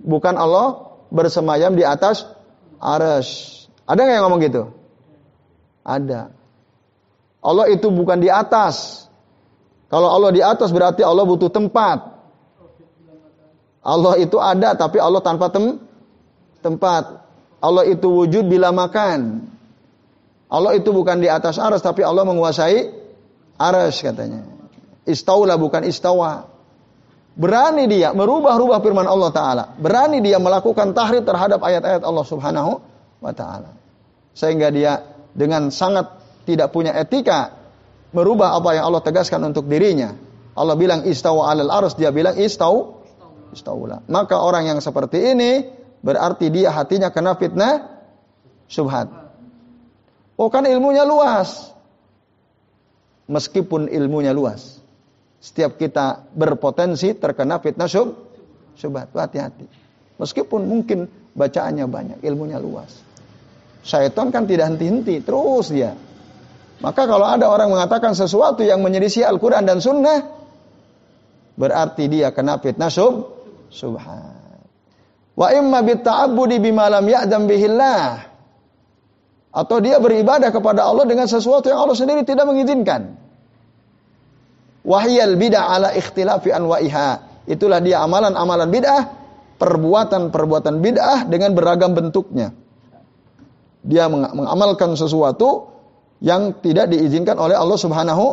Bukan 0.04 0.36
Allah 0.36 1.00
bersemayam 1.08 1.72
di 1.72 1.88
atas 1.88 2.28
ars. 2.84 3.64
Ada 3.88 4.04
nggak 4.04 4.16
yang 4.20 4.26
ngomong 4.28 4.42
gitu? 4.44 4.64
Ada. 5.88 6.36
Allah 7.40 7.66
itu 7.72 7.88
bukan 7.88 8.20
di 8.20 8.28
atas. 8.28 9.08
Kalau 9.88 10.12
Allah 10.12 10.36
di 10.36 10.44
atas 10.44 10.68
berarti 10.76 11.00
Allah 11.00 11.24
butuh 11.24 11.48
tempat. 11.48 12.12
Allah 13.88 14.20
itu 14.20 14.36
ada 14.36 14.76
tapi 14.76 15.00
Allah 15.00 15.24
tanpa 15.24 15.48
tem 15.48 15.85
tempat. 16.66 17.22
Allah 17.62 17.86
itu 17.86 18.10
wujud 18.10 18.50
bila 18.50 18.74
makan. 18.74 19.46
Allah 20.50 20.74
itu 20.74 20.90
bukan 20.90 21.22
di 21.22 21.30
atas 21.30 21.62
aras 21.62 21.86
tapi 21.86 22.02
Allah 22.02 22.26
menguasai 22.26 22.90
aras 23.62 24.02
katanya. 24.02 24.42
Istaula 25.06 25.62
bukan 25.62 25.86
istawa. 25.86 26.50
Berani 27.36 27.86
dia 27.86 28.16
merubah-rubah 28.16 28.80
firman 28.80 29.06
Allah 29.06 29.30
Ta'ala. 29.30 29.64
Berani 29.78 30.24
dia 30.24 30.40
melakukan 30.40 30.96
tahrif 30.96 31.28
terhadap 31.28 31.62
ayat-ayat 31.62 32.02
Allah 32.02 32.26
Subhanahu 32.26 32.72
wa 33.22 33.34
Ta'ala. 33.36 33.76
Sehingga 34.34 34.72
dia 34.72 35.04
dengan 35.36 35.70
sangat 35.70 36.16
tidak 36.48 36.72
punya 36.72 36.96
etika 36.96 37.52
merubah 38.16 38.56
apa 38.56 38.80
yang 38.80 38.88
Allah 38.88 39.04
tegaskan 39.04 39.44
untuk 39.52 39.68
dirinya. 39.68 40.16
Allah 40.56 40.80
bilang 40.80 41.04
istawa 41.04 41.52
alal 41.52 41.68
arus, 41.84 42.00
dia 42.00 42.16
bilang 42.16 42.40
istau 42.40 43.04
istaula. 43.52 44.08
Maka 44.08 44.40
orang 44.40 44.72
yang 44.72 44.80
seperti 44.80 45.36
ini 45.36 45.68
berarti 46.06 46.54
dia 46.54 46.70
hatinya 46.70 47.10
kena 47.10 47.34
fitnah 47.34 48.06
subhat. 48.70 49.10
Oh 50.38 50.54
kan 50.54 50.70
ilmunya 50.70 51.02
luas. 51.02 51.74
Meskipun 53.26 53.90
ilmunya 53.90 54.30
luas. 54.30 54.78
Setiap 55.42 55.82
kita 55.82 56.30
berpotensi 56.38 57.18
terkena 57.18 57.58
fitnah 57.58 57.90
sub 57.90 58.14
subhat. 58.78 59.10
Hati-hati. 59.10 59.66
Meskipun 60.22 60.62
mungkin 60.70 61.10
bacaannya 61.34 61.90
banyak, 61.90 62.20
ilmunya 62.22 62.62
luas. 62.62 63.02
Syaitan 63.82 64.30
kan 64.30 64.46
tidak 64.46 64.72
henti-henti, 64.72 65.20
terus 65.26 65.74
dia 65.74 65.98
maka 66.84 67.08
kalau 67.08 67.24
ada 67.24 67.48
orang 67.48 67.72
mengatakan 67.72 68.12
sesuatu 68.12 68.60
yang 68.66 68.84
menyelisih 68.84 69.24
Al-Quran 69.24 69.64
dan 69.64 69.80
Sunnah, 69.80 70.28
berarti 71.56 72.12
dia 72.12 72.36
kena 72.36 72.60
fitnah 72.60 72.92
sub, 72.92 73.32
subhan. 73.72 74.35
Wa 75.36 75.52
imma 75.52 75.84
bitta'abbudi 75.84 76.64
bima 76.64 76.88
lam 76.88 77.04
ya'dam 77.04 77.44
bihillah. 77.44 78.24
Atau 79.56 79.80
dia 79.80 80.00
beribadah 80.00 80.52
kepada 80.52 80.84
Allah 80.88 81.08
dengan 81.08 81.28
sesuatu 81.28 81.68
yang 81.72 81.80
Allah 81.84 81.96
sendiri 81.96 82.24
tidak 82.28 82.48
mengizinkan. 82.48 83.16
Wahyal 84.84 85.36
bid'ah 85.40 85.64
ala 85.76 85.90
ikhtilafi 85.96 86.52
anwa'iha. 86.52 87.10
itulah 87.46 87.78
dia 87.78 88.02
amalan-amalan 88.02 88.68
bid'ah, 88.74 89.04
perbuatan-perbuatan 89.62 90.82
bid'ah 90.82 91.30
dengan 91.30 91.54
beragam 91.54 91.94
bentuknya. 91.94 92.52
Dia 93.86 94.10
mengamalkan 94.10 94.98
sesuatu 94.98 95.70
yang 96.26 96.58
tidak 96.60 96.90
diizinkan 96.90 97.38
oleh 97.38 97.54
Allah 97.54 97.78
Subhanahu 97.78 98.26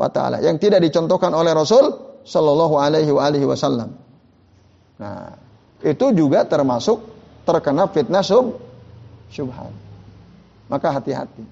wa 0.00 0.08
taala, 0.08 0.40
yang 0.40 0.56
tidak 0.56 0.80
dicontohkan 0.80 1.30
oleh 1.36 1.52
Rasul 1.52 1.92
sallallahu 2.24 2.74
alaihi 2.80 3.44
wasallam. 3.44 3.94
Nah, 4.96 5.43
itu 5.84 6.06
juga 6.16 6.48
termasuk 6.48 7.04
terkena 7.44 7.84
fitnah 7.92 8.24
sub 8.24 8.56
syubhat. 9.28 9.70
Maka 10.72 10.96
hati-hati. 10.96 11.44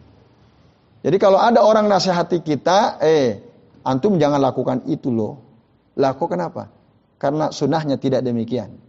Jadi 1.05 1.17
kalau 1.21 1.37
ada 1.37 1.61
orang 1.61 1.91
nasihati 1.91 2.41
kita, 2.41 2.97
eh 3.05 3.43
antum 3.85 4.17
jangan 4.17 4.41
lakukan 4.41 4.89
itu 4.89 5.13
loh. 5.13 5.37
Lakukan 5.99 6.41
apa? 6.41 6.65
Karena 7.21 7.53
sunnahnya 7.53 8.01
tidak 8.01 8.25
demikian. 8.25 8.81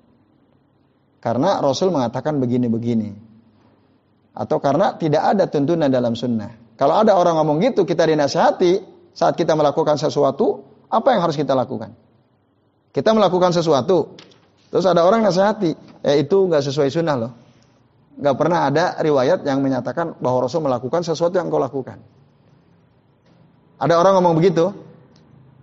Karena 1.20 1.60
Rasul 1.60 1.92
mengatakan 1.92 2.40
begini-begini. 2.40 3.12
Atau 4.34 4.64
karena 4.64 4.96
tidak 4.96 5.36
ada 5.36 5.46
tuntunan 5.52 5.92
dalam 5.92 6.16
sunnah. 6.16 6.52
Kalau 6.80 6.98
ada 6.98 7.14
orang 7.20 7.38
ngomong 7.38 7.62
gitu, 7.62 7.86
kita 7.86 8.08
dinasihati 8.08 8.82
saat 9.14 9.38
kita 9.38 9.54
melakukan 9.54 10.00
sesuatu, 10.00 10.66
apa 10.90 11.14
yang 11.14 11.22
harus 11.22 11.38
kita 11.38 11.54
lakukan? 11.54 11.94
Kita 12.94 13.14
melakukan 13.14 13.54
sesuatu, 13.54 14.18
terus 14.74 14.90
ada 14.90 15.06
orang 15.06 15.22
nasihati, 15.22 15.78
eh 16.02 16.26
itu 16.26 16.50
nggak 16.50 16.66
sesuai 16.66 16.90
sunnah 16.90 17.14
loh. 17.14 17.32
Nggak 18.18 18.36
pernah 18.42 18.66
ada 18.66 18.98
riwayat 18.98 19.46
yang 19.46 19.62
menyatakan 19.62 20.18
bahwa 20.18 20.50
Rasul 20.50 20.66
melakukan 20.66 21.06
sesuatu 21.06 21.38
yang 21.38 21.54
kau 21.54 21.62
lakukan. 21.62 22.02
Ada 23.78 23.94
orang 24.02 24.18
ngomong 24.18 24.42
begitu, 24.42 24.74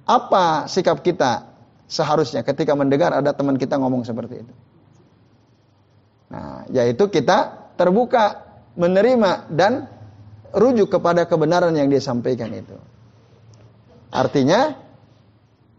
apa 0.06 0.70
sikap 0.70 1.02
kita 1.02 1.50
seharusnya 1.90 2.46
ketika 2.46 2.74
mendengar 2.78 3.10
ada 3.10 3.34
teman 3.34 3.58
kita 3.58 3.74
ngomong 3.78 4.06
seperti 4.06 4.46
itu? 4.46 4.54
Nah, 6.30 6.62
yaitu 6.70 7.10
kita 7.10 7.70
terbuka 7.74 8.46
menerima 8.78 9.50
dan 9.50 9.90
rujuk 10.54 10.90
kepada 10.90 11.26
kebenaran 11.26 11.74
yang 11.74 11.90
dia 11.90 12.02
sampaikan 12.02 12.50
itu. 12.54 12.78
Artinya, 14.10 14.74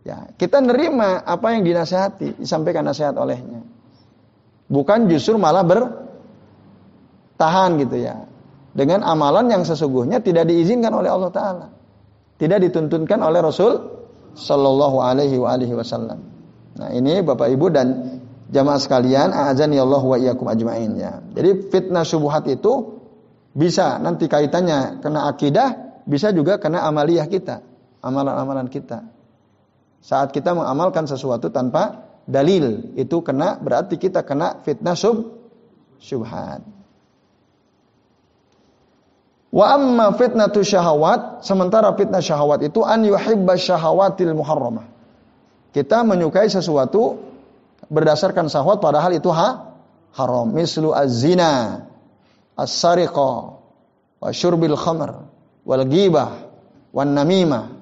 ya 0.05 0.29
kita 0.37 0.61
nerima 0.61 1.25
apa 1.25 1.53
yang 1.53 1.65
dinasihati, 1.65 2.41
disampaikan 2.41 2.85
nasihat 2.85 3.17
olehnya. 3.17 3.61
Bukan 4.71 5.11
justru 5.11 5.35
malah 5.35 5.67
bertahan 5.67 7.75
gitu 7.83 7.99
ya. 7.99 8.23
Dengan 8.71 9.03
amalan 9.03 9.51
yang 9.51 9.67
sesungguhnya 9.67 10.23
tidak 10.23 10.47
diizinkan 10.47 10.95
oleh 10.95 11.11
Allah 11.11 11.27
Ta'ala. 11.27 11.67
Tidak 12.39 12.55
dituntunkan 12.55 13.19
oleh 13.19 13.43
Rasul 13.43 13.83
Sallallahu 14.31 15.03
Alaihi 15.03 15.75
Wasallam. 15.75 16.23
Nah 16.79 16.89
ini 16.95 17.19
Bapak 17.19 17.51
Ibu 17.51 17.67
dan 17.67 17.87
jamaah 18.47 18.79
sekalian, 18.79 19.35
azan 19.35 19.75
ya 19.75 19.83
Allah 19.83 19.99
wa 19.99 20.15
iyyakum 20.15 20.47
ajmain 20.47 20.95
ya. 20.95 21.19
Jadi 21.35 21.67
fitnah 21.67 22.07
syubhat 22.07 22.47
itu 22.47 22.95
bisa 23.51 23.99
nanti 23.99 24.31
kaitannya 24.31 25.03
kena 25.03 25.27
akidah, 25.27 25.99
bisa 26.07 26.31
juga 26.31 26.63
kena 26.63 26.87
amaliyah 26.87 27.27
kita, 27.27 27.59
amalan-amalan 27.99 28.71
kita. 28.71 29.03
Saat 30.01 30.33
kita 30.33 30.57
mengamalkan 30.57 31.05
sesuatu 31.05 31.53
tanpa 31.53 32.09
dalil, 32.25 32.97
itu 32.97 33.21
kena 33.21 33.61
berarti 33.61 34.01
kita 34.01 34.25
kena 34.25 34.57
fitnah 34.65 34.97
sub 34.97 35.37
syubhat. 36.01 36.65
Wa 39.51 39.77
amma 39.77 40.15
fitnatu 40.17 40.65
syahawat, 40.65 41.45
sementara 41.45 41.93
fitnah 41.93 42.23
syahwat 42.23 42.65
itu 42.65 42.81
an 42.81 43.05
yuhibba 43.05 43.59
syahawatil 43.59 44.33
muharramah. 44.33 44.87
Kita 45.75 46.01
menyukai 46.07 46.49
sesuatu 46.49 47.19
berdasarkan 47.91 48.47
syahwat 48.47 48.79
padahal 48.79 49.11
itu 49.13 49.27
ha 49.29 49.75
haram. 50.15 50.49
Mislu 50.49 50.95
az-zina, 50.95 51.83
as-sariqa 52.55 53.31
wa 54.23 54.29
syurbil 54.31 54.79
khamr 54.79 55.29
wal 55.67 55.83
ghibah 55.85 56.47
wan 56.95 57.11
namimah 57.11 57.75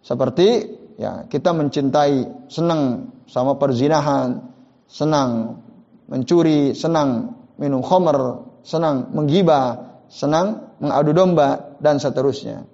seperti 0.00 0.79
ya 1.00 1.24
kita 1.24 1.56
mencintai 1.56 2.48
senang 2.52 3.08
sama 3.24 3.56
perzinahan 3.56 4.44
senang 4.84 5.64
mencuri 6.12 6.76
senang 6.76 7.40
minum 7.56 7.80
khamr 7.80 8.44
senang 8.60 9.08
menggibah 9.16 9.96
senang 10.12 10.76
mengadu 10.76 11.16
domba 11.16 11.80
dan 11.80 11.96
seterusnya 11.96 12.68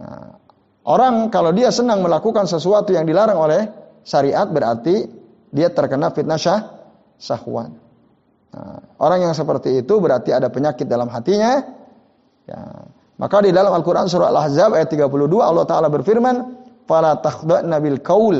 nah, 0.00 0.40
orang 0.88 1.28
kalau 1.28 1.52
dia 1.52 1.68
senang 1.68 2.00
melakukan 2.00 2.48
sesuatu 2.48 2.96
yang 2.96 3.04
dilarang 3.04 3.36
oleh 3.36 3.68
syariat 4.00 4.48
berarti 4.48 5.04
dia 5.52 5.68
terkena 5.68 6.08
fitnah 6.16 6.40
syah 6.40 6.60
syahwat 7.20 7.84
Nah, 8.54 8.78
orang 9.02 9.26
yang 9.26 9.34
seperti 9.34 9.82
itu 9.82 9.98
berarti 9.98 10.30
ada 10.30 10.46
penyakit 10.46 10.86
dalam 10.86 11.10
hatinya. 11.10 11.58
Ya. 12.46 12.86
Maka 13.18 13.42
di 13.42 13.50
dalam 13.50 13.74
Al-Quran 13.74 14.06
surah 14.06 14.30
Al-Ahzab 14.30 14.78
ayat 14.78 14.90
32 14.94 15.10
Allah 15.42 15.66
Ta'ala 15.66 15.90
berfirman, 15.90 16.63
Fala 16.84 17.16
takhda'na 17.18 17.76
bil 17.80 18.00
kaul. 18.04 18.36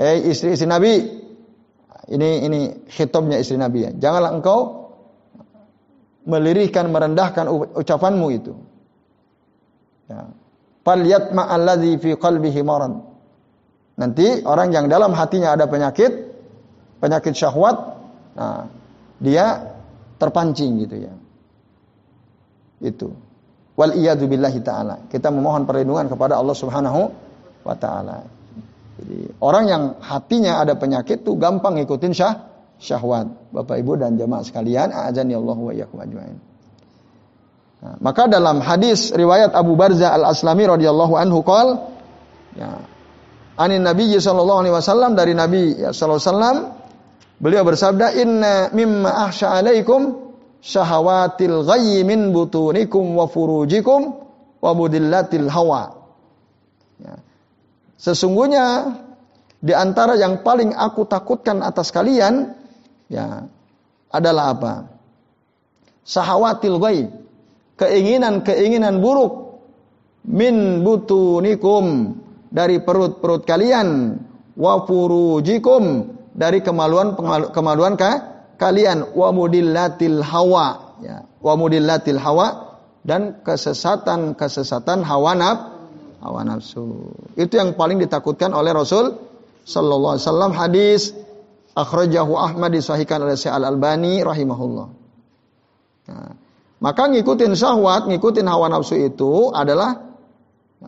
Eh 0.00 0.32
istri-istri 0.32 0.68
Nabi. 0.68 0.94
Ini 2.12 2.28
ini 2.44 2.60
khitabnya 2.90 3.38
istri 3.38 3.56
Nabi 3.60 3.88
ya. 3.88 3.90
Janganlah 3.94 4.32
engkau 4.34 4.58
melirihkan, 6.26 6.90
merendahkan 6.90 7.46
ucapanmu 7.78 8.26
itu. 8.30 8.52
Ya. 10.10 10.28
Falyatma 10.82 11.46
alladhi 11.46 11.98
fi 11.98 12.18
qalbihi 12.18 12.60
marad. 12.66 12.94
Nanti 13.98 14.42
orang 14.42 14.74
yang 14.74 14.86
dalam 14.90 15.14
hatinya 15.14 15.54
ada 15.54 15.68
penyakit, 15.68 16.10
penyakit 16.98 17.36
syahwat, 17.38 17.76
nah, 18.34 18.66
dia 19.22 19.62
terpancing 20.18 20.82
gitu 20.82 21.06
ya. 21.06 21.14
Itu. 22.82 23.14
Wal 23.78 23.94
billahi 23.94 24.58
taala. 24.60 25.06
Kita 25.06 25.30
memohon 25.30 25.64
perlindungan 25.64 26.10
kepada 26.10 26.36
Allah 26.36 26.56
Subhanahu 26.56 27.00
wa 27.62 27.74
taala. 27.78 28.22
Jadi 29.00 29.40
orang 29.42 29.64
yang 29.66 29.82
hatinya 29.98 30.62
ada 30.62 30.76
penyakit 30.76 31.24
tuh 31.26 31.38
gampang 31.40 31.80
ngikutin 31.80 32.12
syah 32.12 32.34
syahwat. 32.78 33.54
Bapak 33.54 33.80
Ibu 33.80 33.98
dan 33.98 34.18
jemaah 34.18 34.44
sekalian, 34.44 34.92
azani 34.92 35.34
Allah 35.34 35.56
wa 35.58 35.72
iyyakum 35.72 35.98
ajmain. 36.02 36.36
Nah, 37.82 37.98
maka 37.98 38.30
dalam 38.30 38.62
hadis 38.62 39.10
riwayat 39.10 39.58
Abu 39.58 39.74
Barza 39.74 40.14
Al-Aslami 40.14 40.70
radhiyallahu 40.70 41.18
anhu 41.18 41.42
qol 41.42 41.82
ya 42.54 42.78
anin 43.58 43.82
Nabi 43.82 44.14
sallallahu 44.14 44.60
alaihi 44.62 44.74
wasallam 44.74 45.18
dari 45.18 45.34
Nabi 45.34 45.82
ya 45.82 45.90
sallallahu 45.90 46.22
alaihi 46.22 46.30
wasallam 46.30 46.56
Beliau 47.42 47.66
bersabda, 47.66 48.14
"Inna 48.22 48.70
mimma 48.70 49.26
ahsya 49.26 49.58
alaikum 49.58 50.30
syahawatil 50.62 51.66
ghayyi 51.66 52.06
min 52.06 52.30
butunikum 52.30 53.18
wa 53.18 53.26
furujikum 53.26 54.14
wa 54.62 54.70
budillatil 54.78 55.50
hawa." 55.50 56.01
Ya. 58.02 58.10
Sesungguhnya 58.10 58.98
di 59.62 59.70
antara 59.70 60.18
yang 60.18 60.42
paling 60.42 60.74
aku 60.74 61.06
takutkan 61.06 61.62
atas 61.62 61.94
kalian 61.94 62.50
ya 63.06 63.46
adalah 64.10 64.58
apa? 64.58 64.74
Sahawatil 66.02 66.82
ghayyi, 66.82 67.06
keinginan-keinginan 67.78 68.98
buruk 68.98 69.62
min 70.26 70.82
butunikum 70.82 72.18
dari 72.50 72.82
perut-perut 72.82 73.46
kalian 73.46 74.18
wa 74.58 74.82
furujikum 74.82 76.10
dari 76.34 76.58
kemaluan 76.58 77.14
kemaluan 77.54 77.94
ka, 77.94 78.10
kalian 78.58 79.14
wa 79.14 79.30
mudillatil 79.30 80.26
hawa 80.26 80.98
ya 81.06 81.22
wa 81.38 81.54
mudillatil 81.54 82.18
hawa 82.18 82.78
dan 83.06 83.42
kesesatan-kesesatan 83.46 85.06
hawa 85.06 85.38
naf 85.38 85.71
hawa 86.22 86.46
nafsu. 86.46 87.12
Itu 87.34 87.58
yang 87.58 87.74
paling 87.74 87.98
ditakutkan 87.98 88.54
oleh 88.54 88.70
Rasul 88.70 89.18
sallallahu 89.66 90.16
alaihi 90.16 90.24
wasallam 90.26 90.52
hadis 90.54 91.02
akhrajahu 91.74 92.38
Ahmad 92.38 92.70
disahihkan 92.72 93.26
oleh 93.26 93.34
Syekh 93.34 93.52
Al 93.52 93.66
Albani 93.66 94.22
rahimahullah. 94.22 94.88
Nah, 96.02 96.32
maka 96.82 97.02
ngikutin 97.10 97.54
syahwat, 97.54 98.10
ngikutin 98.10 98.46
hawa 98.46 98.70
nafsu 98.70 98.98
itu 98.98 99.50
adalah 99.54 100.02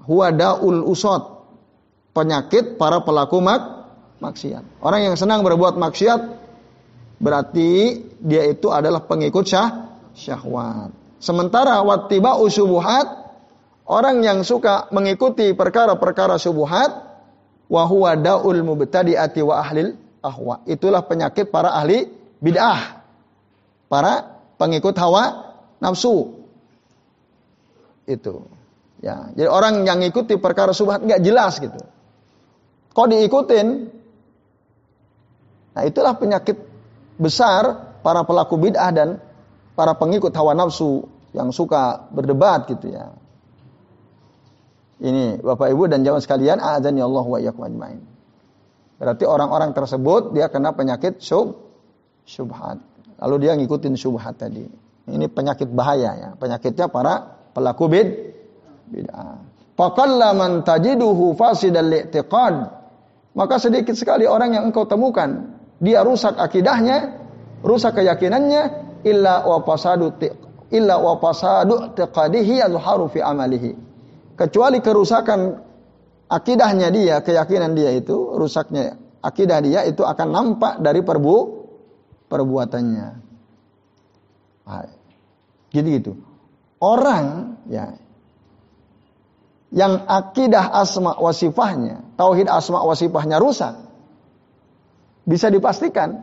huwadaul 0.07 0.87
usot. 0.87 1.35
Penyakit 2.15 2.79
para 2.79 3.03
pelaku 3.03 3.43
mak 3.43 3.63
maksiat. 4.23 4.83
Orang 4.83 5.03
yang 5.03 5.15
senang 5.19 5.43
berbuat 5.43 5.75
maksiat 5.75 6.21
berarti 7.19 8.03
dia 8.23 8.47
itu 8.47 8.71
adalah 8.71 9.03
pengikut 9.03 9.47
syah 9.47 9.99
syahwat. 10.15 10.95
Sementara 11.19 11.83
wattiba 11.83 12.39
usubuhat 12.39 13.24
orang 13.89 14.25
yang 14.25 14.41
suka 14.45 14.89
mengikuti 14.93 15.53
perkara-perkara 15.53 16.41
subuhat 16.41 16.91
wa 17.69 17.83
huwa 17.89 18.17
daul 18.17 18.61
mubtadi'ati 18.65 19.41
wa 19.45 19.61
ahlil 19.61 19.97
ahwa. 20.25 20.65
Itulah 20.65 21.05
penyakit 21.05 21.53
para 21.53 21.77
ahli 21.77 22.09
bid'ah. 22.41 23.05
Para 23.89 24.41
pengikut 24.57 24.97
hawa 24.97 25.55
nafsu. 25.81 26.33
Itu. 28.09 28.49
Ya, 29.05 29.29
jadi 29.37 29.49
orang 29.53 29.85
yang 29.85 30.01
ngikuti 30.01 30.41
perkara 30.41 30.73
subhat 30.73 31.05
nggak 31.05 31.21
jelas 31.21 31.61
gitu. 31.61 31.77
Kok 32.97 33.09
diikutin? 33.13 33.69
Nah, 35.75 35.83
itulah 35.85 36.15
penyakit 36.17 36.57
besar 37.21 37.93
para 38.01 38.25
pelaku 38.25 38.57
bid'ah 38.57 38.91
dan 38.95 39.09
para 39.75 39.93
pengikut 39.99 40.33
hawa 40.33 40.55
nafsu 40.57 41.05
yang 41.35 41.51
suka 41.51 42.07
berdebat 42.15 42.71
gitu 42.71 42.95
ya. 42.95 43.13
Ini 45.03 45.43
Bapak 45.43 45.75
Ibu 45.75 45.91
dan 45.91 46.07
jamaah 46.07 46.23
sekalian, 46.23 46.63
azan 46.63 46.95
ya 46.95 47.09
Allah 47.09 47.25
wa 47.27 47.39
iyyakum 47.43 47.67
ajmain. 47.67 48.03
Berarti 48.95 49.27
orang-orang 49.27 49.75
tersebut 49.75 50.31
dia 50.33 50.47
kena 50.47 50.71
penyakit 50.71 51.19
syub 51.19 51.59
syubhat. 52.23 52.79
Lalu 53.19 53.35
dia 53.47 53.53
ngikutin 53.59 53.95
syubhat 53.99 54.39
tadi. 54.39 54.65
Ini 55.11 55.27
penyakit 55.29 55.69
bahaya 55.75 56.15
ya. 56.17 56.31
Penyakitnya 56.39 56.87
para 56.89 57.43
pelaku 57.53 57.85
bid 57.91 58.09
bid'ah. 58.89 59.43
Faqalla 59.75 60.31
man 60.33 60.63
tajiduhu 60.63 61.35
fasidal. 61.35 61.91
Maka 63.35 63.59
sedikit 63.59 63.99
sekali 63.99 64.31
orang 64.31 64.55
yang 64.55 64.65
engkau 64.71 64.87
temukan 64.87 65.59
dia 65.83 66.07
rusak 66.07 66.39
akidahnya, 66.39 67.19
rusak 67.67 67.99
keyakinannya 67.99 68.63
illa 69.03 69.43
wa 69.43 69.59
fasadu 69.67 70.15
illa 70.71 71.03
wa 71.03 71.19
fasadu 71.19 71.93
taqadihi 71.99 72.63
azharu 72.63 73.11
fi 73.11 73.21
amalihi. 73.21 73.75
Kecuali 74.35 74.83
kerusakan 74.83 75.63
akidahnya 76.27 76.91
dia, 76.91 77.23
keyakinan 77.23 77.79
dia 77.79 77.95
itu, 77.95 78.35
rusaknya 78.35 78.99
akidah 79.25 79.59
dia 79.65 79.81
itu 79.89 80.05
akan 80.05 80.29
nampak 80.29 80.75
dari 80.85 81.01
perbu 81.01 81.37
perbuatannya. 82.29 83.09
Nah, 84.65 84.85
gitu 85.73 85.89
gitu. 85.89 86.13
Orang 86.83 87.57
ya 87.71 87.97
yang 89.75 90.05
akidah 90.07 90.71
asma 90.77 91.17
wasifahnya, 91.17 92.05
tauhid 92.21 92.47
asma 92.51 92.85
wasifahnya 92.85 93.41
rusak, 93.41 93.75
bisa 95.25 95.49
dipastikan 95.49 96.23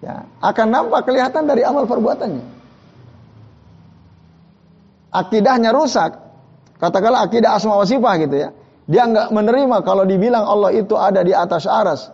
ya, 0.00 0.24
akan 0.40 0.66
nampak 0.70 1.04
kelihatan 1.04 1.44
dari 1.44 1.62
amal 1.62 1.84
perbuatannya. 1.84 2.62
Akidahnya 5.10 5.74
rusak, 5.74 6.29
katakanlah 6.80 7.28
akidah 7.28 7.54
asma 7.54 7.76
wasifah 7.76 8.14
gitu 8.24 8.36
ya. 8.36 8.48
Dia 8.90 9.06
nggak 9.06 9.30
menerima 9.30 9.76
kalau 9.86 10.02
dibilang 10.02 10.42
Allah 10.42 10.74
itu 10.74 10.98
ada 10.98 11.22
di 11.22 11.30
atas 11.30 11.68
aras. 11.68 12.10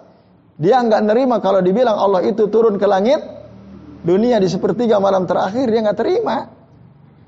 Dia 0.61 0.85
nggak 0.85 1.09
menerima 1.09 1.37
kalau 1.41 1.65
dibilang 1.65 1.97
Allah 1.97 2.21
itu 2.27 2.51
turun 2.53 2.77
ke 2.77 2.85
langit 2.85 3.23
dunia 4.05 4.37
di 4.37 4.49
sepertiga 4.51 5.01
malam 5.01 5.25
terakhir. 5.25 5.73
Dia 5.73 5.81
nggak 5.87 5.99
terima. 5.99 6.53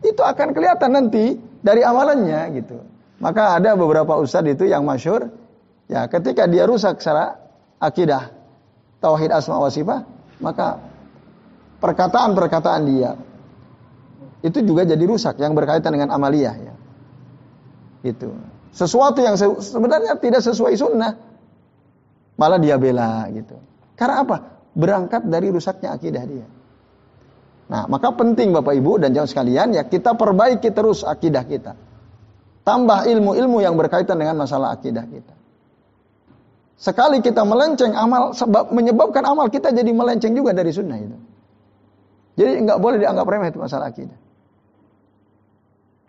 Itu 0.05 0.20
akan 0.20 0.53
kelihatan 0.53 0.91
nanti 0.93 1.39
dari 1.64 1.80
amalannya 1.80 2.41
gitu. 2.61 2.76
Maka 3.18 3.57
ada 3.57 3.72
beberapa 3.74 4.20
ustadz 4.20 4.53
itu 4.53 4.68
yang 4.68 4.84
masyur. 4.84 5.32
Ya 5.89 6.05
ketika 6.12 6.45
dia 6.45 6.68
rusak 6.68 7.01
secara 7.01 7.41
akidah 7.80 8.28
tauhid 9.01 9.32
asma 9.32 9.57
wa 9.57 9.72
sifat, 9.72 10.05
maka 10.45 10.76
perkataan-perkataan 11.80 12.82
dia 12.84 13.16
itu 14.43 14.62
juga 14.62 14.86
jadi 14.86 15.03
rusak 15.03 15.41
yang 15.43 15.57
berkaitan 15.57 15.91
dengan 15.95 16.14
amaliyah 16.14 16.55
ya. 18.03 18.11
Itu. 18.15 18.31
Sesuatu 18.71 19.19
yang 19.25 19.35
sebenarnya 19.39 20.21
tidak 20.21 20.45
sesuai 20.45 20.75
sunnah. 20.79 21.17
Malah 22.39 22.59
dia 22.63 22.79
bela 22.79 23.27
gitu. 23.35 23.59
Karena 23.99 24.23
apa? 24.23 24.37
Berangkat 24.79 25.27
dari 25.27 25.51
rusaknya 25.51 25.99
akidah 25.99 26.23
dia. 26.23 26.47
Nah, 27.69 27.85
maka 27.91 28.15
penting 28.15 28.55
Bapak 28.55 28.79
Ibu 28.79 29.03
dan 29.03 29.13
jauh 29.13 29.29
sekalian 29.29 29.77
ya 29.77 29.85
kita 29.85 30.15
perbaiki 30.15 30.71
terus 30.73 31.05
akidah 31.05 31.45
kita. 31.45 31.77
Tambah 32.65 33.09
ilmu-ilmu 33.09 33.61
yang 33.61 33.75
berkaitan 33.77 34.17
dengan 34.17 34.41
masalah 34.41 34.77
akidah 34.77 35.05
kita. 35.05 35.35
Sekali 36.79 37.19
kita 37.19 37.43
melenceng 37.43 37.93
amal 37.99 38.33
sebab 38.39 38.71
menyebabkan 38.71 39.27
amal 39.27 39.51
kita 39.51 39.75
jadi 39.75 39.91
melenceng 39.91 40.33
juga 40.33 40.55
dari 40.55 40.71
sunnah 40.71 40.97
itu. 40.97 41.19
Jadi 42.39 42.63
nggak 42.71 42.79
boleh 42.79 43.03
dianggap 43.03 43.27
remeh 43.27 43.51
itu 43.51 43.59
masalah 43.59 43.91
akidah. 43.91 44.19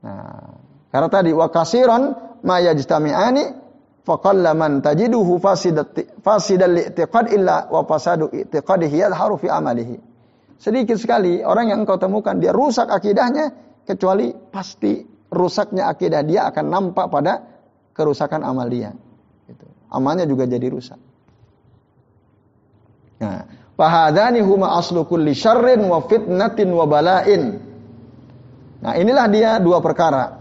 Nah, 0.05 0.48
karena 0.89 1.07
tadi 1.09 1.31
wa 1.33 1.47
kasiran 1.53 2.03
ma 2.41 2.57
yajtami'ani 2.57 3.43
faqalla 4.01 4.57
man 4.57 4.81
tajiduhu 4.81 5.37
fasidat 5.37 5.93
fasidal 6.25 6.73
i'tiqad 6.73 7.29
illa 7.29 7.69
wa 7.69 7.85
fasadu 7.85 8.33
i'tiqadihi 8.33 9.05
yadharu 9.05 9.37
fi 9.37 9.47
amalihi. 9.53 9.97
Sedikit 10.59 10.97
sekali 10.99 11.45
orang 11.45 11.71
yang 11.71 11.79
engkau 11.85 12.01
temukan 12.01 12.35
dia 12.35 12.51
rusak 12.51 12.89
akidahnya 12.89 13.53
kecuali 13.85 14.33
pasti 14.33 15.05
rusaknya 15.29 15.87
akidah 15.87 16.25
dia 16.25 16.49
akan 16.49 16.65
nampak 16.67 17.07
pada 17.07 17.33
kerusakan 17.93 18.41
amal 18.43 18.65
dia. 18.67 18.91
Gitu. 19.45 19.65
Amalnya 19.93 20.25
juga 20.25 20.49
jadi 20.49 20.67
rusak. 20.67 20.99
Nah, 23.19 23.45
fahadani 23.77 24.41
huma 24.41 24.73
aslu 24.79 25.05
kulli 25.05 25.37
syarrin 25.37 25.85
wa 25.85 26.01
fitnatin 26.03 26.67
wa 26.73 26.85
bala'in. 26.89 27.43
Nah, 28.79 28.93
inilah 28.95 29.27
dia 29.31 29.59
dua 29.63 29.79
perkara 29.83 30.38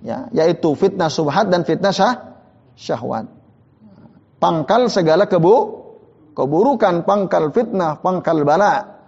ya 0.00 0.28
yaitu 0.32 0.72
fitnah 0.76 1.12
subhat 1.12 1.48
dan 1.52 1.64
fitnah 1.64 1.92
syah, 1.92 2.40
syahwat. 2.76 3.28
Pangkal 4.40 4.88
segala 4.88 5.28
kebu 5.28 5.80
keburukan 6.32 7.04
pangkal 7.04 7.52
fitnah 7.52 8.00
pangkal 8.00 8.42
bala. 8.44 9.00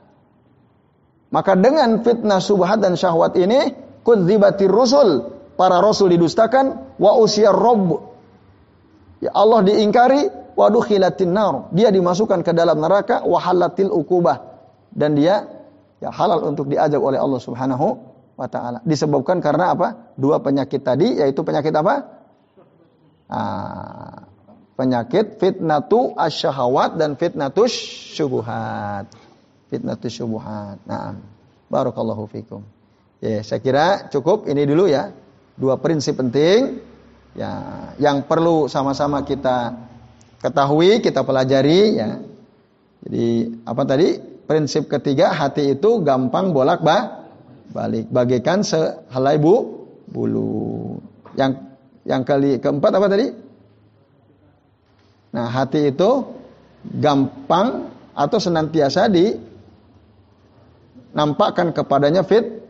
Maka 1.32 1.56
dengan 1.56 2.04
fitnah 2.04 2.44
subhat 2.44 2.84
dan 2.84 2.92
syahwat 2.92 3.32
ini 3.40 3.72
kudzibatir 4.04 4.68
rusul 4.68 5.32
para 5.56 5.80
rasul 5.80 6.12
didustakan 6.12 6.96
wa 7.00 7.16
usyar 7.16 7.56
rabb. 7.56 8.12
Ya 9.24 9.32
Allah 9.32 9.64
diingkari 9.64 10.28
wa 10.52 10.66
dukhilatin 10.68 11.32
nar. 11.32 11.72
Dia 11.72 11.88
dimasukkan 11.88 12.44
ke 12.44 12.52
dalam 12.52 12.76
neraka 12.82 13.24
wa 13.24 13.40
halatil 13.40 13.88
ukubah 13.88 14.52
dan 14.92 15.16
dia 15.16 15.48
ya 16.04 16.12
halal 16.12 16.44
untuk 16.52 16.68
diajak 16.68 17.00
oleh 17.00 17.16
Allah 17.16 17.40
Subhanahu 17.40 18.11
wa 18.42 18.50
taala. 18.50 18.78
Disebabkan 18.82 19.38
karena 19.38 19.78
apa? 19.78 20.12
Dua 20.18 20.42
penyakit 20.42 20.82
tadi 20.82 21.22
yaitu 21.22 21.46
penyakit 21.46 21.70
apa? 21.70 21.94
Ah, 23.30 24.26
penyakit 24.74 25.38
fitnatu 25.38 26.18
asyahawat 26.18 26.98
dan 26.98 27.14
fitnatus 27.14 27.70
syubuhat. 28.18 29.06
Fitnatus 29.70 30.12
syubuhat. 30.12 30.82
Nah, 30.84 31.16
barakallahu 31.70 32.26
fikum. 32.28 32.66
Ya, 33.22 33.40
saya 33.46 33.62
kira 33.62 34.10
cukup 34.10 34.50
ini 34.50 34.66
dulu 34.66 34.90
ya. 34.90 35.14
Dua 35.54 35.78
prinsip 35.78 36.18
penting 36.18 36.82
ya 37.38 37.52
yang 38.02 38.26
perlu 38.26 38.66
sama-sama 38.66 39.22
kita 39.22 39.78
ketahui, 40.42 40.98
kita 40.98 41.22
pelajari 41.22 41.80
ya. 42.02 42.18
Jadi 43.06 43.26
apa 43.62 43.82
tadi? 43.86 44.08
Prinsip 44.42 44.90
ketiga 44.90 45.30
hati 45.30 45.78
itu 45.78 46.02
gampang 46.02 46.50
bolak-balik 46.50 47.21
balik 47.72 48.12
bagaikan 48.12 48.60
sehelai 48.60 49.40
bu 49.40 49.84
bulu. 50.12 51.00
Yang 51.34 51.52
yang 52.04 52.22
kali 52.22 52.60
keempat 52.60 52.92
apa 52.92 53.06
tadi? 53.08 53.26
Nah, 55.32 55.48
hati 55.48 55.88
itu 55.88 56.10
gampang 57.00 57.88
atau 58.12 58.36
senantiasa 58.36 59.08
di 59.08 59.32
nampakkan 61.16 61.72
kepadanya 61.72 62.20
fit 62.28 62.60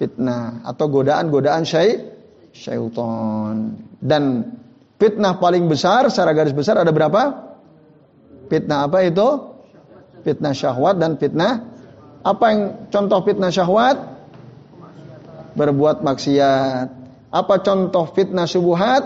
fitnah 0.00 0.64
atau 0.66 0.90
godaan-godaan 0.90 1.62
syai 1.62 2.10
syaitan. 2.50 3.78
Dan 4.02 4.56
fitnah 4.98 5.38
paling 5.38 5.70
besar 5.70 6.10
secara 6.10 6.34
garis 6.34 6.56
besar 6.56 6.82
ada 6.82 6.90
berapa? 6.90 7.54
Fitnah 8.50 8.90
apa 8.90 9.06
itu? 9.06 9.28
Fitnah 10.26 10.50
syahwat 10.50 10.98
dan 10.98 11.14
fitnah 11.14 11.70
apa 12.20 12.44
yang 12.52 12.60
contoh 12.90 13.22
fitnah 13.22 13.52
syahwat? 13.52 13.96
Berbuat 15.54 16.02
maksiat. 16.02 16.88
Apa 17.30 17.54
contoh 17.62 18.10
fitnah 18.10 18.46
subuhat? 18.46 19.02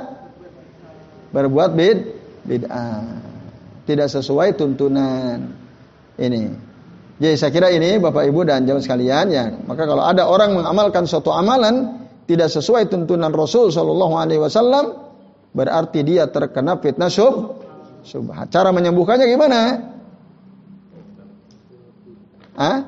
Berbuat 1.34 1.70
bid 1.76 1.98
bid'ah. 2.46 3.20
Tidak 3.84 4.08
sesuai 4.08 4.56
tuntunan. 4.56 5.52
Ini. 6.14 6.42
Jadi 7.14 7.34
saya 7.38 7.50
kira 7.54 7.68
ini 7.70 7.98
Bapak 7.98 8.26
Ibu 8.26 8.46
dan 8.46 8.66
jamaah 8.66 8.82
sekalian 8.82 9.26
ya. 9.30 9.44
Maka 9.66 9.86
kalau 9.86 10.02
ada 10.02 10.26
orang 10.26 10.54
mengamalkan 10.54 11.06
suatu 11.06 11.30
amalan 11.30 12.06
tidak 12.24 12.48
sesuai 12.50 12.88
tuntunan 12.88 13.30
Rasul 13.30 13.70
Shallallahu 13.70 14.14
Alaihi 14.16 14.40
Wasallam, 14.40 14.94
berarti 15.52 16.00
dia 16.02 16.26
terkena 16.30 16.80
fitnah 16.80 17.12
sub 17.12 17.60
subhat. 18.02 18.50
Cara 18.50 18.72
menyembuhkannya 18.72 19.26
gimana? 19.28 19.60
Hah? 22.54 22.78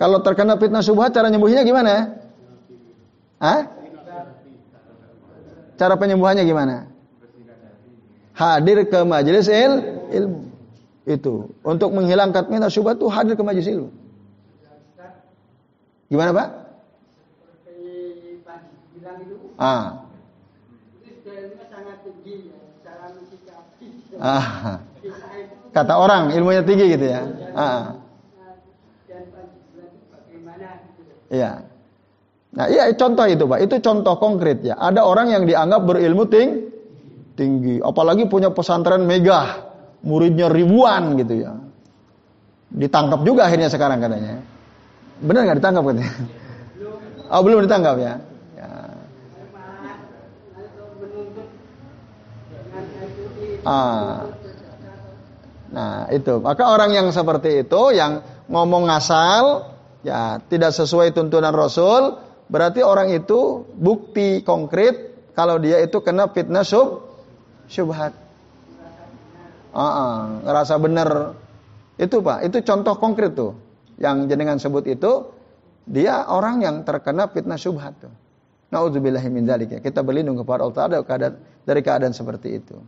Kalau 0.00 0.24
terkena 0.24 0.56
fitnah 0.56 0.80
subhat, 0.80 1.12
cara 1.12 1.28
menyembuhnya 1.28 1.64
gimana? 1.64 2.19
Hah? 3.40 3.60
Cara 5.80 5.96
penyembuhannya 5.96 6.44
gimana? 6.44 6.92
Hadir 8.36 8.84
ke 8.84 9.00
majelis 9.00 9.48
il, 9.48 9.72
ilmu. 10.12 10.40
Itu. 11.08 11.48
Untuk 11.64 11.96
menghilangkan 11.96 12.52
minat 12.52 12.68
syubhat 12.68 13.00
itu 13.00 13.08
hadir 13.08 13.32
ke 13.32 13.40
majelis 13.40 13.72
ilmu. 13.72 13.88
Gimana 16.12 16.30
Pak? 16.36 16.48
Ah. 19.56 20.04
Ah. 24.20 24.76
Kata 25.72 25.94
orang 25.96 26.36
ilmunya 26.36 26.60
tinggi 26.60 26.92
gitu 26.92 27.06
ya. 27.08 27.24
Ah. 27.56 27.96
Iya. 31.30 31.69
Nah, 32.50 32.66
iya 32.66 32.90
contoh 32.98 33.26
itu, 33.30 33.46
Pak. 33.46 33.58
Itu 33.62 33.78
contoh 33.78 34.14
konkret 34.18 34.66
ya. 34.66 34.74
Ada 34.74 35.06
orang 35.06 35.30
yang 35.30 35.42
dianggap 35.46 35.86
berilmu 35.86 36.26
ting 36.26 36.48
tinggi, 37.38 37.78
apalagi 37.78 38.26
punya 38.26 38.50
pesantren 38.50 39.06
megah, 39.06 39.70
muridnya 40.02 40.50
ribuan 40.50 41.14
gitu 41.14 41.46
ya. 41.46 41.52
Ditangkap 42.70 43.22
juga 43.22 43.46
akhirnya 43.46 43.70
sekarang 43.70 44.02
katanya. 44.02 44.42
Benar 45.22 45.40
nggak 45.46 45.58
ditangkap 45.62 45.82
katanya? 45.86 46.12
Oh, 47.30 47.40
belum 47.46 47.62
ditangkap 47.62 47.96
ya. 48.02 48.14
ya. 48.58 48.70
Ah. 53.62 54.26
Nah, 55.70 56.10
itu. 56.10 56.42
Maka 56.42 56.74
orang 56.74 56.90
yang 56.90 57.06
seperti 57.14 57.62
itu 57.62 57.94
yang 57.94 58.26
ngomong 58.50 58.90
ngasal, 58.90 59.70
ya 60.02 60.42
tidak 60.50 60.74
sesuai 60.74 61.14
tuntunan 61.14 61.54
Rasul, 61.54 62.18
berarti 62.50 62.82
orang 62.82 63.14
itu 63.14 63.64
bukti 63.78 64.42
konkret 64.42 65.10
kalau 65.38 65.56
dia 65.62 65.80
itu 65.80 66.02
kena 66.02 66.28
fitnah 66.28 66.66
sub 66.66 67.06
syubhat. 67.70 68.12
Ah, 69.70 69.86
uh, 69.86 70.20
ngerasa 70.42 70.74
benar 70.82 71.38
itu 71.94 72.18
pak, 72.18 72.42
itu 72.44 72.58
contoh 72.66 72.98
konkret 72.98 73.38
tuh. 73.38 73.54
Yang 74.00 74.32
jenengan 74.32 74.58
sebut 74.58 74.84
itu 74.90 75.30
dia 75.86 76.26
orang 76.26 76.64
yang 76.64 76.76
terkena 76.82 77.30
fitnah 77.30 77.56
syubhat 77.56 77.94
tuh. 78.02 78.12
Nauzubillahi 78.70 79.28
min 79.30 79.46
dzalik 79.46 79.78
ya. 79.78 79.80
Kita 79.82 80.02
berlindung 80.02 80.38
kepada 80.38 80.66
Allah 80.66 81.02
Taala 81.02 81.28
dari 81.66 81.80
keadaan 81.82 82.14
seperti 82.14 82.48
itu. 82.62 82.78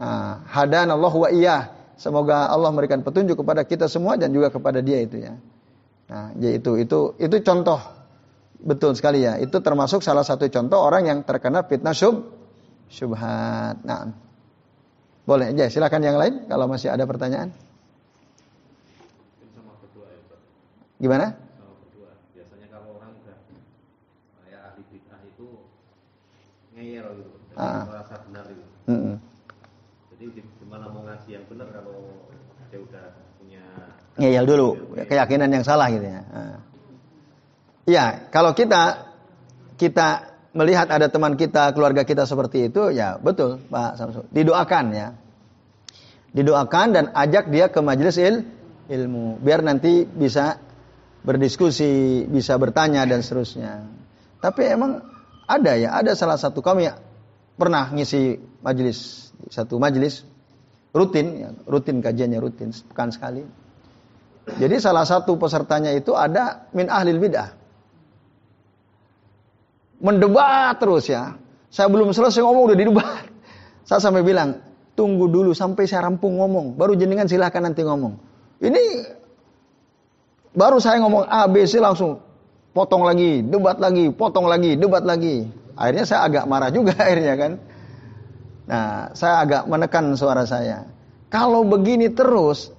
Nah, 0.00 0.44
hadan 0.48 0.92
Allah 0.92 1.12
wa 1.12 1.28
iyah. 1.28 1.62
Semoga 1.96 2.50
Allah 2.50 2.72
memberikan 2.72 3.04
petunjuk 3.04 3.38
kepada 3.40 3.62
kita 3.62 3.86
semua 3.86 4.18
dan 4.18 4.32
juga 4.34 4.50
kepada 4.50 4.82
dia 4.82 4.98
itu 5.04 5.22
ya. 5.22 5.38
Nah, 6.10 6.34
yaitu 6.36 6.76
itu 6.80 7.14
itu 7.16 7.36
contoh 7.46 7.78
betul 8.62 8.94
sekali 8.94 9.26
ya. 9.26 9.36
Itu 9.42 9.58
termasuk 9.60 10.00
salah 10.00 10.22
satu 10.22 10.46
contoh 10.46 10.78
orang 10.78 11.06
yang 11.10 11.18
terkena 11.26 11.66
fitnah 11.66 11.94
syub 11.94 12.30
syubhat. 12.88 13.82
Nah. 13.82 14.32
Boleh 15.22 15.54
aja, 15.54 15.70
silakan 15.70 16.02
yang 16.02 16.18
lain 16.18 16.50
kalau 16.50 16.66
masih 16.66 16.90
ada 16.90 17.06
pertanyaan. 17.06 17.54
Gimana? 20.98 21.34
Biasanya 22.34 22.66
kalau 22.70 22.98
orang 22.98 23.10
udah 23.22 23.36
kayak 24.42 24.60
ahli 24.70 24.82
bid'ah 24.90 25.22
itu 25.26 25.46
ngeyel 26.74 27.06
gitu, 27.22 27.30
ah. 27.58 27.86
merasa 27.86 28.14
benar 28.26 28.44
itu. 28.50 28.66
Mm 28.86 28.98
-mm. 28.98 29.16
Jadi 30.14 30.24
gimana 30.62 30.84
mau 30.90 31.02
ngaji 31.06 31.28
yang 31.30 31.44
benar 31.50 31.68
kalau 31.74 31.98
dia 32.70 32.78
udah 32.82 33.04
punya 33.38 33.64
ngeyel 34.18 34.44
dulu 34.46 34.68
keyakinan 35.06 35.50
yang 35.50 35.66
salah 35.66 35.86
gitu 35.90 36.06
ya. 36.06 36.22
Ah. 36.34 36.58
Iya, 37.82 38.30
kalau 38.30 38.54
kita 38.54 39.10
kita 39.74 40.30
melihat 40.54 40.86
ada 40.86 41.10
teman 41.10 41.34
kita, 41.34 41.74
keluarga 41.74 42.06
kita 42.06 42.28
seperti 42.28 42.70
itu, 42.70 42.94
ya 42.94 43.18
betul 43.18 43.58
Pak 43.66 43.98
Samsul. 43.98 44.24
Didoakan 44.30 44.84
ya. 44.94 45.08
Didoakan 46.32 46.86
dan 46.94 47.04
ajak 47.12 47.50
dia 47.50 47.68
ke 47.68 47.82
majelis 47.82 48.16
il, 48.22 48.46
ilmu. 48.86 49.42
Biar 49.42 49.66
nanti 49.66 50.06
bisa 50.06 50.62
berdiskusi, 51.26 52.24
bisa 52.30 52.54
bertanya 52.56 53.02
dan 53.04 53.20
seterusnya. 53.20 53.84
Tapi 54.38 54.62
emang 54.70 55.02
ada 55.50 55.74
ya, 55.74 55.98
ada 55.98 56.14
salah 56.14 56.38
satu 56.38 56.62
kami 56.62 56.86
pernah 57.58 57.90
ngisi 57.90 58.38
majelis, 58.62 59.30
satu 59.50 59.82
majelis 59.82 60.22
rutin, 60.94 61.26
ya, 61.34 61.48
rutin 61.66 61.98
kajiannya 61.98 62.38
rutin, 62.38 62.70
pekan 62.70 63.10
sekali. 63.10 63.42
Jadi 64.42 64.76
salah 64.78 65.06
satu 65.06 65.34
pesertanya 65.38 65.90
itu 65.94 66.14
ada 66.18 66.66
min 66.74 66.90
ahlil 66.90 67.18
bid'ah 67.22 67.61
mendebat 70.02 70.82
terus 70.82 71.06
ya. 71.06 71.38
Saya 71.72 71.88
belum 71.88 72.12
selesai 72.12 72.42
ngomong 72.42 72.68
udah 72.68 72.76
didebat. 72.76 73.24
Saya 73.88 74.02
sampai 74.02 74.20
bilang, 74.20 74.60
tunggu 74.92 75.26
dulu 75.26 75.56
sampai 75.56 75.88
saya 75.88 76.06
rampung 76.06 76.38
ngomong, 76.38 76.76
baru 76.76 76.94
jenengan 76.94 77.26
silahkan 77.26 77.64
nanti 77.64 77.82
ngomong. 77.82 78.14
Ini 78.62 78.82
baru 80.54 80.78
saya 80.78 81.02
ngomong 81.02 81.26
A, 81.26 81.48
B, 81.50 81.64
C 81.66 81.82
langsung 81.82 82.20
potong 82.76 83.02
lagi, 83.02 83.42
debat 83.42 83.80
lagi, 83.80 84.12
potong 84.12 84.46
lagi, 84.46 84.78
debat 84.78 85.02
lagi. 85.02 85.48
Akhirnya 85.74 86.04
saya 86.04 86.20
agak 86.28 86.44
marah 86.46 86.70
juga 86.70 86.94
akhirnya 87.04 87.34
kan. 87.34 87.52
Nah, 88.62 89.10
saya 89.16 89.34
agak 89.42 89.62
menekan 89.66 90.14
suara 90.14 90.46
saya. 90.46 90.86
Kalau 91.32 91.64
begini 91.64 92.12
terus, 92.12 92.70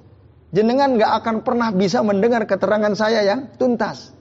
jenengan 0.54 0.96
nggak 0.96 1.12
akan 1.20 1.36
pernah 1.42 1.74
bisa 1.74 2.06
mendengar 2.06 2.46
keterangan 2.46 2.94
saya 2.94 3.26
yang 3.26 3.52
tuntas. 3.58 4.14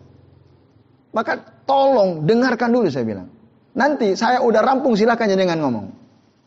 Maka 1.13 1.52
tolong 1.69 2.25
dengarkan 2.27 2.71
dulu 2.73 2.89
saya 2.89 3.05
bilang. 3.07 3.29
Nanti 3.73 4.13
saya 4.13 4.45
udah 4.45 4.61
rampung 4.61 4.93
silakan 4.93 5.33
dengan 5.33 5.59
ngomong. 5.65 5.87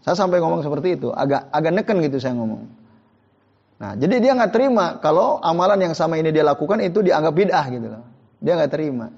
Saya 0.06 0.14
sampai 0.14 0.38
ngomong 0.38 0.62
seperti 0.62 1.02
itu, 1.02 1.10
agak 1.10 1.50
agak 1.50 1.74
neken 1.74 1.98
gitu 2.06 2.22
saya 2.22 2.38
ngomong. 2.38 2.62
Nah, 3.76 3.92
jadi 3.98 4.22
dia 4.22 4.32
nggak 4.38 4.54
terima 4.54 5.02
kalau 5.02 5.42
amalan 5.42 5.90
yang 5.90 5.94
sama 5.98 6.16
ini 6.22 6.30
dia 6.30 6.46
lakukan 6.46 6.80
itu 6.80 7.02
dianggap 7.02 7.34
bid'ah 7.34 7.66
gitu 7.74 7.88
loh. 7.90 8.04
Dia 8.40 8.54
nggak 8.56 8.72
terima. 8.72 9.10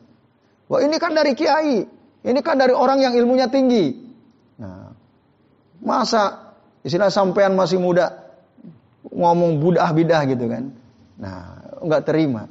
Wah 0.72 0.80
ini 0.80 0.96
kan 0.96 1.12
dari 1.12 1.36
kiai, 1.36 1.84
ini 2.24 2.40
kan 2.40 2.56
dari 2.56 2.72
orang 2.72 3.04
yang 3.04 3.14
ilmunya 3.20 3.52
tinggi. 3.52 3.92
Nah, 4.58 4.90
masa 5.84 6.56
istilah 6.82 7.12
sampean 7.12 7.54
masih 7.54 7.78
muda 7.78 8.32
ngomong 9.12 9.60
budah 9.60 9.92
bidah 9.92 10.22
gitu 10.26 10.48
kan? 10.48 10.72
Nah, 11.20 11.68
nggak 11.84 12.04
terima. 12.08 12.48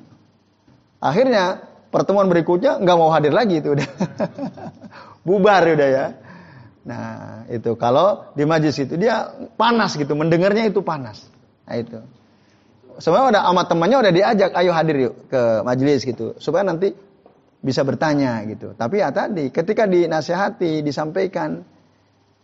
Akhirnya 1.01 1.65
pertemuan 1.97 2.29
berikutnya 2.29 2.77
nggak 2.85 2.97
mau 3.01 3.09
hadir 3.09 3.33
lagi 3.33 3.65
itu 3.65 3.73
udah 3.73 3.89
bubar 5.27 5.65
udah 5.65 5.89
ya. 5.89 6.07
Nah 6.85 7.49
itu 7.49 7.73
kalau 7.81 8.37
di 8.37 8.45
majlis 8.45 8.77
itu 8.85 9.01
dia 9.01 9.33
panas 9.57 9.97
gitu, 9.97 10.13
mendengarnya 10.13 10.69
itu 10.69 10.85
panas. 10.85 11.25
Nah 11.65 11.75
itu. 11.81 11.99
Sebenarnya 13.01 13.29
udah 13.33 13.43
sama 13.49 13.63
temannya 13.65 13.97
udah 14.05 14.13
diajak, 14.13 14.51
ayo 14.57 14.73
hadir 14.73 14.97
yuk 15.09 15.15
ke 15.29 15.41
majelis 15.65 16.01
gitu, 16.05 16.37
supaya 16.41 16.65
nanti 16.65 16.93
bisa 17.61 17.85
bertanya 17.85 18.41
gitu. 18.49 18.73
Tapi 18.73 19.05
ya 19.05 19.13
tadi, 19.13 19.53
ketika 19.53 19.85
dinasehati, 19.85 20.81
disampaikan, 20.81 21.61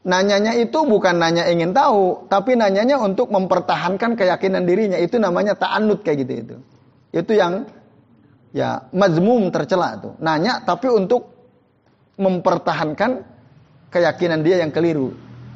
nanyanya 0.04 0.52
itu 0.60 0.76
bukan 0.84 1.16
nanya 1.16 1.48
ingin 1.48 1.72
tahu, 1.72 2.28
tapi 2.28 2.52
nanyanya 2.58 3.00
untuk 3.00 3.32
mempertahankan 3.32 4.12
keyakinan 4.12 4.68
dirinya. 4.68 5.00
Itu 5.00 5.16
namanya 5.16 5.56
ta'anud 5.56 6.04
kayak 6.04 6.18
gitu 6.26 6.32
itu. 6.36 6.56
Itu 7.16 7.32
yang 7.32 7.64
ya 8.52 8.88
mazmum 8.92 9.48
tercela 9.48 9.98
tuh. 9.98 10.14
Nanya 10.20 10.62
tapi 10.62 10.88
untuk 10.92 11.32
mempertahankan 12.20 13.24
keyakinan 13.88 14.44
dia 14.44 14.60
yang 14.62 14.70
keliru. 14.70 15.12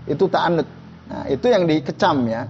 Itu 0.08 0.26
ta'anud. 0.26 0.66
Nah, 1.06 1.24
itu 1.30 1.46
yang 1.46 1.68
dikecam 1.68 2.26
ya. 2.26 2.48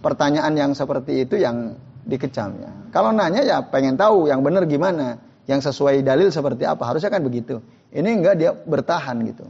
Pertanyaan 0.00 0.52
yang 0.56 0.72
seperti 0.72 1.24
itu 1.28 1.38
yang 1.38 1.76
dikecam 2.06 2.56
ya. 2.58 2.70
Kalau 2.90 3.12
nanya 3.12 3.42
ya 3.42 3.58
pengen 3.64 3.98
tahu 3.98 4.30
yang 4.30 4.40
benar 4.40 4.64
gimana, 4.64 5.18
yang 5.50 5.60
sesuai 5.60 6.02
dalil 6.02 6.32
seperti 6.32 6.64
apa. 6.66 6.82
Harusnya 6.86 7.12
kan 7.12 7.22
begitu. 7.22 7.60
Ini 7.92 8.08
enggak 8.22 8.34
dia 8.38 8.50
bertahan 8.54 9.16
gitu. 9.26 9.46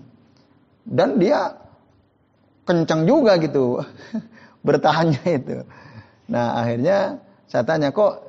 Dan 0.86 1.18
dia 1.18 1.54
kencang 2.66 3.06
juga 3.06 3.38
gitu 3.38 3.80
bertahannya 4.66 5.24
itu. 5.26 5.62
Nah 6.30 6.58
akhirnya 6.58 7.22
saya 7.46 7.62
tanya 7.62 7.94
kok 7.94 8.25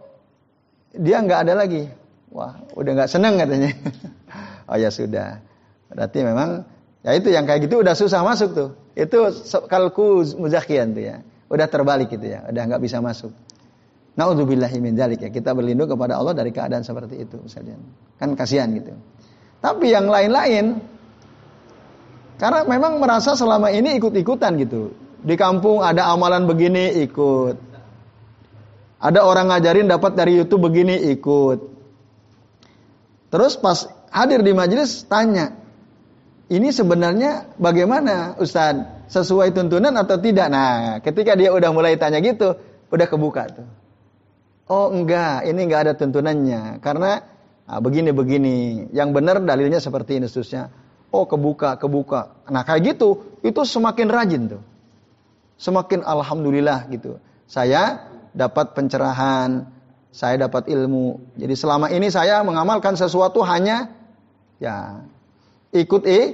dia 0.95 1.17
nggak 1.19 1.39
ada 1.47 1.53
lagi. 1.57 1.87
Wah, 2.31 2.59
udah 2.75 2.91
nggak 2.93 3.09
seneng 3.11 3.39
katanya. 3.39 3.71
oh 4.69 4.77
ya 4.77 4.91
sudah. 4.91 5.39
Berarti 5.91 6.19
memang 6.23 6.67
ya 7.01 7.15
itu 7.15 7.31
yang 7.31 7.47
kayak 7.47 7.67
gitu 7.67 7.81
udah 7.81 7.95
susah 7.95 8.21
masuk 8.23 8.49
tuh. 8.53 8.69
Itu 8.93 9.31
kalku 9.67 10.23
muzakian 10.35 10.93
tuh 10.93 11.03
ya. 11.03 11.15
Udah 11.47 11.67
terbalik 11.71 12.11
gitu 12.11 12.27
ya. 12.27 12.43
Udah 12.47 12.63
nggak 12.67 12.81
bisa 12.83 12.99
masuk. 12.99 13.31
Dzalik 14.17 15.19
ya. 15.23 15.29
Kita 15.29 15.53
berlindung 15.53 15.87
kepada 15.87 16.17
Allah 16.17 16.33
dari 16.33 16.49
keadaan 16.49 16.81
seperti 16.81 17.21
itu 17.21 17.37
misalnya. 17.39 17.77
Kan 18.17 18.33
kasihan 18.33 18.67
gitu. 18.73 18.91
Tapi 19.61 19.93
yang 19.93 20.09
lain-lain 20.09 20.81
karena 22.37 22.61
memang 22.69 23.01
merasa 23.01 23.33
selama 23.33 23.73
ini 23.73 23.97
ikut-ikutan 23.97 24.57
gitu. 24.61 24.93
Di 25.21 25.33
kampung 25.33 25.81
ada 25.81 26.13
amalan 26.13 26.45
begini 26.45 27.01
ikut. 27.05 27.66
Ada 28.97 29.21
orang 29.21 29.53
ngajarin 29.53 29.85
dapat 29.85 30.17
dari 30.17 30.37
YouTube 30.37 30.69
begini 30.69 31.13
ikut. 31.13 31.59
Terus 33.29 33.53
pas 33.59 33.85
hadir 34.09 34.41
di 34.41 34.55
majelis 34.57 35.05
tanya, 35.05 35.53
ini 36.49 36.73
sebenarnya 36.73 37.53
bagaimana 37.61 38.39
Ustaz? 38.41 38.95
Sesuai 39.07 39.55
tuntunan 39.55 39.95
atau 39.95 40.19
tidak? 40.19 40.51
Nah, 40.51 40.99
ketika 40.99 41.31
dia 41.39 41.55
udah 41.55 41.71
mulai 41.71 41.95
tanya 41.95 42.19
gitu, 42.19 42.59
udah 42.91 43.07
kebuka 43.07 43.43
tuh. 43.47 43.67
Oh 44.67 44.91
enggak, 44.91 45.47
ini 45.47 45.63
enggak 45.63 45.81
ada 45.87 45.93
tuntunannya. 45.95 46.83
Karena 46.83 47.23
begini-begini. 47.67 48.91
Yang 48.91 49.09
benar 49.15 49.39
dalilnya 49.39 49.79
seperti 49.79 50.19
ini 50.19 50.27
seterusnya. 50.27 50.67
Oh 51.15 51.23
kebuka, 51.23 51.79
kebuka. 51.79 52.51
Nah 52.51 52.67
kayak 52.67 52.99
gitu, 52.99 53.39
itu 53.47 53.63
semakin 53.63 54.07
rajin 54.11 54.43
tuh. 54.59 54.63
Semakin 55.55 56.03
alhamdulillah 56.03 56.91
gitu 56.91 57.23
saya 57.47 58.11
dapat 58.37 58.77
pencerahan, 58.77 59.65
saya 60.13 60.45
dapat 60.45 60.69
ilmu. 60.69 61.33
Jadi 61.41 61.53
selama 61.57 61.89
ini 61.89 62.13
saya 62.13 62.45
mengamalkan 62.45 62.93
sesuatu 62.93 63.41
hanya 63.41 63.89
ya 64.61 65.01
ikut 65.73 66.05
eh 66.05 66.25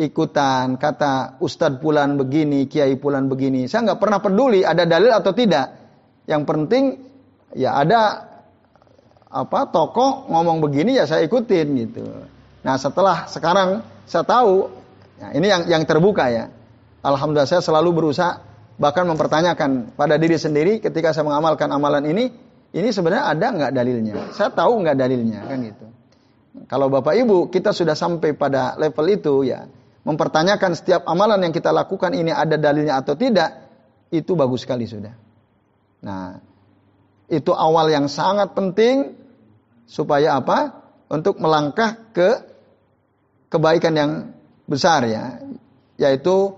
ikutan 0.00 0.80
kata 0.80 1.36
Ustadz 1.44 1.76
Pulan 1.84 2.16
begini, 2.16 2.64
Kiai 2.64 2.96
Pulan 2.96 3.28
begini. 3.28 3.68
Saya 3.68 3.92
nggak 3.92 4.00
pernah 4.00 4.18
peduli 4.24 4.64
ada 4.64 4.88
dalil 4.88 5.12
atau 5.12 5.36
tidak. 5.36 5.76
Yang 6.24 6.42
penting 6.48 6.84
ya 7.52 7.76
ada 7.76 8.30
apa 9.30 9.60
tokoh 9.70 10.26
ngomong 10.26 10.58
begini 10.64 10.96
ya 10.96 11.04
saya 11.04 11.22
ikutin 11.28 11.66
gitu. 11.86 12.02
Nah 12.64 12.76
setelah 12.80 13.28
sekarang 13.28 13.84
saya 14.08 14.24
tahu 14.26 14.66
ya, 15.20 15.36
ini 15.36 15.46
yang 15.46 15.62
yang 15.68 15.82
terbuka 15.84 16.32
ya. 16.32 16.48
Alhamdulillah 17.00 17.48
saya 17.48 17.64
selalu 17.64 18.04
berusaha 18.04 18.49
bahkan 18.80 19.04
mempertanyakan 19.04 19.92
pada 19.92 20.16
diri 20.16 20.40
sendiri 20.40 20.80
ketika 20.80 21.12
saya 21.12 21.28
mengamalkan 21.28 21.68
amalan 21.68 22.08
ini 22.08 22.32
ini 22.72 22.88
sebenarnya 22.88 23.28
ada 23.28 23.46
nggak 23.52 23.72
dalilnya? 23.76 24.14
Saya 24.32 24.48
tahu 24.48 24.80
nggak 24.80 24.96
dalilnya 24.96 25.44
kan 25.44 25.58
gitu. 25.60 25.86
Kalau 26.66 26.88
bapak 26.88 27.14
ibu 27.20 27.52
kita 27.52 27.76
sudah 27.76 27.92
sampai 27.92 28.32
pada 28.32 28.74
level 28.80 29.06
itu 29.12 29.44
ya 29.44 29.68
mempertanyakan 30.08 30.72
setiap 30.72 31.04
amalan 31.04 31.44
yang 31.44 31.52
kita 31.52 31.70
lakukan 31.70 32.16
ini 32.16 32.32
ada 32.32 32.56
dalilnya 32.56 32.96
atau 32.96 33.12
tidak, 33.14 33.68
itu 34.08 34.32
bagus 34.32 34.64
sekali 34.64 34.88
sudah. 34.88 35.12
Nah, 36.00 36.40
itu 37.28 37.52
awal 37.52 37.92
yang 37.92 38.08
sangat 38.08 38.56
penting 38.56 39.12
supaya 39.84 40.40
apa? 40.40 40.80
Untuk 41.10 41.42
melangkah 41.42 41.98
ke 42.14 42.38
kebaikan 43.50 43.94
yang 43.98 44.12
besar 44.64 45.04
ya, 45.10 45.42
yaitu 45.98 46.54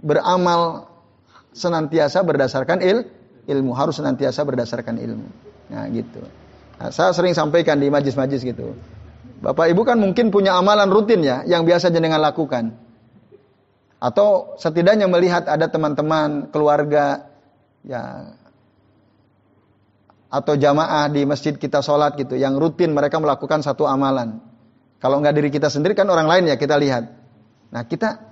beramal 0.00 0.91
senantiasa 1.52 2.24
berdasarkan 2.24 2.80
il, 2.80 3.08
ilmu, 3.48 3.72
harus 3.76 4.00
senantiasa 4.00 4.44
berdasarkan 4.44 4.96
ilmu. 4.98 5.28
Nah, 5.72 5.88
gitu. 5.92 6.20
Nah, 6.80 6.90
saya 6.90 7.14
sering 7.14 7.36
sampaikan 7.36 7.78
di 7.78 7.92
majlis-majlis 7.92 8.42
gitu. 8.42 8.74
Bapak 9.42 9.70
Ibu 9.70 9.82
kan 9.82 9.98
mungkin 9.98 10.30
punya 10.30 10.54
amalan 10.54 10.86
rutin 10.88 11.22
ya 11.22 11.42
yang 11.46 11.66
biasa 11.66 11.90
jenengan 11.90 12.22
lakukan. 12.22 12.74
Atau 14.02 14.58
setidaknya 14.58 15.06
melihat 15.06 15.46
ada 15.46 15.70
teman-teman, 15.70 16.50
keluarga 16.50 17.30
ya 17.86 18.34
atau 20.32 20.56
jamaah 20.56 21.12
di 21.12 21.28
masjid 21.28 21.52
kita 21.52 21.84
sholat 21.84 22.16
gitu 22.16 22.40
yang 22.40 22.56
rutin 22.56 22.96
mereka 22.96 23.20
melakukan 23.20 23.60
satu 23.60 23.84
amalan. 23.84 24.40
Kalau 24.96 25.20
nggak 25.20 25.34
diri 25.36 25.50
kita 25.52 25.68
sendiri 25.68 25.92
kan 25.92 26.08
orang 26.08 26.24
lain 26.24 26.44
ya 26.48 26.56
kita 26.56 26.78
lihat. 26.80 27.04
Nah 27.74 27.82
kita 27.84 28.31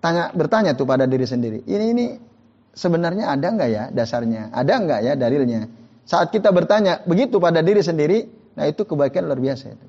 tanya 0.00 0.32
bertanya 0.32 0.72
tuh 0.74 0.88
pada 0.88 1.04
diri 1.04 1.24
sendiri. 1.28 1.64
Ini 1.64 1.86
ini 1.92 2.06
sebenarnya 2.72 3.36
ada 3.36 3.46
nggak 3.52 3.70
ya 3.70 3.84
dasarnya? 3.92 4.52
Ada 4.52 4.72
nggak 4.80 5.00
ya 5.04 5.12
dalilnya? 5.16 5.68
Saat 6.08 6.34
kita 6.34 6.50
bertanya 6.50 7.04
begitu 7.06 7.38
pada 7.38 7.62
diri 7.62 7.84
sendiri, 7.84 8.26
nah 8.58 8.66
itu 8.66 8.82
kebaikan 8.82 9.28
luar 9.30 9.38
biasa 9.38 9.64
itu 9.70 9.86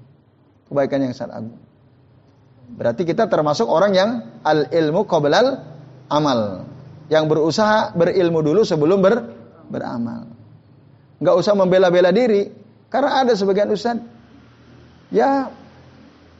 kebaikan 0.72 1.04
yang 1.04 1.12
sangat 1.12 1.44
agung. 1.44 1.60
Berarti 2.72 3.04
kita 3.04 3.28
termasuk 3.28 3.68
orang 3.68 3.92
yang 3.92 4.10
al 4.48 4.72
ilmu 4.72 5.04
qoblal 5.04 5.60
amal, 6.08 6.64
yang 7.12 7.28
berusaha 7.28 7.92
berilmu 7.92 8.40
dulu 8.40 8.64
sebelum 8.64 9.04
ber, 9.04 9.20
beramal. 9.68 10.32
Enggak 11.20 11.36
usah 11.36 11.54
membela-bela 11.60 12.16
diri, 12.16 12.48
karena 12.88 13.28
ada 13.28 13.36
sebagian 13.36 13.68
ustaz 13.76 14.00
ya 15.12 15.52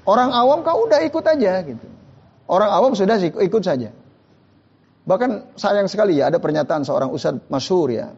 orang 0.08 0.32
awam 0.32 0.64
kau 0.64 0.88
udah 0.88 1.04
ikut 1.04 1.26
aja 1.28 1.68
gitu. 1.68 1.88
Orang 2.52 2.68
awam 2.68 2.92
sudah 2.92 3.16
ikut 3.24 3.64
saja. 3.64 3.96
Bahkan 5.08 5.56
sayang 5.56 5.88
sekali 5.88 6.20
ya 6.20 6.28
ada 6.28 6.38
pernyataan 6.38 6.84
seorang 6.84 7.10
ustaz 7.16 7.40
masyhur 7.48 7.88
ya. 7.88 8.12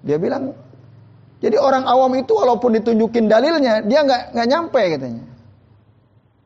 Dia 0.00 0.16
bilang 0.16 0.56
jadi 1.38 1.60
orang 1.60 1.84
awam 1.84 2.16
itu 2.18 2.32
walaupun 2.32 2.80
ditunjukin 2.80 3.28
dalilnya 3.28 3.84
dia 3.84 4.00
nggak 4.02 4.34
nggak 4.34 4.48
nyampe 4.48 4.82
katanya. 4.96 5.24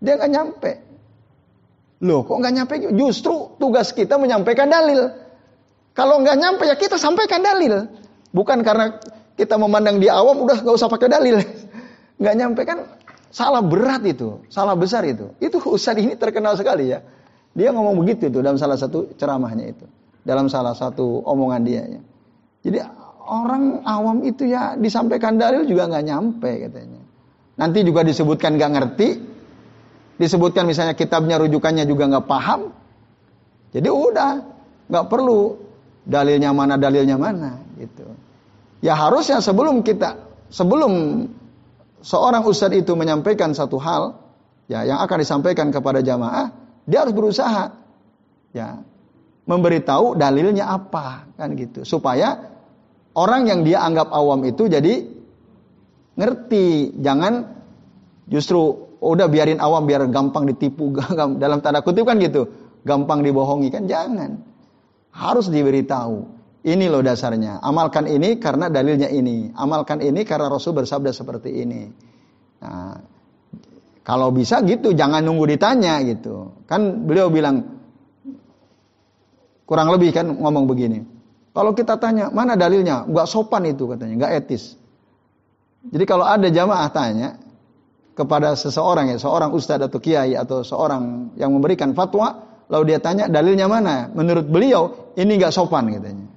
Dia 0.02 0.12
nggak 0.18 0.32
nyampe. 0.34 0.72
Loh, 2.02 2.26
kok 2.26 2.36
nggak 2.42 2.54
nyampe? 2.58 2.74
Justru 2.98 3.54
tugas 3.62 3.94
kita 3.94 4.18
menyampaikan 4.18 4.66
dalil. 4.66 5.14
Kalau 5.94 6.18
nggak 6.20 6.36
nyampe 6.36 6.66
ya 6.66 6.74
kita 6.74 6.98
sampaikan 6.98 7.40
dalil. 7.40 7.86
Bukan 8.34 8.66
karena 8.66 8.98
kita 9.38 9.54
memandang 9.56 10.02
di 10.02 10.10
awam 10.10 10.42
udah 10.42 10.58
nggak 10.58 10.74
usah 10.74 10.90
pakai 10.90 11.08
dalil. 11.08 11.38
Nggak 12.22 12.34
nyampe 12.38 12.62
kan 12.62 12.78
salah 13.32 13.64
berat 13.64 14.04
itu, 14.04 14.44
salah 14.52 14.76
besar 14.76 15.02
itu. 15.08 15.32
Itu 15.40 15.58
Ustaz 15.72 15.96
ini 15.96 16.14
terkenal 16.14 16.54
sekali 16.54 16.92
ya. 16.92 17.00
Dia 17.56 17.72
ngomong 17.72 17.96
begitu 18.04 18.28
itu 18.28 18.38
dalam 18.44 18.60
salah 18.60 18.76
satu 18.76 19.10
ceramahnya 19.16 19.72
itu. 19.72 19.86
Dalam 20.22 20.46
salah 20.46 20.76
satu 20.76 21.24
omongan 21.24 21.62
dia 21.64 21.82
ya. 21.88 22.00
Jadi 22.62 22.78
orang 23.26 23.82
awam 23.82 24.22
itu 24.22 24.46
ya 24.46 24.78
disampaikan 24.78 25.40
dalil 25.40 25.66
juga 25.66 25.88
nggak 25.90 26.04
nyampe 26.04 26.50
katanya. 26.68 27.02
Nanti 27.58 27.82
juga 27.82 28.06
disebutkan 28.06 28.54
nggak 28.54 28.72
ngerti, 28.76 29.08
disebutkan 30.20 30.68
misalnya 30.68 30.94
kitabnya 30.94 31.36
rujukannya 31.42 31.84
juga 31.84 32.08
nggak 32.08 32.26
paham, 32.30 32.70
jadi 33.72 33.88
udah 33.88 34.32
nggak 34.88 35.06
perlu 35.08 35.56
dalilnya 36.04 36.52
mana 36.52 36.76
dalilnya 36.76 37.16
mana 37.16 37.60
gitu. 37.80 38.04
Ya 38.84 38.98
harusnya 38.98 39.40
sebelum 39.40 39.80
kita 39.80 40.16
sebelum 40.52 41.24
seorang 42.02 42.42
ustadz 42.44 42.76
itu 42.76 42.92
menyampaikan 42.98 43.54
satu 43.54 43.78
hal 43.78 44.18
ya 44.66 44.84
yang 44.84 44.98
akan 45.00 45.16
disampaikan 45.22 45.70
kepada 45.70 46.02
jamaah, 46.02 46.50
dia 46.84 47.06
harus 47.06 47.14
berusaha 47.14 47.72
ya 48.52 48.82
memberitahu 49.46 50.18
dalilnya 50.18 50.68
apa 50.68 51.30
kan 51.38 51.54
gitu. 51.54 51.86
Supaya 51.86 52.52
orang 53.14 53.48
yang 53.48 53.60
dia 53.62 53.82
anggap 53.82 54.10
awam 54.10 54.42
itu 54.46 54.66
jadi 54.66 55.06
ngerti. 56.18 56.98
Jangan 57.00 57.48
justru 58.26 58.60
oh, 58.98 59.10
udah 59.14 59.26
biarin 59.30 59.62
awam 59.62 59.86
biar 59.86 60.06
gampang 60.10 60.46
ditipu 60.50 60.94
dalam 61.42 61.58
tanda 61.62 61.80
kutip 61.80 62.06
kan 62.06 62.18
gitu. 62.18 62.50
Gampang 62.82 63.22
dibohongi 63.22 63.70
kan? 63.70 63.86
Jangan. 63.86 64.42
Harus 65.14 65.46
diberitahu 65.46 66.41
ini 66.62 66.86
loh 66.86 67.02
dasarnya. 67.02 67.58
Amalkan 67.58 68.06
ini 68.06 68.38
karena 68.38 68.70
dalilnya 68.70 69.10
ini. 69.10 69.50
Amalkan 69.58 69.98
ini 69.98 70.22
karena 70.22 70.46
Rasul 70.46 70.78
bersabda 70.78 71.10
seperti 71.10 71.50
ini. 71.50 71.90
Nah, 72.62 72.94
kalau 74.06 74.30
bisa 74.30 74.62
gitu 74.62 74.94
jangan 74.94 75.26
nunggu 75.26 75.58
ditanya 75.58 75.98
gitu. 76.06 76.54
Kan 76.70 77.06
beliau 77.06 77.30
bilang 77.34 77.66
kurang 79.66 79.90
lebih 79.90 80.14
kan 80.14 80.30
ngomong 80.30 80.70
begini. 80.70 81.02
Kalau 81.50 81.74
kita 81.74 81.98
tanya 81.98 82.30
mana 82.30 82.54
dalilnya? 82.54 83.10
Nggak 83.10 83.26
sopan 83.26 83.66
itu 83.66 83.90
katanya 83.90 84.14
nggak 84.22 84.32
etis. 84.46 84.78
Jadi 85.82 86.04
kalau 86.06 86.22
ada 86.22 86.46
jamaah 86.46 86.88
tanya 86.94 87.42
kepada 88.14 88.54
seseorang 88.54 89.10
ya, 89.10 89.18
seorang 89.18 89.50
ustadz 89.50 89.90
atau 89.90 89.98
kiai 89.98 90.38
atau 90.38 90.62
seorang 90.62 91.34
yang 91.34 91.50
memberikan 91.50 91.90
fatwa, 91.90 92.38
lalu 92.70 92.94
dia 92.94 93.02
tanya 93.02 93.26
dalilnya 93.26 93.66
mana? 93.66 94.08
Menurut 94.14 94.46
beliau 94.46 95.12
ini 95.18 95.36
nggak 95.42 95.50
sopan 95.50 95.90
katanya. 95.90 96.31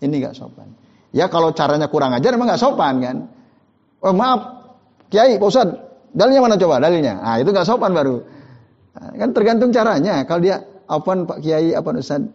Ini 0.00 0.14
nggak 0.16 0.34
sopan. 0.36 0.68
Ya 1.12 1.28
kalau 1.28 1.52
caranya 1.52 1.86
kurang 1.92 2.16
ajar 2.16 2.32
emang 2.32 2.48
nggak 2.48 2.62
sopan 2.62 2.94
kan? 3.04 3.16
Oh 4.00 4.16
maaf, 4.16 4.40
kiai, 5.12 5.36
pak 5.36 5.48
ustadz, 5.48 5.76
dalilnya 6.16 6.40
mana 6.40 6.56
coba 6.56 6.80
dalilnya? 6.80 7.20
Ah 7.20 7.36
itu 7.36 7.52
nggak 7.52 7.68
sopan 7.68 7.92
baru. 7.92 8.16
Nah, 8.96 9.12
kan 9.20 9.28
tergantung 9.36 9.70
caranya. 9.74 10.24
Kalau 10.24 10.40
dia 10.40 10.64
apa 10.88 11.10
pak 11.28 11.38
kiai, 11.44 11.76
apa 11.76 11.88
ustadz 11.92 12.32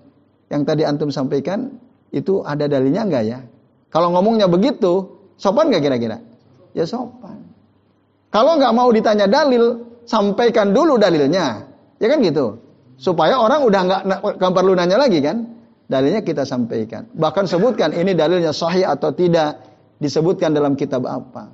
yang 0.53 0.61
tadi 0.61 0.86
antum 0.86 1.09
sampaikan 1.09 1.74
itu 2.13 2.45
ada 2.45 2.70
dalilnya 2.70 3.01
enggak 3.01 3.24
ya? 3.26 3.39
Kalau 3.89 4.13
ngomongnya 4.13 4.45
begitu, 4.45 5.07
sopan 5.39 5.74
nggak 5.74 5.82
kira-kira? 5.82 6.18
Ya 6.76 6.86
sopan. 6.86 7.41
Kalau 8.30 8.59
nggak 8.59 8.76
mau 8.76 8.91
ditanya 8.91 9.26
dalil, 9.32 9.80
sampaikan 10.03 10.76
dulu 10.76 10.99
dalilnya. 10.99 11.63
Ya 11.97 12.07
kan 12.11 12.20
gitu. 12.20 12.59
Supaya 12.99 13.39
orang 13.39 13.63
udah 13.63 13.82
nggak 14.20 14.51
perlu 14.51 14.76
nanya 14.76 14.99
lagi 14.99 15.24
kan. 15.24 15.54
Dalilnya 15.86 16.25
kita 16.25 16.43
sampaikan. 16.43 17.05
Bahkan 17.13 17.45
sebutkan 17.45 17.93
ini 17.93 18.17
dalilnya 18.17 18.51
sahih 18.51 18.86
atau 18.89 19.13
tidak. 19.13 19.61
Disebutkan 19.95 20.51
dalam 20.51 20.75
kitab 20.75 21.07
apa. 21.07 21.47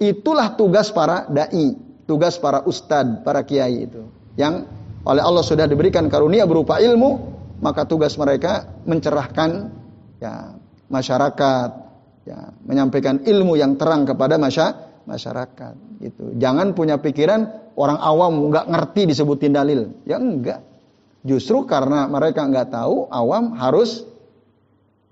Itulah 0.00 0.58
tugas 0.58 0.90
para 0.90 1.28
da'i. 1.30 1.76
Tugas 2.08 2.34
para 2.40 2.66
ustad, 2.66 3.22
para 3.22 3.46
kiai 3.46 3.86
itu. 3.86 4.02
Yang 4.34 4.66
oleh 5.06 5.22
Allah 5.22 5.44
sudah 5.46 5.70
diberikan 5.70 6.10
karunia 6.10 6.48
berupa 6.48 6.82
ilmu. 6.82 7.38
Maka 7.60 7.84
tugas 7.84 8.16
mereka 8.16 8.64
mencerahkan 8.88 9.70
ya, 10.18 10.56
masyarakat. 10.88 11.70
Ya, 12.24 12.52
menyampaikan 12.64 13.24
ilmu 13.24 13.56
yang 13.56 13.80
terang 13.80 14.04
kepada 14.04 14.36
masyarakat 14.36 14.90
masyarakat 15.10 15.74
gitu. 15.98 16.38
Jangan 16.38 16.72
punya 16.76 17.00
pikiran 17.02 17.72
orang 17.74 17.98
awam 17.98 18.52
nggak 18.52 18.70
ngerti 18.70 19.10
disebutin 19.10 19.50
dalil. 19.50 19.90
Ya 20.06 20.22
enggak. 20.22 20.62
Justru 21.20 21.68
karena 21.68 22.08
mereka 22.08 22.48
nggak 22.48 22.72
tahu, 22.72 23.08
awam 23.12 23.52
harus 23.60 24.08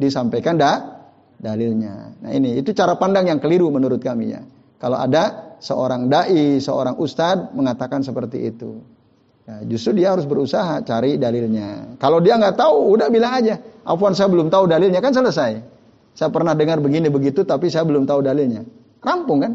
disampaikan 0.00 0.56
dah 0.56 1.04
dalilnya. 1.36 2.16
Nah 2.24 2.30
ini 2.32 2.56
itu 2.56 2.72
cara 2.72 2.96
pandang 2.96 3.28
yang 3.28 3.38
keliru 3.42 3.68
menurut 3.68 4.00
kami 4.00 4.32
ya. 4.32 4.40
Kalau 4.78 4.96
ada 4.96 5.54
seorang 5.58 6.06
dai, 6.08 6.62
seorang 6.62 6.96
ustadz 6.96 7.52
mengatakan 7.52 8.00
seperti 8.00 8.48
itu. 8.48 8.78
Ya, 9.48 9.64
justru 9.64 9.96
dia 9.96 10.12
harus 10.12 10.28
berusaha 10.28 10.84
cari 10.84 11.16
dalilnya. 11.16 11.96
Kalau 11.96 12.20
dia 12.20 12.36
nggak 12.36 12.56
tahu, 12.56 12.94
udah 12.94 13.08
bilang 13.08 13.32
aja. 13.32 13.56
Afwan 13.82 14.12
saya 14.12 14.28
belum 14.28 14.52
tahu 14.52 14.68
dalilnya 14.68 15.00
kan 15.00 15.16
selesai. 15.16 15.52
Saya 16.12 16.28
pernah 16.28 16.52
dengar 16.52 16.78
begini 16.84 17.08
begitu, 17.08 17.48
tapi 17.48 17.72
saya 17.72 17.88
belum 17.88 18.04
tahu 18.04 18.20
dalilnya. 18.22 18.62
Rampung 19.00 19.40
kan? 19.40 19.52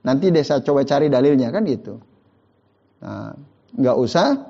Nanti 0.00 0.32
deh 0.32 0.40
saya 0.40 0.64
coba 0.64 0.88
cari 0.88 1.12
dalilnya 1.12 1.52
kan 1.52 1.62
gitu. 1.68 2.00
Nah, 3.04 3.36
nggak 3.76 3.96
usah 4.00 4.49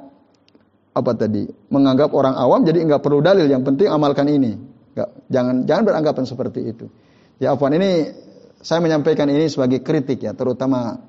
apa 0.91 1.15
tadi 1.15 1.47
menganggap 1.71 2.11
orang 2.11 2.35
awam 2.35 2.67
jadi 2.67 2.83
nggak 2.83 3.03
perlu 3.03 3.23
dalil. 3.23 3.47
Yang 3.47 3.63
penting 3.73 3.89
amalkan 3.89 4.27
ini. 4.27 4.53
Nggak, 4.95 5.09
jangan 5.31 5.57
jangan 5.65 5.83
beranggapan 5.87 6.25
seperti 6.27 6.61
itu. 6.67 6.87
Ya 7.39 7.55
Afwan 7.55 7.79
ini 7.79 8.11
saya 8.61 8.85
menyampaikan 8.85 9.31
ini 9.33 9.49
sebagai 9.49 9.81
kritik 9.81 10.21
ya, 10.21 10.37
terutama 10.37 11.01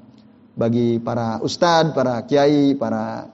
bagi 0.55 1.01
para 1.03 1.43
ustadz, 1.43 1.91
para 1.91 2.23
kiai, 2.23 2.77
para 2.77 3.27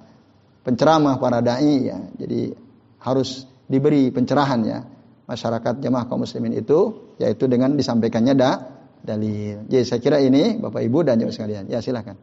penceramah, 0.65 1.19
para 1.21 1.43
dai 1.43 1.91
ya. 1.91 1.99
Jadi 2.17 2.55
harus 3.03 3.45
diberi 3.67 4.09
pencerahan 4.09 4.61
ya 4.63 4.79
masyarakat 5.27 5.83
jemaah 5.83 6.07
kaum 6.07 6.23
muslimin 6.23 6.55
itu 6.55 7.11
yaitu 7.19 7.51
dengan 7.51 7.75
disampaikannya 7.75 8.33
da 8.33 8.51
dalil. 9.03 9.67
Jadi 9.67 9.83
saya 9.83 9.99
kira 9.99 10.17
ini 10.23 10.57
Bapak 10.57 10.81
Ibu 10.81 11.03
dan 11.03 11.19
jemaah 11.19 11.35
sekalian. 11.35 11.63
Ya 11.67 11.83
silakan. 11.83 12.15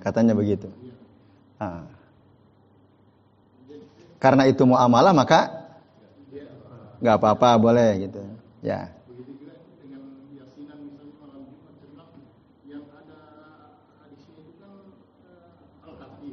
Katanya 0.00 0.32
begitu. 0.34 0.68
Ah. 1.60 1.84
Karena 4.20 4.48
itu 4.48 4.64
muamalah 4.64 5.12
maka 5.16 5.60
nggak 7.00 7.16
apa-apa 7.16 7.48
boleh 7.56 8.08
gitu. 8.08 8.20
Ya. 8.60 8.92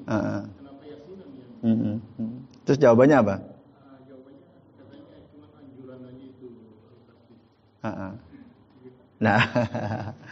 Uh, 0.07 0.39
uh. 1.67 1.97
Terus 2.63 2.79
jawabannya 2.79 3.17
apa? 3.19 3.35
Uh, 7.83 7.87
uh. 7.87 8.11
Nah, 9.17 9.39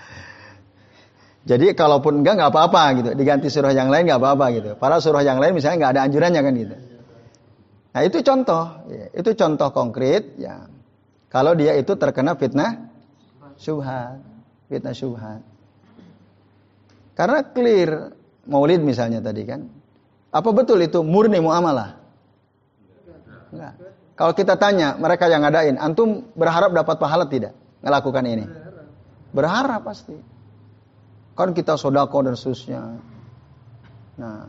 Jadi 1.46 1.78
kalaupun 1.78 2.26
enggak 2.26 2.42
nggak 2.42 2.52
apa-apa 2.52 2.84
gitu, 2.98 3.10
diganti 3.14 3.54
surah 3.54 3.70
yang 3.70 3.94
lain 3.94 4.10
nggak 4.10 4.18
apa-apa 4.18 4.46
gitu. 4.58 4.70
Para 4.82 4.98
surah 4.98 5.22
yang 5.22 5.38
lain 5.38 5.54
misalnya 5.54 5.78
nggak 5.86 5.92
ada 5.94 6.02
anjurannya 6.10 6.42
kan 6.42 6.54
gitu. 6.58 6.76
Nah 7.96 8.02
itu 8.02 8.18
contoh, 8.26 8.64
ya, 8.90 9.06
itu 9.14 9.30
contoh 9.38 9.70
konkret 9.70 10.36
ya. 10.42 10.66
Kalau 11.30 11.54
dia 11.54 11.78
itu 11.78 11.94
terkena 11.94 12.34
fitnah 12.34 12.90
subhat, 13.62 14.18
fitnah 14.68 14.98
subhat. 14.98 15.46
Karena 17.14 17.46
clear 17.46 18.12
Maulid 18.50 18.82
misalnya 18.82 19.22
tadi 19.22 19.46
kan. 19.46 19.70
Apa 20.34 20.50
betul 20.52 20.82
itu 20.82 21.00
murni 21.06 21.40
muamalah? 21.40 21.96
Enggak. 23.54 23.74
Kalau 24.18 24.34
kita 24.34 24.60
tanya 24.60 24.98
mereka 24.98 25.30
yang 25.30 25.46
ngadain, 25.46 25.78
antum 25.78 26.26
berharap 26.34 26.74
dapat 26.74 26.96
pahala 26.98 27.30
tidak 27.30 27.54
melakukan 27.86 28.24
ini? 28.26 28.46
Berharap 29.32 29.86
pasti. 29.86 30.35
Kan 31.36 31.52
kita 31.52 31.76
sodako 31.76 32.24
dan 32.24 32.40
seterusnya. 32.40 32.82
Nah, 34.16 34.48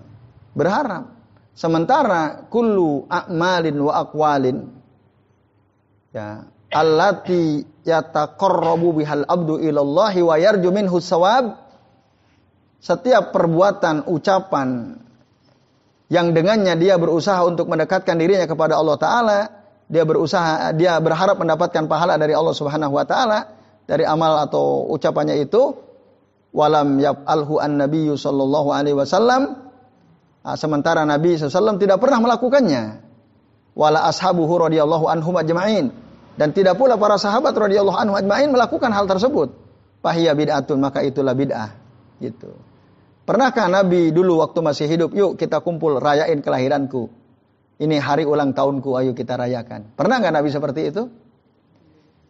berharap. 0.54 1.18
Sementara 1.56 2.46
kullu 2.52 3.08
a'malin 3.08 3.76
wa 3.80 3.92
aqwalin 4.04 4.76
ya 6.16 6.48
allati 6.72 7.64
yataqarrabu 7.84 8.96
bihal 8.96 9.28
abdu 9.28 9.60
ilallahi 9.60 10.20
wa 10.24 10.36
yarju 10.40 10.68
minhu 10.72 10.96
setiap 12.80 13.32
perbuatan 13.32 14.08
ucapan 14.08 14.96
yang 16.08 16.32
dengannya 16.32 16.76
dia 16.80 16.96
berusaha 16.96 17.42
untuk 17.44 17.68
mendekatkan 17.68 18.16
dirinya 18.16 18.46
kepada 18.46 18.78
Allah 18.78 18.96
taala 18.96 19.40
dia 19.86 20.02
berusaha 20.06 20.72
dia 20.74 20.98
berharap 20.98 21.36
mendapatkan 21.38 21.84
pahala 21.86 22.16
dari 22.18 22.32
Allah 22.32 22.54
Subhanahu 22.54 22.94
wa 22.94 23.04
taala 23.06 23.52
dari 23.86 24.02
amal 24.02 24.44
atau 24.44 24.86
ucapannya 24.90 25.38
itu 25.40 25.85
walam 26.56 26.96
yaf'alhu 26.96 27.60
an-nabiyyu 27.60 28.16
sallallahu 28.16 28.72
alaihi 28.72 28.96
wasallam. 28.96 29.68
Ah, 30.46 30.54
sementara 30.54 31.02
Nabi 31.02 31.34
SAW 31.34 31.76
tidak 31.76 31.98
pernah 31.98 32.22
melakukannya. 32.22 33.02
Wala 33.76 34.08
ashabuhu 34.08 34.70
radhiyallahu 34.70 35.10
anhum 35.10 35.34
ajma'in. 35.36 35.92
Dan 36.38 36.54
tidak 36.54 36.78
pula 36.78 36.96
para 36.96 37.18
sahabat 37.18 37.52
radhiyallahu 37.52 37.98
anhum 37.98 38.14
ajma'in 38.14 38.54
melakukan 38.54 38.88
hal 38.94 39.04
tersebut. 39.10 39.52
Fahiya 40.00 40.38
bid'atun 40.38 40.78
maka 40.78 41.02
itulah 41.02 41.34
bid'ah. 41.34 41.74
Gitu. 42.22 42.54
Pernahkah 43.26 43.66
Nabi 43.66 44.14
dulu 44.14 44.38
waktu 44.38 44.62
masih 44.62 44.86
hidup 44.86 45.10
yuk 45.18 45.34
kita 45.34 45.58
kumpul 45.66 45.98
rayain 45.98 46.38
kelahiranku. 46.38 47.10
Ini 47.82 47.98
hari 47.98 48.22
ulang 48.22 48.54
tahunku 48.54 48.94
ayo 49.02 49.12
kita 49.18 49.34
rayakan. 49.34 49.98
Pernah 49.98 50.22
nggak 50.22 50.34
Nabi 50.40 50.48
seperti 50.54 50.80
itu? 50.94 51.10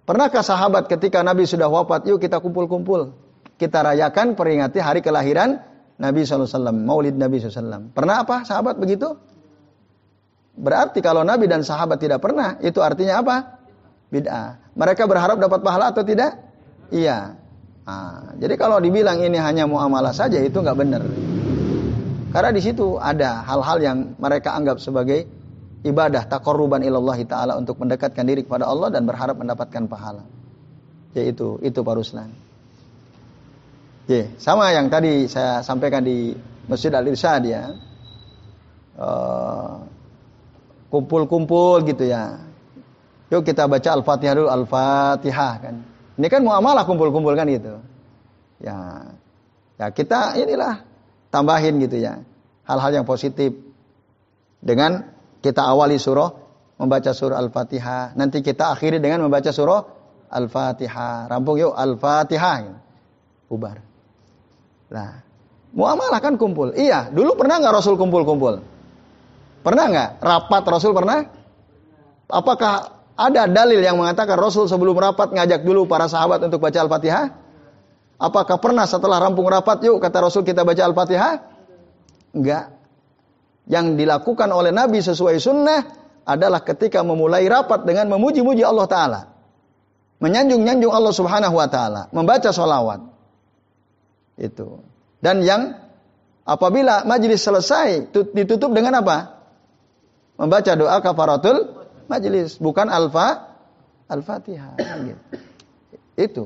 Pernahkah 0.09 0.41
sahabat 0.41 0.89
ketika 0.89 1.21
Nabi 1.21 1.45
sudah 1.45 1.69
wafat 1.69 2.09
yuk 2.09 2.17
kita 2.17 2.41
kumpul-kumpul 2.41 3.26
kita 3.57 3.79
rayakan 3.81 4.37
peringati 4.37 4.79
hari 4.81 5.01
kelahiran 5.01 5.61
Nabi 5.97 6.29
SAW, 6.29 6.77
maulid 6.77 7.17
Nabi 7.17 7.41
SAW. 7.41 7.93
Pernah 7.97 8.25
apa 8.25 8.45
sahabat 8.45 8.77
begitu? 8.77 9.17
Berarti 10.57 11.05
kalau 11.05 11.25
Nabi 11.25 11.49
dan 11.49 11.65
sahabat 11.65 12.01
tidak 12.01 12.21
pernah, 12.25 12.57
itu 12.65 12.81
artinya 12.81 13.21
apa? 13.21 13.37
Bid'ah. 14.09 14.77
Mereka 14.77 15.05
berharap 15.05 15.37
dapat 15.41 15.61
pahala 15.61 15.93
atau 15.93 16.05
tidak? 16.05 16.37
Iya. 16.93 17.37
Nah, 17.87 18.35
jadi 18.41 18.55
kalau 18.57 18.81
dibilang 18.81 19.21
ini 19.21 19.37
hanya 19.41 19.65
muamalah 19.69 20.13
saja 20.13 20.41
itu 20.41 20.57
nggak 20.59 20.79
benar. 20.79 21.03
Karena 22.33 22.51
di 22.53 22.61
situ 22.61 23.01
ada 23.01 23.41
hal-hal 23.47 23.79
yang 23.81 23.99
mereka 24.21 24.53
anggap 24.53 24.77
sebagai 24.83 25.25
ibadah 25.87 26.29
takoruban 26.29 26.85
ilallah 26.85 27.17
taala 27.25 27.57
untuk 27.57 27.81
mendekatkan 27.81 28.27
diri 28.27 28.45
kepada 28.45 28.69
Allah 28.69 28.93
dan 28.93 29.09
berharap 29.09 29.41
mendapatkan 29.41 29.89
pahala. 29.89 30.25
Yaitu 31.17 31.57
itu 31.65 31.81
Pak 31.81 31.95
Ruslan. 31.97 32.46
Ya, 34.07 34.31
sama 34.39 34.71
yang 34.71 34.87
tadi 34.87 35.27
saya 35.27 35.67
sampaikan 35.67 36.07
di 36.07 36.31
Masjid 36.71 36.95
Al 36.95 37.11
Irsyad 37.11 37.43
ya. 37.43 37.75
Uh, 38.95 39.83
kumpul-kumpul 40.95 41.83
gitu 41.91 42.07
ya. 42.07 42.39
Yuk 43.35 43.43
kita 43.43 43.67
baca 43.67 43.91
Al-Fatihah 43.91 44.35
dulu, 44.39 44.47
Al-Fatihah 44.47 45.53
kan. 45.59 45.75
Ini 46.15 46.27
kan 46.31 46.41
muamalah 46.47 46.87
kumpul-kumpul 46.87 47.35
kan 47.35 47.51
gitu. 47.51 47.83
Ya. 48.63 49.11
Ya 49.77 49.87
kita 49.91 50.39
inilah 50.39 50.87
tambahin 51.35 51.83
gitu 51.83 51.99
ya. 51.99 52.23
Hal-hal 52.63 53.03
yang 53.03 53.07
positif. 53.07 53.53
Dengan 54.63 55.03
kita 55.43 55.67
awali 55.67 55.99
surah 55.99 56.31
membaca 56.79 57.11
surah 57.11 57.43
Al-Fatihah, 57.43 58.15
nanti 58.15 58.41
kita 58.43 58.71
akhiri 58.71 59.03
dengan 59.03 59.27
membaca 59.27 59.51
surah 59.51 59.83
Al-Fatihah. 60.31 61.27
Rampung 61.27 61.59
yuk 61.59 61.75
Al-Fatihah. 61.75 62.71
Bubar. 63.51 63.86
Nah, 64.91 65.23
muamalah 65.75 66.21
kan 66.23 66.39
kumpul. 66.39 66.75
Iya, 66.75 67.11
dulu 67.11 67.35
pernah 67.35 67.59
nggak 67.59 67.75
Rasul 67.75 67.99
kumpul-kumpul? 67.99 68.63
Pernah 69.67 69.85
nggak? 69.91 70.11
Rapat 70.23 70.63
Rasul 70.71 70.95
pernah? 70.95 71.27
Apakah 72.31 72.75
ada 73.17 73.49
dalil 73.51 73.83
yang 73.83 73.99
mengatakan 73.99 74.39
Rasul 74.39 74.71
sebelum 74.71 74.95
rapat 74.95 75.35
ngajak 75.35 75.67
dulu 75.67 75.89
para 75.91 76.07
sahabat 76.07 76.45
untuk 76.47 76.63
baca 76.63 76.79
Al-Fatihah? 76.79 77.27
Apakah 78.17 78.57
pernah 78.63 78.89
setelah 78.89 79.21
rampung 79.21 79.45
rapat, 79.49 79.83
yuk 79.85 79.99
kata 80.01 80.25
Rasul 80.25 80.47
kita 80.47 80.63
baca 80.63 80.83
Al-Fatihah? 80.85 81.35
Enggak. 82.37 82.77
Yang 83.67 83.87
dilakukan 83.99 84.49
oleh 84.55 84.71
Nabi 84.71 85.03
sesuai 85.03 85.37
sunnah 85.43 85.81
adalah 86.23 86.63
ketika 86.63 87.03
memulai 87.03 87.47
rapat 87.51 87.83
dengan 87.83 88.07
memuji-muji 88.15 88.63
Allah 88.63 88.87
Ta'ala. 88.87 89.21
Menyanjung-nyanjung 90.23 90.93
Allah 90.95 91.13
Subhanahu 91.15 91.55
Wa 91.59 91.69
Ta'ala. 91.69 92.03
Membaca 92.15 92.51
sholawat. 92.55 93.16
Itu. 94.37 94.85
Dan 95.21 95.41
yang 95.43 95.75
apabila 96.45 97.09
majelis 97.09 97.43
selesai 97.43 98.13
ditutup 98.13 98.71
dengan 98.71 99.01
apa? 99.01 99.37
Membaca 100.37 100.73
doa 100.77 101.01
kafaratul 101.01 101.89
majelis, 102.07 102.61
bukan 102.61 102.93
alfa 102.93 103.57
al-Fatihah 104.07 104.77
gitu. 104.79 105.23
Itu. 106.17 106.45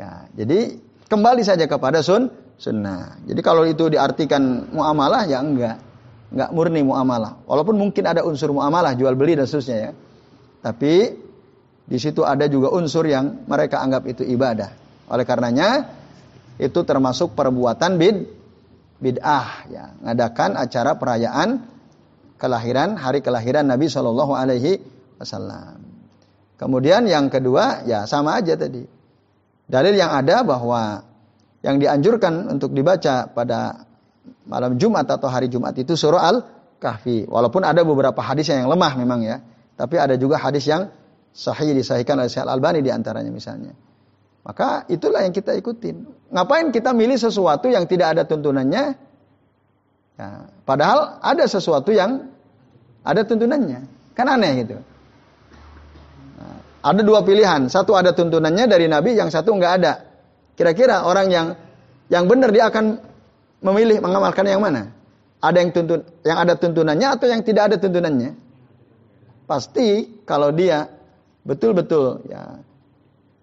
Ya, 0.00 0.24
jadi 0.32 0.80
kembali 1.12 1.44
saja 1.44 1.68
kepada 1.68 2.00
sun 2.00 2.32
sunnah. 2.56 3.20
Jadi 3.28 3.40
kalau 3.44 3.68
itu 3.68 3.92
diartikan 3.92 4.72
muamalah 4.72 5.28
ya 5.28 5.44
enggak. 5.44 5.76
Enggak 6.30 6.50
murni 6.56 6.80
muamalah. 6.80 7.44
Walaupun 7.44 7.76
mungkin 7.76 8.08
ada 8.08 8.24
unsur 8.24 8.52
muamalah 8.56 8.96
jual 8.96 9.12
beli 9.16 9.36
dan 9.36 9.44
seterusnya 9.44 9.76
ya. 9.76 9.90
Tapi 10.60 10.94
di 11.90 11.98
situ 11.98 12.22
ada 12.22 12.46
juga 12.46 12.70
unsur 12.72 13.04
yang 13.04 13.44
mereka 13.44 13.84
anggap 13.84 14.08
itu 14.08 14.22
ibadah. 14.24 14.72
Oleh 15.10 15.24
karenanya 15.26 15.99
itu 16.60 16.84
termasuk 16.84 17.32
perbuatan 17.32 17.96
bid 17.96 18.28
bid'ah 19.00 19.48
ya, 19.72 19.84
ngadakan 20.04 20.60
acara 20.60 21.00
perayaan 21.00 21.64
kelahiran 22.36 23.00
hari 23.00 23.24
kelahiran 23.24 23.64
Nabi 23.64 23.88
Shallallahu 23.88 24.36
alaihi 24.36 24.76
wasallam. 25.16 25.80
Kemudian 26.60 27.08
yang 27.08 27.32
kedua 27.32 27.88
ya 27.88 28.04
sama 28.04 28.36
aja 28.36 28.52
tadi. 28.60 28.84
Dalil 29.64 29.96
yang 29.96 30.12
ada 30.12 30.44
bahwa 30.44 31.00
yang 31.64 31.80
dianjurkan 31.80 32.52
untuk 32.52 32.76
dibaca 32.76 33.28
pada 33.32 33.88
malam 34.44 34.76
Jumat 34.76 35.08
atau 35.08 35.32
hari 35.32 35.48
Jumat 35.48 35.72
itu 35.80 35.96
surah 35.96 36.28
Al-Kahfi. 36.28 37.24
Walaupun 37.24 37.64
ada 37.64 37.80
beberapa 37.80 38.20
hadis 38.20 38.52
yang 38.52 38.68
lemah 38.68 38.92
memang 39.00 39.24
ya, 39.24 39.40
tapi 39.80 39.96
ada 39.96 40.20
juga 40.20 40.36
hadis 40.36 40.68
yang 40.68 40.92
sahih 41.32 41.72
disahihkan 41.72 42.20
oleh 42.20 42.28
Syekh 42.28 42.44
Al-Albani 42.44 42.84
di 42.84 42.92
antaranya 42.92 43.32
misalnya. 43.32 43.72
Maka 44.44 44.84
itulah 44.92 45.24
yang 45.24 45.32
kita 45.32 45.56
ikutin. 45.56 46.19
Ngapain 46.30 46.70
kita 46.70 46.94
milih 46.94 47.18
sesuatu 47.18 47.66
yang 47.66 47.90
tidak 47.90 48.14
ada 48.14 48.22
tuntunannya? 48.22 48.94
Ya, 50.14 50.28
padahal 50.62 51.18
ada 51.18 51.44
sesuatu 51.50 51.90
yang 51.90 52.30
ada 53.02 53.26
tuntunannya. 53.26 53.82
Kan 54.14 54.26
aneh 54.30 54.52
gitu. 54.62 54.78
Nah, 56.38 56.58
ada 56.86 57.02
dua 57.02 57.26
pilihan. 57.26 57.66
Satu 57.66 57.98
ada 57.98 58.14
tuntunannya 58.14 58.70
dari 58.70 58.86
Nabi, 58.86 59.18
yang 59.18 59.26
satu 59.26 59.58
nggak 59.58 59.72
ada. 59.82 60.06
Kira-kira 60.54 61.02
orang 61.02 61.26
yang 61.34 61.46
yang 62.12 62.30
benar 62.30 62.54
dia 62.54 62.70
akan 62.70 63.00
memilih 63.64 63.98
mengamalkan 63.98 64.46
yang 64.46 64.62
mana? 64.62 64.92
Ada 65.40 65.56
yang 65.56 65.70
tuntun 65.72 66.00
yang 66.22 66.38
ada 66.38 66.54
tuntunannya 66.54 67.08
atau 67.16 67.26
yang 67.26 67.42
tidak 67.42 67.72
ada 67.72 67.76
tuntunannya? 67.80 68.36
Pasti 69.48 70.20
kalau 70.28 70.52
dia 70.52 70.86
betul-betul 71.42 72.28
ya 72.28 72.60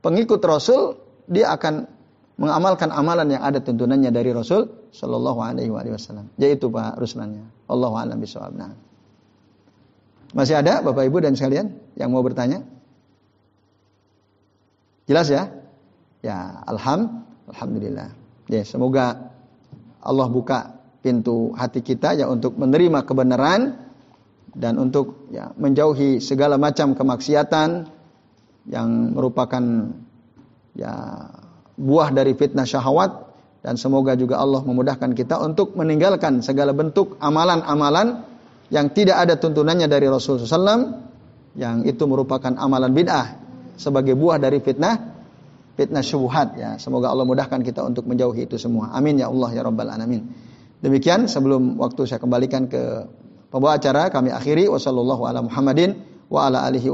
pengikut 0.06 0.40
Rasul 0.46 0.96
dia 1.26 1.52
akan 1.58 1.97
mengamalkan 2.38 2.94
amalan 2.94 3.34
yang 3.34 3.42
ada 3.42 3.58
tuntunannya 3.58 4.14
dari 4.14 4.30
Rasul 4.30 4.70
Shallallahu 4.94 5.40
Alaihi 5.42 5.74
Wasallam. 5.74 6.30
Yaitu 6.38 6.70
Pak 6.70 7.02
Ruslannya. 7.02 7.44
Allah 7.68 7.92
alam. 7.98 8.18
Nah. 8.54 8.74
Masih 10.38 10.56
ada 10.56 10.86
Bapak 10.86 11.10
Ibu 11.10 11.18
dan 11.26 11.34
sekalian 11.34 11.74
yang 11.98 12.14
mau 12.14 12.22
bertanya? 12.22 12.62
Jelas 15.10 15.34
ya? 15.34 15.50
Ya, 16.22 16.62
alham, 16.68 17.26
alhamdulillah. 17.50 18.14
Ya, 18.52 18.62
semoga 18.68 19.34
Allah 20.04 20.28
buka 20.30 20.78
pintu 21.02 21.56
hati 21.56 21.82
kita 21.82 22.14
ya 22.14 22.28
untuk 22.28 22.60
menerima 22.60 23.08
kebenaran 23.08 23.80
dan 24.52 24.76
untuk 24.78 25.30
ya 25.32 25.54
menjauhi 25.56 26.20
segala 26.20 26.60
macam 26.60 26.98
kemaksiatan 26.98 27.88
yang 28.68 28.90
merupakan 29.16 29.64
ya 30.76 30.94
buah 31.78 32.10
dari 32.10 32.34
fitnah 32.34 32.66
syahwat 32.66 33.30
dan 33.62 33.78
semoga 33.78 34.18
juga 34.18 34.42
Allah 34.42 34.66
memudahkan 34.66 35.14
kita 35.14 35.38
untuk 35.42 35.78
meninggalkan 35.78 36.42
segala 36.42 36.74
bentuk 36.74 37.22
amalan-amalan 37.22 38.26
yang 38.74 38.90
tidak 38.92 39.24
ada 39.24 39.38
tuntunannya 39.38 39.88
dari 39.88 40.10
Rasulullah 40.10 40.46
SAW 40.46 40.84
yang 41.58 41.86
itu 41.86 42.04
merupakan 42.06 42.54
amalan 42.58 42.92
bid'ah 42.94 43.38
sebagai 43.78 44.18
buah 44.18 44.42
dari 44.42 44.60
fitnah 44.62 45.18
fitnah 45.78 46.02
syubhat. 46.02 46.58
Ya 46.58 46.82
semoga 46.82 47.14
Allah 47.14 47.24
mudahkan 47.24 47.62
kita 47.62 47.86
untuk 47.86 48.10
menjauhi 48.10 48.50
itu 48.50 48.58
semua. 48.58 48.90
Amin 48.92 49.22
ya 49.22 49.30
Allah 49.30 49.54
ya 49.54 49.62
rabbal 49.62 49.90
alamin. 49.94 50.26
Demikian 50.82 51.30
sebelum 51.30 51.78
waktu 51.78 52.06
saya 52.10 52.22
kembalikan 52.22 52.70
ke 52.70 53.06
pembawa 53.54 53.78
acara 53.78 54.10
kami 54.10 54.34
akhiri. 54.34 54.66
Wasallallahu 54.70 55.24
ala 55.26 55.46
Muhammadin 55.46 55.98
wa 56.30 56.50
ala 56.50 56.66
alihi. 56.66 56.90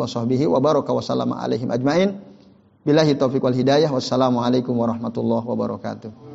Billahi 2.83 3.15
taufiq 3.15 3.39
wal 3.39 3.55
hidayah. 3.55 3.87
Wassalamualaikum 3.87 4.75
warahmatullahi 4.75 5.47
wabarakatuh. 5.47 6.32